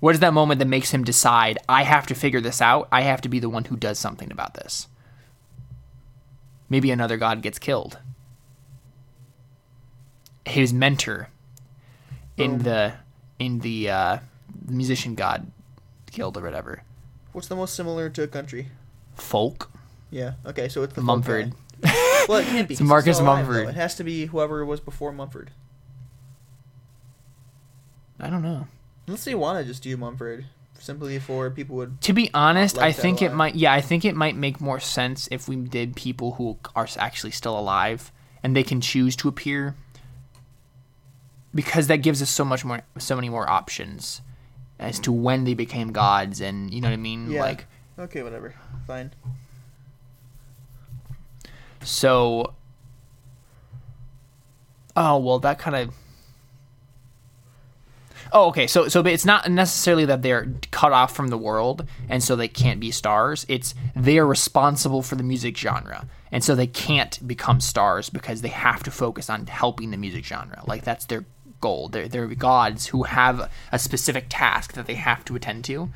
[0.00, 2.88] What is that moment that makes him decide I have to figure this out?
[2.92, 4.88] I have to be the one who does something about this.
[6.68, 7.98] Maybe another god gets killed
[10.46, 11.28] his mentor
[12.36, 12.62] in Boom.
[12.62, 12.92] the
[13.38, 14.18] in the uh,
[14.68, 15.50] musician god
[16.10, 16.82] guild or whatever.
[17.32, 18.68] What's the most similar to a country?
[19.14, 19.70] Folk
[20.10, 20.34] Yeah.
[20.44, 21.52] Okay, so it's the Mumford.
[22.28, 22.74] Well, it can't be.
[22.74, 23.66] It's Marcus alive, Mumford.
[23.66, 23.70] though.
[23.70, 25.52] It has to be whoever was before Mumford.
[28.18, 28.66] I don't know.
[29.06, 30.46] Let's say wanna just do Mumford
[30.78, 32.00] simply for people would.
[32.02, 33.54] To be honest, I think it might.
[33.54, 37.32] Yeah, I think it might make more sense if we did people who are actually
[37.32, 38.10] still alive
[38.42, 39.74] and they can choose to appear,
[41.56, 44.20] because that gives us so much more, so many more options
[44.78, 47.30] as to when they became gods, and you know what I mean.
[47.30, 47.40] Yeah.
[47.40, 47.66] Like
[47.98, 48.54] Okay, whatever.
[48.86, 49.12] Fine.
[51.82, 52.54] so.
[54.94, 55.94] Oh well, that kind of.
[58.32, 58.66] Oh, okay.
[58.66, 62.48] So, so it's not necessarily that they're cut off from the world and so they
[62.48, 63.46] can't be stars.
[63.48, 68.42] It's they are responsible for the music genre, and so they can't become stars because
[68.42, 70.62] they have to focus on helping the music genre.
[70.66, 71.24] Like that's their
[71.60, 71.88] goal.
[71.88, 75.90] They're they're gods who have a specific task that they have to attend to.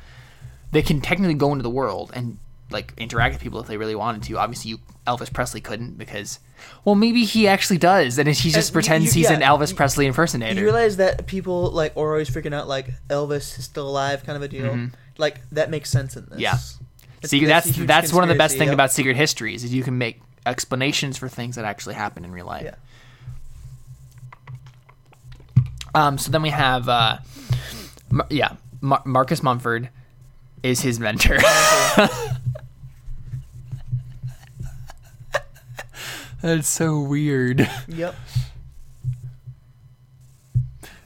[0.71, 2.37] They can technically go into the world and
[2.69, 4.37] like interact with people if they really wanted to.
[4.37, 6.39] Obviously, you Elvis Presley couldn't because,
[6.85, 9.71] well, maybe he actually does, and he just you- pretends you- he's yeah, an Elvis
[9.71, 10.61] you- Presley You impersonator.
[10.63, 14.43] realize that people like are always freaking out like Elvis is still alive, kind of
[14.43, 14.89] a deal.
[15.17, 16.31] Like that makes sense in this.
[16.33, 16.39] Mm-hmm.
[16.39, 16.53] Yeah.
[16.53, 19.73] It's- See, that's huge that's one of the best conspiracy, things about secret histories is
[19.73, 22.63] you can make explanations for things that actually happen in real life.
[22.63, 22.75] Yeah.
[25.93, 26.17] Um.
[26.17, 27.17] So then we have, uh,
[28.09, 29.89] Mar- yeah, Mar- Marcus Mumford
[30.63, 31.37] is his mentor.
[36.41, 37.69] That's so weird.
[37.87, 38.15] Yep.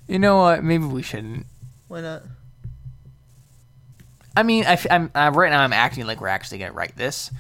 [0.08, 0.64] You know what?
[0.64, 1.46] Maybe we shouldn't.
[1.88, 2.24] Why not?
[4.38, 6.96] I mean, I, am uh, right now I'm acting like we're actually going to write
[6.96, 7.32] this.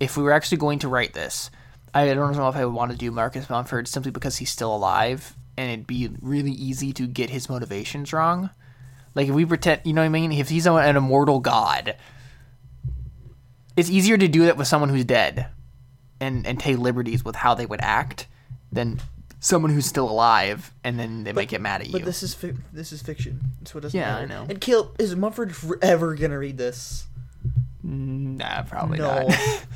[0.00, 1.50] If we were actually going to write this,
[1.92, 4.74] I don't know if I would want to do Marcus Mumford simply because he's still
[4.74, 8.50] alive, and it'd be really easy to get his motivations wrong.
[9.14, 10.32] Like if we pretend, you know what I mean?
[10.32, 11.96] If he's an immortal god,
[13.76, 15.46] it's easier to do that with someone who's dead,
[16.20, 18.26] and and take liberties with how they would act,
[18.72, 19.00] than
[19.40, 21.92] someone who's still alive, and then they might get mad at you.
[21.92, 23.40] But this is fi- this is fiction.
[23.64, 24.46] So it doesn't Yeah, I know.
[24.48, 27.06] And Caleb, is Mumford ever gonna read this?
[27.86, 29.28] Mm, nah, probably no.
[29.28, 29.64] not.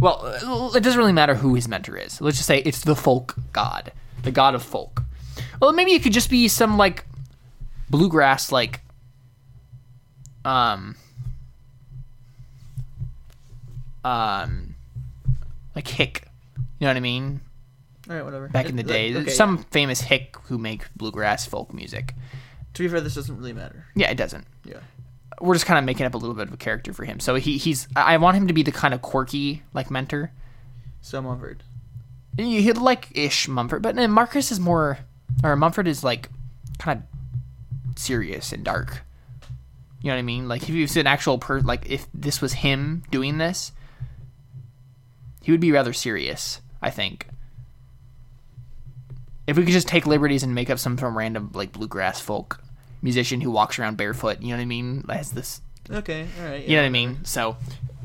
[0.00, 2.20] Well, it doesn't really matter who his mentor is.
[2.20, 5.02] Let's just say it's the folk god, the god of folk.
[5.60, 7.04] Well, maybe it could just be some like
[7.90, 8.80] bluegrass, like
[10.44, 10.96] um,
[14.04, 14.74] um,
[15.74, 16.24] like hick.
[16.78, 17.40] You know what I mean?
[18.08, 18.48] All right, whatever.
[18.48, 22.14] Back in the It- day, okay, some famous hick who make bluegrass folk music.
[22.74, 23.86] To be fair, this doesn't really matter.
[23.94, 24.46] Yeah, it doesn't.
[24.64, 24.78] Yeah.
[25.40, 27.20] we're just kind of making up a little bit of a character for him.
[27.20, 30.32] So he he's I want him to be the kind of quirky like mentor.
[31.00, 31.62] So Mumford.
[32.36, 34.98] He'd like ish Mumford, but then Marcus is more
[35.42, 36.28] or Mumford is like
[36.78, 39.02] kind of serious and dark.
[40.00, 40.48] You know what I mean?
[40.48, 43.72] Like if he was an actual per like if this was him doing this,
[45.42, 47.26] he would be rather serious, I think.
[49.46, 52.62] If we could just take liberties and make up some some random like bluegrass folk
[53.00, 55.04] musician who walks around barefoot, you know what I mean?
[55.08, 55.60] Has this
[55.90, 56.26] Okay.
[56.40, 56.64] All right.
[56.64, 57.24] you know what I mean?
[57.24, 57.56] So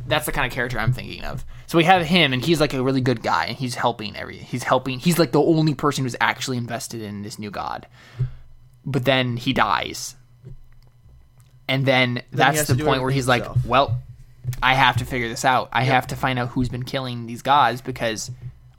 [0.08, 1.46] that's the kind of character I'm thinking of.
[1.68, 4.38] So we have him, and he's like a really good guy, and he's helping every.
[4.38, 5.00] He's helping.
[5.00, 7.88] He's like the only person who's actually invested in this new god.
[8.86, 10.16] But then he dies,
[11.68, 14.02] and then, he that's the point where he's like, "Well,
[14.62, 15.70] I have to figure this out.
[15.72, 18.30] I have to find out who's been killing these gods because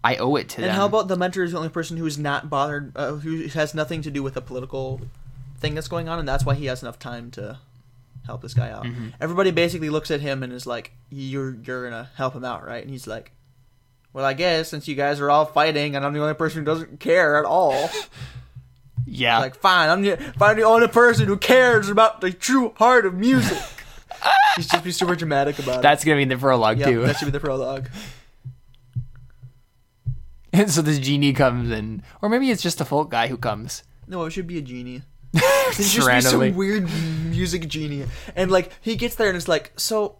[0.05, 1.97] I owe it to And them." And how about the mentor is the only person
[1.97, 5.01] who's not bothered, uh, who has nothing to do with the political
[5.59, 7.59] thing that's going on, and that's why he has enough time to
[8.27, 8.85] help this guy out.
[8.85, 9.09] Mm-hmm.
[9.21, 12.83] Everybody basically looks at him and is like, "You're you're gonna help him out, right?"
[12.83, 13.33] And he's like,
[14.13, 16.65] "Well, I guess since you guys are all fighting, and I'm the only person who
[16.65, 17.91] doesn't care at all,
[19.07, 23.07] yeah, like fine, I'm the, if the only person who cares about the true heart
[23.07, 23.59] of music."
[24.57, 25.83] he's just be super dramatic about it.
[25.83, 26.79] that's gonna be the prologue.
[26.79, 27.07] Yeah, too.
[27.07, 27.89] that should be the prologue.
[30.53, 33.83] and so this genie comes in, or maybe it's just a folk guy who comes.
[34.07, 35.03] No, it should be a genie.
[35.75, 36.89] Just just be some weird
[37.31, 38.05] music genie.
[38.37, 40.19] And like he gets there and it's like, so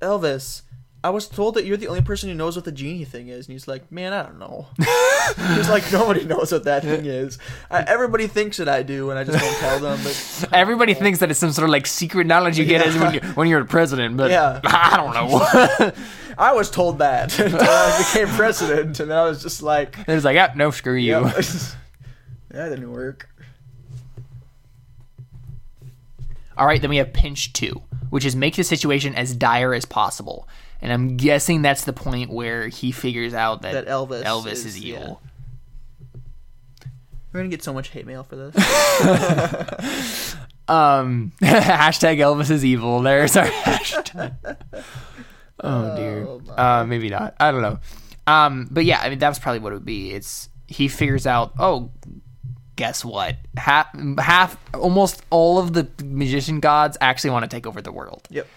[0.00, 0.62] Elvis,
[1.04, 3.48] I was told that you're the only person who knows what the genie thing is,
[3.48, 4.66] and he's like, man, I don't know.
[5.56, 7.38] he's like, nobody knows what that thing is.
[7.70, 9.98] I, everybody thinks that I do, and I just don't tell them.
[10.04, 13.14] But Everybody thinks that it's some sort of like secret knowledge you get as when
[13.14, 14.60] you're, when you're the president, but Yeah.
[14.64, 15.92] I don't know.
[16.38, 20.14] I was told that until I became president, and then I was just like, it
[20.14, 21.12] was like, ah, no, screw you.
[21.12, 21.34] yep.
[21.34, 23.28] that didn't work.
[26.56, 29.84] All right, then we have pinch two, which is make the situation as dire as
[29.84, 30.48] possible.
[30.80, 34.66] And I'm guessing that's the point where he figures out that, That Elvis Elvis is-
[34.66, 35.20] is, evil.
[37.32, 40.36] We're gonna get so much hate mail for this.
[40.68, 43.00] Um, hashtag Elvis is evil.
[43.02, 44.56] There's our hashtag.
[45.64, 46.26] Oh dear.
[46.26, 47.36] Oh, uh, maybe not.
[47.38, 47.78] I don't know.
[48.26, 50.10] Um, but yeah, I mean that's probably what it would be.
[50.12, 51.52] It's he figures out.
[51.58, 51.90] Oh,
[52.82, 53.36] guess what?
[53.56, 58.26] Half, half, almost all of the magician gods actually want to take over the world,
[58.28, 58.48] yep.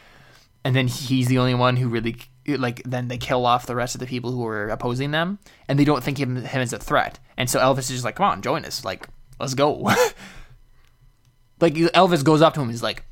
[0.64, 2.16] and then he's the only one who really
[2.48, 2.82] like.
[2.86, 5.38] Then they kill off the rest of the people who are opposing them,
[5.68, 7.20] and they don't think him him as a threat.
[7.38, 8.84] And so Elvis is just like, "Come on, join us.
[8.84, 9.08] Like,
[9.40, 9.74] let's go."
[11.62, 12.70] like Elvis goes up to him.
[12.72, 13.04] He's like,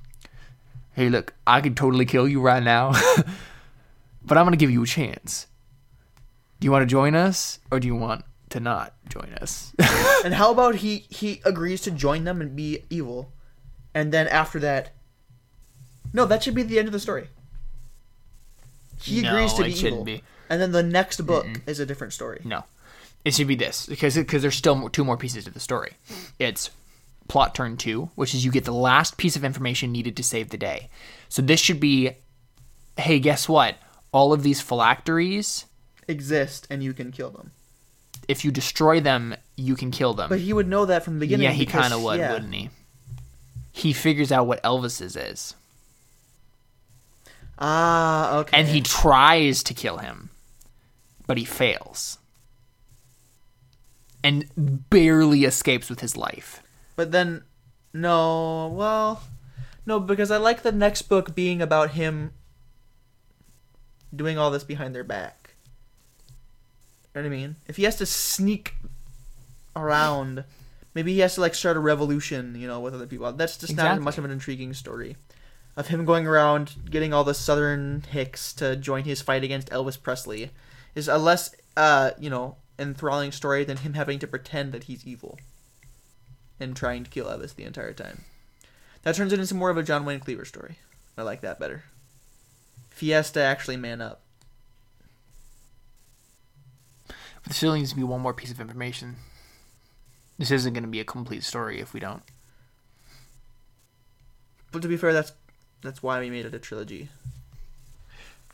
[0.94, 2.94] "Hey, look, I could totally kill you right now,
[4.26, 5.46] but I'm gonna give you a chance.
[6.60, 9.74] Do you want to join us, or do you want to not join us?"
[10.26, 13.32] And how about he he agrees to join them and be evil,
[13.94, 14.94] and then after that,
[16.14, 17.28] no, that should be the end of the story.
[19.02, 20.24] He agrees to be evil, be.
[20.50, 22.42] and then the next book is a different story.
[22.46, 22.64] no,
[23.26, 25.94] it should be this because because there's still more, two more pieces to the story.
[26.40, 26.70] It's
[27.28, 30.50] plot turn two, which is you get the last piece of information needed to save
[30.50, 30.90] the day.
[31.30, 32.12] So this should be,
[32.98, 33.76] hey, guess what?
[34.12, 35.66] All of these phylacteries,
[36.08, 37.52] Exist, and you can kill them.
[38.28, 40.30] If you destroy them, you can kill them.
[40.30, 41.44] But he would know that from the beginning.
[41.46, 42.34] yeah, he because- kind of would, yeah.
[42.34, 42.70] wouldn't he?
[43.72, 45.56] He figures out what Elvis's is,
[47.58, 48.58] Ah, okay.
[48.60, 50.30] and he tries to kill him,
[51.28, 52.18] but he fails,
[54.24, 54.46] and
[54.90, 56.62] barely escapes with his life.
[56.96, 57.44] But then,
[57.94, 59.24] no, well,
[59.86, 62.32] no, because I like the next book being about him
[64.16, 65.43] doing all this behind their back.
[67.14, 67.56] You know what I mean?
[67.68, 68.76] If he has to sneak
[69.76, 70.44] around,
[70.94, 73.32] maybe he has to like start a revolution, you know, with other people.
[73.34, 75.16] That's just not much of an intriguing story.
[75.76, 80.02] Of him going around getting all the Southern hicks to join his fight against Elvis
[80.02, 80.52] Presley
[80.94, 85.06] is a less, uh, you know, enthralling story than him having to pretend that he's
[85.06, 85.40] evil
[86.60, 88.24] and trying to kill Elvis the entire time.
[89.02, 90.78] That turns it into more of a John Wayne Cleaver story.
[91.18, 91.84] I like that better.
[92.92, 94.22] If he has to actually man up.
[97.08, 97.16] But
[97.46, 99.18] there still needs to be one more piece of information.
[100.38, 102.24] This isn't going to be a complete story if we don't.
[104.72, 105.34] But to be fair, that's
[105.82, 107.10] that's why we made it a trilogy.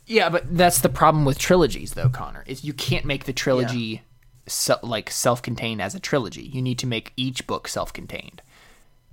[0.06, 2.44] Yeah, but that's the problem with trilogies, though, Connor.
[2.48, 4.02] Is you can't make the trilogy
[4.48, 6.42] se- like self-contained as a trilogy.
[6.42, 8.42] You need to make each book self-contained.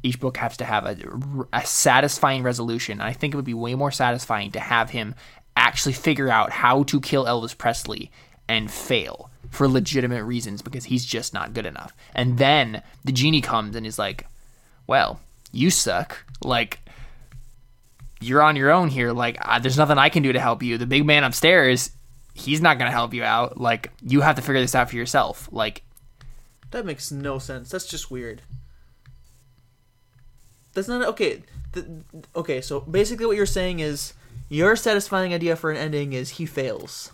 [0.02, 0.96] Each book has to have a,
[1.52, 3.00] a satisfying resolution.
[3.00, 5.14] I think it would be way more satisfying to have him
[5.56, 8.10] actually figure out how to kill Elvis Presley
[8.48, 11.94] and fail for legitimate reasons because he's just not good enough.
[12.14, 14.26] And then the genie comes and is like,
[14.86, 15.20] "Well,
[15.52, 16.80] you suck." Like
[18.20, 19.12] you're on your own here.
[19.12, 20.78] Like, uh, there's nothing I can do to help you.
[20.78, 21.90] The big man upstairs,
[22.34, 23.60] he's not going to help you out.
[23.60, 25.48] Like, you have to figure this out for yourself.
[25.52, 25.82] Like,
[26.70, 27.70] That makes no sense.
[27.70, 28.42] That's just weird.
[30.74, 31.42] That's not okay.
[32.34, 34.14] Okay, so basically what you're saying is
[34.48, 37.12] your satisfying idea for an ending is he fails.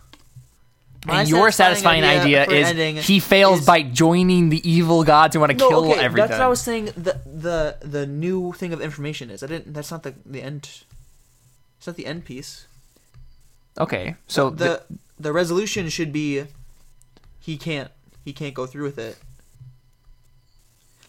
[1.04, 5.34] My and your satisfying idea, an is he fails is- by joining the evil gods
[5.34, 6.28] who want to no, kill okay, everything.
[6.28, 6.86] That's what I was saying.
[6.96, 9.42] The the the new thing of information is.
[9.42, 9.74] I didn't.
[9.74, 10.68] That's not the the end.
[11.78, 12.66] It's not the end piece.
[13.78, 14.84] Okay, so the
[15.18, 16.44] the resolution should be
[17.40, 17.90] he can't
[18.24, 19.18] he can't go through with it.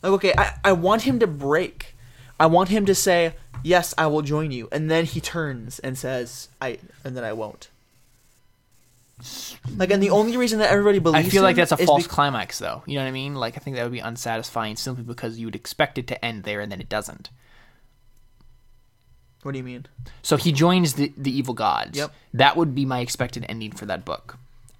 [0.01, 1.95] Like okay, I, I want him to break.
[2.39, 5.97] I want him to say, Yes, I will join you, and then he turns and
[5.97, 7.69] says, I and then I won't.
[9.77, 11.27] Like and the only reason that everybody believes.
[11.27, 12.83] I feel like that's a false bec- climax, though.
[12.85, 13.35] You know what I mean?
[13.35, 16.43] Like I think that would be unsatisfying simply because you would expect it to end
[16.43, 17.29] there and then it doesn't.
[19.43, 19.85] what do you mean?
[20.21, 21.97] So he joins the the evil gods.
[21.97, 22.11] Yep.
[22.33, 24.37] That would be my expected ending for that book.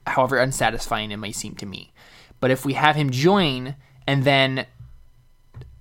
[0.08, 1.92] However unsatisfying it may seem to me.
[2.40, 3.76] But if we have him join
[4.06, 4.66] and then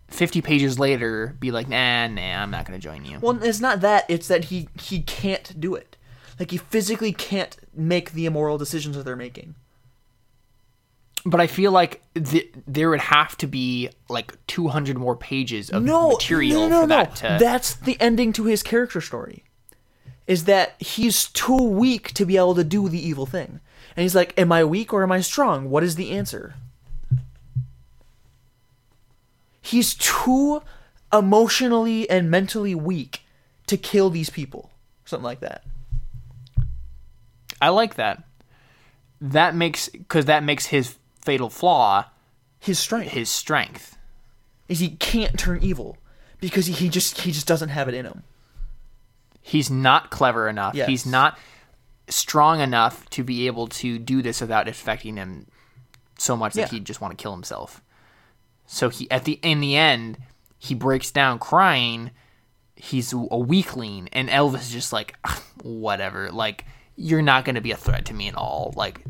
[0.09, 3.19] 50 pages later be like, nah, nah, I'm not going to join you.
[3.21, 4.05] Well, it's not that.
[4.09, 5.92] It's that he he can't do it.
[6.43, 9.55] Like he physically can't make the immoral decisions that they're making.
[11.25, 15.85] But I feel like th- there would have to be like 200 more pages of
[15.85, 16.97] no material no, no, for no.
[16.97, 17.37] that to.
[17.39, 19.45] That's the ending to his character story.
[20.27, 23.61] Is that he's too weak to be able to do the evil thing,
[23.95, 25.71] and he's like, "Am I weak or am I strong?
[25.71, 26.55] What is the answer?"
[29.61, 30.61] He's too
[31.13, 33.21] emotionally and mentally weak
[33.69, 34.73] to kill these people,
[35.05, 35.63] something like that.
[37.63, 38.23] I like that.
[39.21, 42.07] That makes because that makes his fatal flaw
[42.59, 43.97] His strength his strength.
[44.69, 45.97] is he can't turn evil
[46.41, 48.25] because he, he just he just doesn't have it in him.
[49.41, 50.75] He's not clever enough.
[50.75, 50.89] Yes.
[50.89, 51.39] He's not
[52.09, 55.47] strong enough to be able to do this without affecting him
[56.19, 56.65] so much Yeah.
[56.65, 57.81] that he'd just want to kill himself.
[58.67, 60.19] So he at the in the end
[60.59, 62.11] he breaks down crying.
[62.75, 65.15] He's a weakling, and Elvis is just like,
[65.63, 66.33] whatever.
[66.33, 66.65] Like
[66.97, 68.73] you're not going to be a threat to me at all.
[68.77, 69.03] Like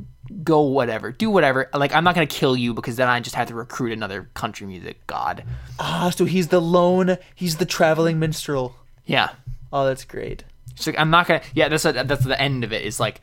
[0.42, 1.68] go whatever, do whatever.
[1.74, 4.30] Like I'm not going to kill you because then I just have to recruit another
[4.34, 5.44] country music god.
[5.78, 8.76] Ah, so he's the lone, he's the traveling minstrel.
[9.04, 9.30] Yeah.
[9.72, 10.44] Oh, that's great.
[10.74, 11.42] So I'm not gonna.
[11.54, 12.82] Yeah, that's a, that's the end of it.
[12.82, 13.20] Is like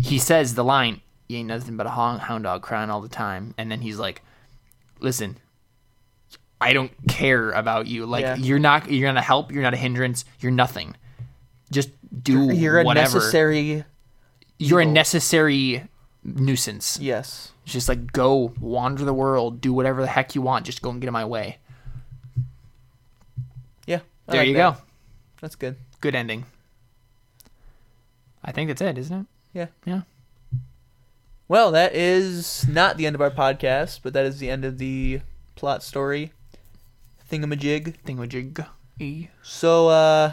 [0.00, 3.08] he says the line, "You ain't nothing but a hound, hound dog crying all the
[3.08, 4.22] time," and then he's like,
[5.00, 5.38] "Listen,
[6.60, 8.04] I don't care about you.
[8.06, 8.36] Like Yeah.
[8.36, 8.90] you're not.
[8.90, 9.50] You're not a help.
[9.50, 10.24] You're not a hindrance.
[10.40, 10.94] You're nothing.
[11.70, 11.90] Just
[12.22, 13.14] do You're a whatever.
[13.18, 13.84] necessary.
[14.58, 14.92] you're a evil.
[14.94, 15.88] necessary
[16.22, 16.98] nuisance.
[17.00, 17.52] Yes.
[17.64, 20.66] Just like go wander the world, do whatever the heck you want.
[20.66, 21.58] Just go and get in my way.
[23.86, 24.00] Yeah.
[24.28, 24.74] I There like you that.
[24.76, 24.80] go.
[25.40, 25.76] That's good.
[26.00, 26.44] Good ending.
[28.44, 29.26] I think that's it, isn't it?
[29.52, 29.66] Yeah.
[29.84, 30.02] Yeah.
[31.48, 34.78] Well, that is not the end of our podcast, but that is the end of
[34.78, 35.20] the
[35.56, 36.32] plot story
[37.30, 37.96] thingamajig.
[38.06, 38.66] Thingamajig.
[38.98, 39.28] E.
[39.42, 40.32] So, uh,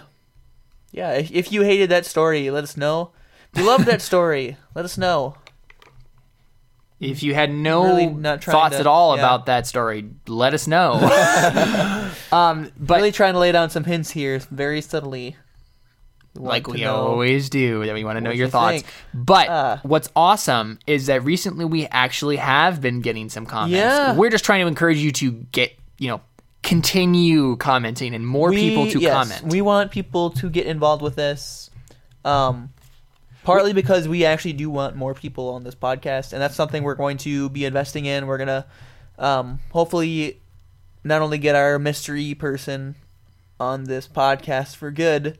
[0.92, 3.12] yeah, if, if you hated that story, let us know.
[3.54, 5.36] If you loved that story, let us know.
[7.00, 9.24] If you had no Really not thoughts to- at all yeah.
[9.24, 10.94] about that story, let us know.
[12.32, 15.36] um, but really trying to lay down some hints here, very subtly.
[16.36, 18.84] Want like we always do, that we want to know your you thoughts.
[18.84, 18.86] think.
[19.14, 19.78] But Uh.
[19.84, 23.76] what's awesome is that recently we actually have been getting some comments.
[23.76, 24.16] Yeah.
[24.16, 26.22] We're just trying to encourage you to get, you know,
[26.64, 29.52] continue commenting and more people to yes, comment.
[29.52, 31.70] We want people to get involved with this.
[32.24, 32.72] Um,
[33.44, 36.96] partly because we actually do want more people on this podcast, and that's something we're
[36.96, 38.28] going to be investing in.
[38.28, 38.66] We're gonna
[39.18, 40.42] um, hopefully
[41.04, 42.96] not only get our mystery person
[43.60, 45.40] on this podcast for good.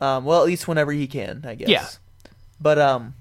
[0.00, 1.68] Um, well, at least whenever he can, I guess.
[1.68, 1.86] Yeah.
[2.60, 3.14] But um,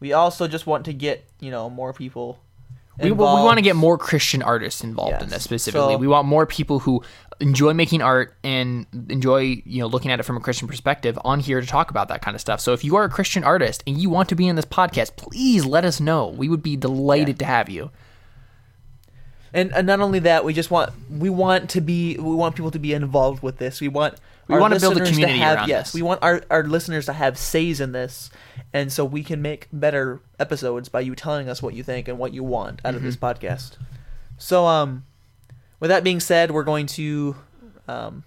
[0.00, 2.40] we also just want to get you know more people.
[2.98, 5.94] We, we want to get more Christian artists involved in this specifically.
[5.94, 7.02] So- we want more people who
[7.38, 11.40] enjoy making art and enjoy, you know, looking at it from a Christian perspective on
[11.40, 12.60] here to talk about that kind of stuff.
[12.60, 15.16] So if you are a Christian artist and you want to be in this podcast,
[15.16, 16.28] please let us know.
[16.28, 17.90] We would be delighted to have you.
[19.52, 22.70] And, and not only that, we just want we want to be we want people
[22.72, 23.80] to be involved with this.
[23.80, 24.14] We want
[24.48, 25.94] We our wanna build a to community have, around yes, this.
[25.94, 28.30] we want our, our listeners to have says in this,
[28.76, 32.18] and so we can make better episodes by you telling us what you think and
[32.18, 33.24] what you want out of this Mm-hmm.
[33.46, 33.76] podcast.
[34.38, 35.04] So, um,
[35.80, 37.36] with that being said, we're going to,
[37.88, 38.22] um,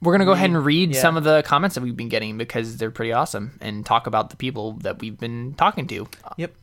[0.00, 1.00] We're going to go ahead and read yeah.
[1.02, 4.30] some of the comments that we've been getting because they're pretty awesome and talk about
[4.30, 6.08] the people that we've been talking to.
[6.38, 6.54] yep,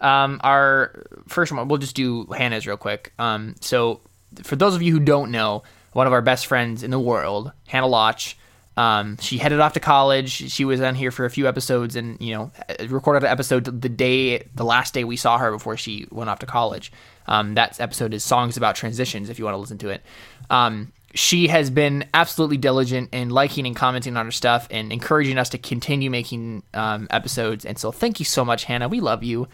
[0.00, 3.12] Um, our first one, we'll just do Hannah's real quick.
[3.18, 4.00] Um, so,
[4.42, 5.62] for those of you who don't know,
[5.92, 8.36] one of our best friends in the world, Hannah Lotch,
[8.76, 10.30] um, she headed off to college.
[10.50, 12.52] She was on here for a few episodes and, you know,
[12.88, 16.38] recorded an episode the day, the last day we saw her before she went off
[16.38, 16.90] to college.
[17.26, 20.02] Um, that episode is Songs About Transitions, if you want to listen to it.
[20.48, 25.36] Um, she has been absolutely diligent in liking and commenting on her stuff and encouraging
[25.36, 27.66] us to continue making um, episodes.
[27.66, 28.88] And so, thank you so much, Hannah.
[28.88, 29.48] We love you.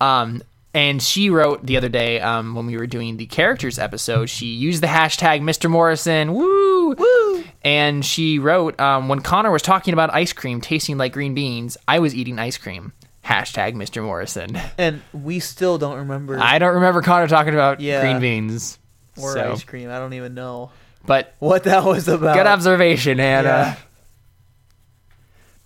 [0.00, 0.42] Um,
[0.74, 4.46] and she wrote the other day um, when we were doing the characters episode, she
[4.46, 5.70] used the hashtag Mr.
[5.70, 6.34] Morrison.
[6.34, 6.94] Woo!
[6.94, 7.37] Woo!
[7.62, 11.76] And she wrote, um, when Connor was talking about ice cream tasting like green beans,
[11.88, 12.92] I was eating ice cream.
[13.24, 14.02] Hashtag Mr.
[14.02, 14.58] Morrison.
[14.78, 18.00] And we still don't remember I don't remember Connor talking about Yeah.
[18.00, 18.78] green beans.
[19.20, 19.90] or so- ice cream.
[19.90, 20.70] I don't even know
[21.04, 22.36] But what that was about.
[22.36, 23.48] good observation, Hannah.
[23.48, 23.76] Yeah.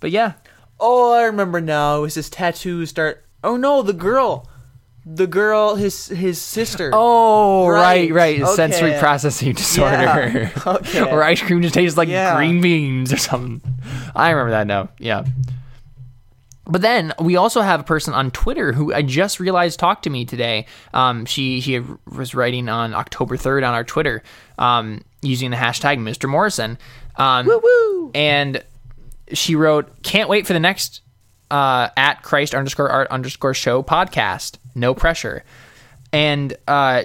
[0.00, 0.32] But yeah,
[0.84, 1.98] Oh, I remember now.
[1.98, 3.24] It was his tattoo start.
[3.44, 4.48] Oh no, the girl,
[5.04, 6.90] the girl, his his sister.
[6.94, 8.40] Oh, right, Right.
[8.40, 8.48] right.
[8.54, 9.96] Sensory processing disorder.
[9.96, 10.50] Yeah.
[10.66, 11.02] Okay.
[11.10, 12.36] or ice cream just tastes like Yeah.
[12.36, 13.60] green beans or something.
[14.14, 14.88] I remember that now.
[14.98, 15.24] Yeah.
[16.64, 20.10] But then we also have a person on Twitter who I just realized talked to
[20.10, 20.66] me today.
[20.94, 24.22] Um, she she was writing on October third on our Twitter
[24.58, 26.28] um, using the hashtag Mr.
[26.28, 26.78] Morrison.
[27.16, 28.10] Um, woo.
[28.14, 28.62] and
[29.32, 31.00] she wrote, "Can't wait for the next
[31.52, 34.58] uh, at Christ underscore art underscore show podcast.
[34.74, 35.44] No pressure."
[36.12, 37.04] And uh,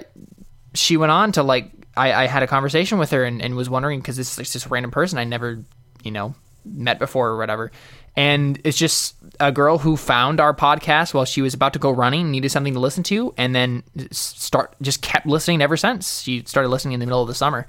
[0.74, 3.70] she went on to like, I, I had a conversation with her and, and was
[3.70, 5.64] wondering because this is this random person I never,
[6.02, 6.34] you know,
[6.64, 7.72] met before or whatever.
[8.16, 11.90] And it's just a girl who found our podcast while she was about to go
[11.90, 16.20] running, needed something to listen to, and then start just kept listening ever since.
[16.20, 17.66] She started listening in the middle of the summer.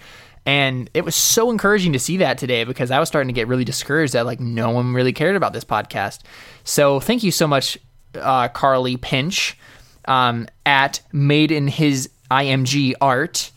[0.49, 3.47] And it was so encouraging to see that today because I was starting to get
[3.47, 6.21] really discouraged that like no one really cared about this podcast.
[6.63, 7.77] So thank you so much,
[8.15, 9.55] uh, Carly Pinch,
[10.05, 13.51] um, at Made in His IMG Art,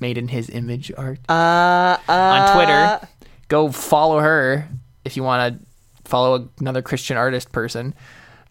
[0.00, 3.08] Made in His Image Art Uh, uh, on Twitter.
[3.48, 4.66] Go follow her
[5.04, 5.66] if you want to
[6.08, 7.94] follow another Christian artist person.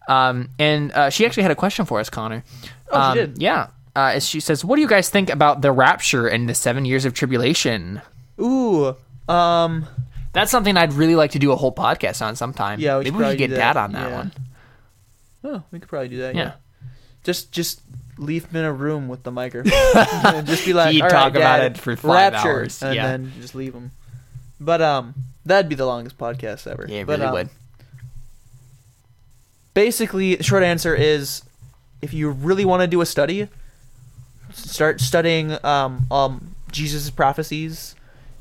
[0.08, 2.44] Um, and uh, she actually had a question for us, Connor.
[2.90, 3.42] Oh, she Um, did?
[3.42, 3.68] Yeah.
[3.98, 6.84] Uh, as she says, "What do you guys think about the rapture and the seven
[6.84, 8.00] years of tribulation?"
[8.40, 8.94] Ooh.
[9.28, 9.86] Um.
[10.34, 12.78] That's something I'd really like to do a whole podcast on sometime.
[12.78, 14.16] Yeah, we maybe we could get do Dad on that Yeah.
[14.16, 14.32] one.
[15.42, 16.34] Oh, we could probably do that.
[16.36, 16.42] Yeah.
[16.42, 16.52] Yeah.
[17.24, 17.80] Just just
[18.18, 19.72] leave him in a room with the microphone.
[20.24, 22.82] and just be like, He'd "All talk right, about Dad, it for five rapture," hours.
[22.82, 23.06] and Yeah.
[23.08, 23.90] then just leave him.
[24.60, 25.14] But um,
[25.44, 26.86] that'd be the longest podcast ever.
[26.88, 27.48] Yeah, it but, really um, would.
[29.74, 31.42] Basically, the short answer is,
[32.02, 33.48] if you really want to do a study,
[34.58, 37.94] start studying um um Jesus' prophecies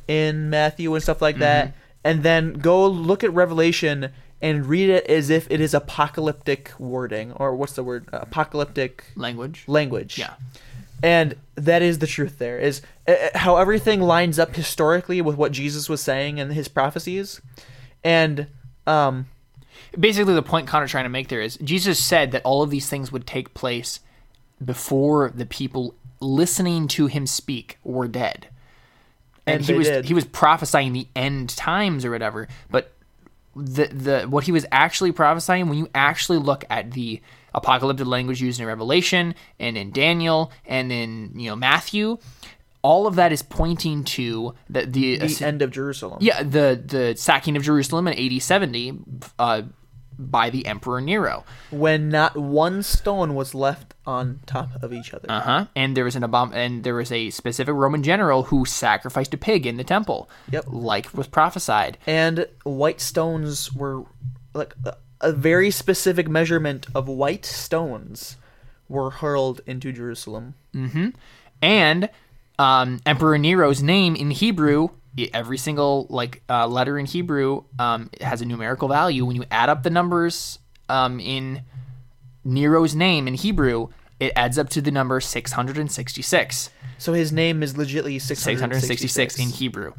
[0.08, 1.78] in Matthew and stuff like that, Mm-hmm.
[2.06, 4.12] and then go look at Revelation
[4.42, 9.64] and read it as if it is apocalyptic wording or what's the word apocalyptic Language.
[9.68, 10.18] language.
[10.20, 10.34] Yeah.
[11.04, 15.36] And that is the truth there is uh, uh, how everything lines up historically with
[15.38, 17.42] what Jesus was saying and his prophecies.
[18.04, 18.48] And
[18.86, 19.28] um
[19.98, 22.88] Basically, the point Connor's trying to make there is Jesus said that all of these
[22.90, 24.00] things would take place
[24.64, 28.48] before the people listening to him speak were dead.
[29.46, 30.06] And, And he was did.
[30.06, 32.94] he was prophesying the end times or whatever, but
[33.56, 37.22] the the what he was actually prophesying when you actually look at the
[37.56, 42.18] apocalyptic language used in Revelation and in Daniel and in you know Matthew,
[42.82, 46.20] all of that is pointing to the the, the end of Jerusalem.
[46.22, 48.94] yeah the the sacking of Jerusalem in AD seventy
[49.40, 49.64] uh,
[50.20, 51.44] by the Emperor Nero.
[51.72, 55.26] When not one stone was left on top of each other.
[55.30, 55.66] Uh huh.
[55.76, 59.38] And there was an abom- and there was a specific Roman general who sacrificed a
[59.38, 60.30] pig in the temple.
[60.52, 60.66] Yep.
[60.68, 61.98] Like was prophesied.
[62.08, 64.04] and white stones were
[64.54, 64.74] like
[65.22, 68.38] a, very specific measurement of white stones
[68.88, 70.54] were hurled into Jerusalem.
[71.62, 72.10] And
[72.60, 74.90] um, Emperor Nero's name in Hebrew,
[75.34, 79.26] every single like uh, letter in Hebrew um, has a numerical value.
[79.26, 81.64] When you add up the numbers um, in
[82.44, 83.88] Nero's name in Hebrew,
[84.20, 86.70] it adds up to the number 666.
[86.98, 89.00] So his name is legitly 666
[89.32, 89.94] 666 in Hebrew.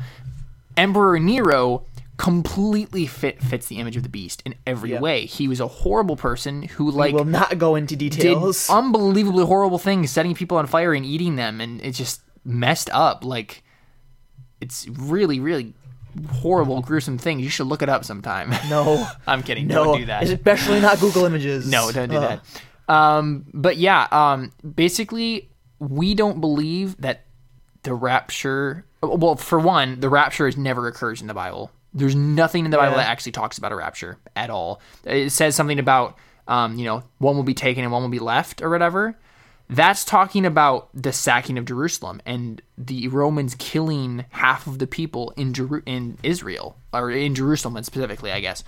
[0.76, 1.84] Emperor Nero
[2.16, 5.00] completely fit, fits the image of the beast in every Yeah.
[5.00, 5.24] way.
[5.26, 8.66] He was a horrible person who We like will not go into details.
[8.66, 12.90] did unbelievably horrible things, setting people on fire and eating them, and it just messed
[12.92, 13.24] up.
[13.24, 13.62] Like
[14.60, 15.74] it's really, really
[16.32, 18.50] horrible, gruesome thing You should look it up sometime.
[18.68, 19.66] no, I'm kidding.
[19.66, 20.24] no, Don't do that.
[20.24, 21.70] especially not Google Images.
[21.70, 22.40] No, don't do Ugh.
[22.88, 22.92] that.
[22.92, 27.26] Um, but yeah, um, basically, we don't believe that
[27.82, 28.84] the rapture.
[29.02, 31.70] Well, for one, the rapture has never occurs in the Bible.
[31.94, 34.80] There's nothing in the Bible that actually talks about a rapture at all.
[35.04, 38.18] It says something about, um, you know, one will be taken and one will be
[38.18, 39.16] left or whatever.
[39.70, 45.32] That's talking about the sacking of Jerusalem and the Romans killing half of the people
[45.36, 48.64] in Jeru- in Israel or in Jerusalem specifically, I guess,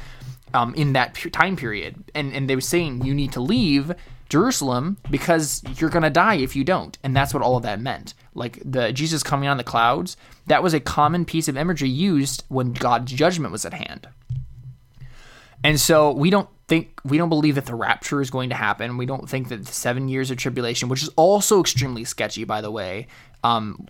[0.52, 2.04] um, in that time period.
[2.14, 3.92] And and they were saying you need to leave
[4.28, 6.98] Jerusalem because you're gonna die if you don't.
[7.02, 8.12] And that's what all of that meant.
[8.34, 10.18] Like the Jesus coming on the clouds,
[10.48, 14.06] that was a common piece of imagery used when God's judgment was at hand.
[15.62, 18.96] And so we don't think we don't believe that the rapture is going to happen.
[18.96, 22.60] We don't think that the seven years of tribulation, which is also extremely sketchy, by
[22.60, 23.08] the way,
[23.44, 23.86] um,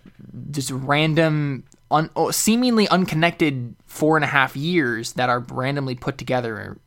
[0.51, 6.17] just random un, oh, seemingly unconnected four and a half years that are randomly put
[6.17, 6.77] together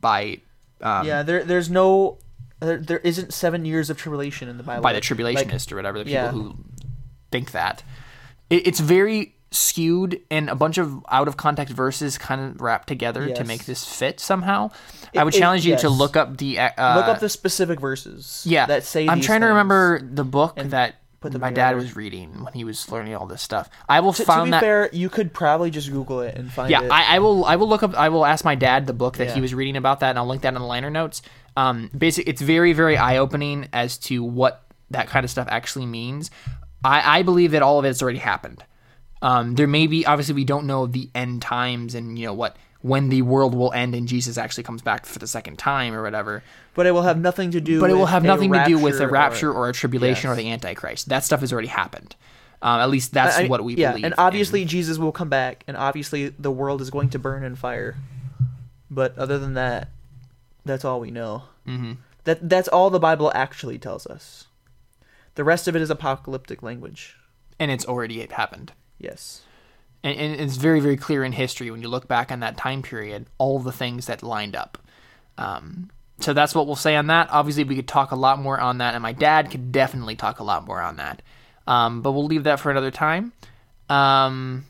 [0.00, 0.40] by
[0.80, 2.18] um, yeah, there there's no
[2.60, 4.82] there, there isn't seven years of tribulation in the Bible.
[4.82, 6.30] by the Like- tribulationists or whatever the people yeah.
[6.30, 6.56] who
[7.30, 7.82] think that.
[8.50, 12.88] It, it's very skewed and a bunch of out of context verses kind of wrapped
[12.88, 14.70] together to make this fit somehow.
[15.14, 18.44] I would it- challenge you to look up the uh, Look up the specific verses.
[18.46, 19.08] yeah that say.
[19.08, 23.14] I'm trying to remember the book that my dad was reading when he was learning
[23.14, 23.70] all this stuff.
[23.88, 26.70] I will To, to be that fair, you could probably just Google it and find
[26.70, 26.90] yeah, it.
[26.90, 27.44] I, I will.
[27.44, 27.94] I will look up.
[27.94, 30.26] I will ask my dad the book that he was reading about that, and I'll
[30.26, 31.22] link that in the liner notes.
[31.56, 35.86] Um, basically, it's very, very eye opening as to what that kind of stuff actually
[35.86, 36.30] means.
[36.84, 38.64] I, I believe that all of it's already happened.
[39.22, 42.56] Um, there may be obviously we don't know the end times and you know what
[42.80, 46.02] when the world will end and Jesus actually comes back for the second time or
[46.02, 46.42] whatever.
[46.74, 47.80] but it will have nothing to do.
[47.80, 50.34] But it will with have nothing to do with a rapture or, a tribulation or
[50.34, 51.08] the Antichrist.
[51.08, 52.16] That stuff has already happened.
[52.60, 54.04] Um, at least that's I- what we yeah, believe.
[54.06, 57.54] and obviously Jesus will come back, and obviously the world is going to burn in
[57.56, 57.96] fire.
[58.90, 59.88] But other than that,
[60.64, 61.44] that's all we know.
[61.64, 61.92] hmm
[62.24, 64.46] That that's all the Bible actually tells us.
[65.36, 67.16] The rest of it is apocalyptic language.
[67.60, 68.72] and it's already happened.
[69.02, 69.42] Yes.
[70.04, 72.80] and, and it's very very clear in history when you look back on that time
[72.82, 74.78] period all the things that lined up.
[75.38, 77.28] Um, so that's what we'll say on that.
[77.30, 80.38] Obviously we could talk a lot more on that and my dad could definitely talk
[80.40, 81.20] a lot more on that.
[81.66, 83.32] Um, but we'll leave that for another time.
[83.88, 84.64] Um,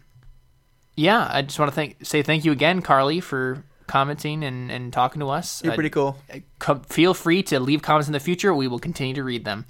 [0.96, 4.92] yeah i just want to thank say thank you again carly for commenting and, and
[4.92, 5.62] talking to us.
[5.62, 6.16] You're Uh, pretty cool.
[6.58, 8.54] co- feel free to leave comments in the future.
[8.54, 9.66] We will continue to read them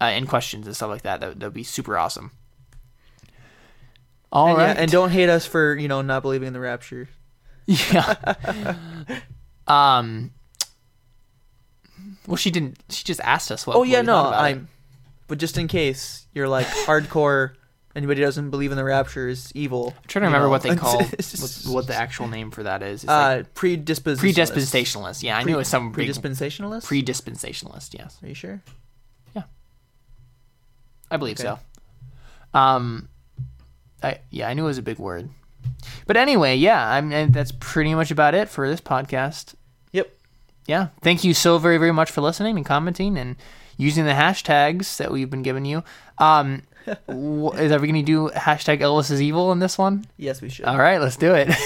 [0.00, 2.32] uh, and questions and stuff like that that would be super awesome
[4.30, 6.60] All and, right, yeah, and don't hate us for you know not believing in the
[6.60, 7.08] rapture.
[7.66, 8.34] Yeah.
[9.66, 10.30] um.
[12.26, 12.82] Well, she didn't.
[12.88, 13.76] She just asked us what.
[13.76, 14.54] Oh yeah, we no, thought about it.
[14.54, 14.68] I'm.
[15.26, 17.52] But just in case you're like hardcore,
[17.94, 19.92] anybody doesn't believe in the rapture is evil.
[19.98, 20.50] I'm trying to remember know.
[20.50, 23.04] what they call what, what the actual name for that is.
[23.04, 25.22] It's like uh predispensationalist.
[25.22, 26.86] Yeah, I knew it was some big predispensationalist.
[26.86, 27.92] predispensationalist.
[27.98, 28.62] Yes, Are you sure?
[29.36, 29.42] Yeah.
[31.10, 31.48] I believe Okay.
[31.48, 32.58] so.
[32.58, 33.10] Um,
[34.02, 35.30] I yeah, I knew it was a big word.
[36.06, 37.12] But anyway, yeah, I'm.
[37.12, 39.54] And that's pretty much about it for this podcast.
[39.92, 40.10] Yep.
[40.66, 43.36] yeah, thank you so very, very much for listening and commenting and
[43.76, 45.82] using the hashtags that we've been giving you.
[46.18, 50.04] Um, is are we going to do hashtag Ellis is evil in this one?
[50.16, 50.66] Yes, we should.
[50.66, 51.50] All right, let's do it.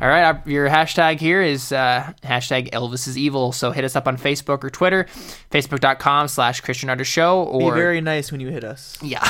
[0.00, 3.52] All right, your hashtag here is uh, hashtag Elvis is evil.
[3.52, 5.06] So hit us up on Facebook or Twitter,
[5.50, 8.96] facebook.com slash Christian Under Show Be or very nice when you hit us.
[9.02, 9.26] yeah.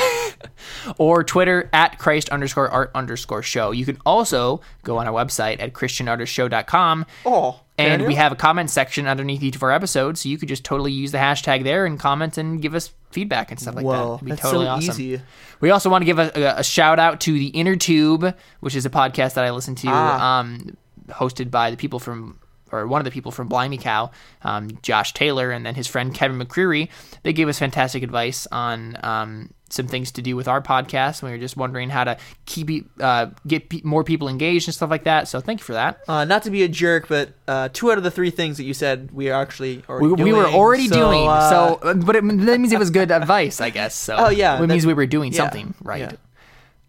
[0.98, 3.70] or Twitter at Christ underscore art underscore show.
[3.70, 8.70] You can also go on our website at christianartistshow.com Oh, and we have a comment
[8.70, 11.86] section underneath each of our episodes, so you could just totally use the hashtag there
[11.86, 14.14] and comment and give us feedback and stuff like that.
[14.14, 14.90] It'd be that's totally so awesome.
[14.90, 15.22] easy.
[15.60, 18.74] We also want to give a, a, a shout out to the Inner Tube, which
[18.76, 20.39] is a podcast that I listen to, Ah.
[20.40, 20.76] um,
[21.09, 22.39] hosted by the people from,
[22.70, 24.10] or one of the people from Blimey Cow,
[24.43, 26.89] um, Josh Taylor, and then his friend Kevin McCreary.
[27.22, 31.22] They gave us fantastic advice on um, some things to do with our podcast.
[31.22, 32.16] And we were just wondering how to
[32.46, 35.28] keep uh, get pe- more people engaged and stuff like that.
[35.28, 36.00] So thank you for that.
[36.08, 38.64] Uh, not to be a jerk, but uh, two out of the three things that
[38.64, 41.94] you said we are actually already We, we were already so, doing uh, so, uh,
[41.94, 43.94] but it, that means it was good advice, I guess.
[43.94, 46.00] So, Oh, yeah, it means we were doing yeah, something right.
[46.00, 46.12] yeah.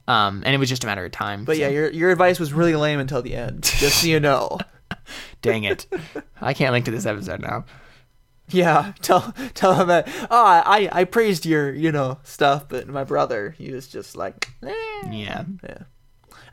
[0.08, 1.46] Um, and it was just a matter of time.
[1.46, 3.64] But so- yeah, your your advice was really lame until the end.
[3.64, 4.58] Just so you know.
[5.42, 5.86] dang it,
[6.42, 7.66] I can't link to this episode now.
[8.52, 10.08] Yeah, tell tell him that.
[10.30, 14.50] Oh, I I praised your you know stuff, but my brother, he was just like,
[14.64, 14.74] eh.
[15.12, 15.78] Yeah, yeah.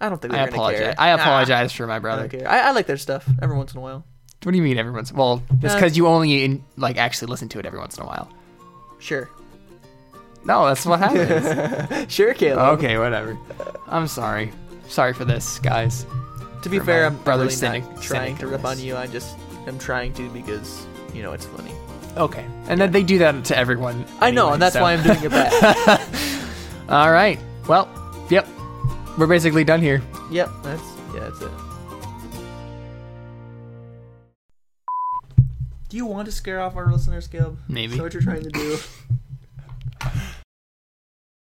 [0.01, 0.81] I don't think I apologize.
[0.81, 0.95] care.
[0.99, 2.29] I Nah, apologize for my brother.
[2.29, 2.47] don't.
[2.47, 4.05] I, I like their stuff every once in a while.
[4.43, 5.13] What do you mean everyone's?
[5.13, 8.03] Well, it's Uh, because you only in, like actually listen to it every once in
[8.05, 8.29] a while.
[8.99, 9.29] Sure,
[10.45, 12.13] No, that's what happens.
[12.13, 12.79] sure, Caleb.
[12.79, 13.37] okay, whatever.
[13.89, 14.53] I'm sorry.
[14.89, 16.07] Sorry for this, guys.
[16.63, 18.97] To be For fair, I'm brother really sinning trying to rip on you.
[18.97, 19.37] I just
[19.67, 21.73] am trying to because you know it's funny.
[22.17, 24.05] Okay, and then they do that to everyone.
[24.21, 26.01] I know, anyway, and that's so- why I'm doing it back.
[26.89, 27.39] All right.
[27.69, 27.89] Well,
[28.31, 28.47] yep.
[29.19, 30.03] We're basically done here.
[30.31, 30.83] yep, that's
[31.15, 31.51] yeah, that's it.
[35.89, 37.59] Do you want to scare off our listeners, Caleb?
[37.69, 37.93] Maybe.
[37.93, 38.79] Is that what you're trying to do?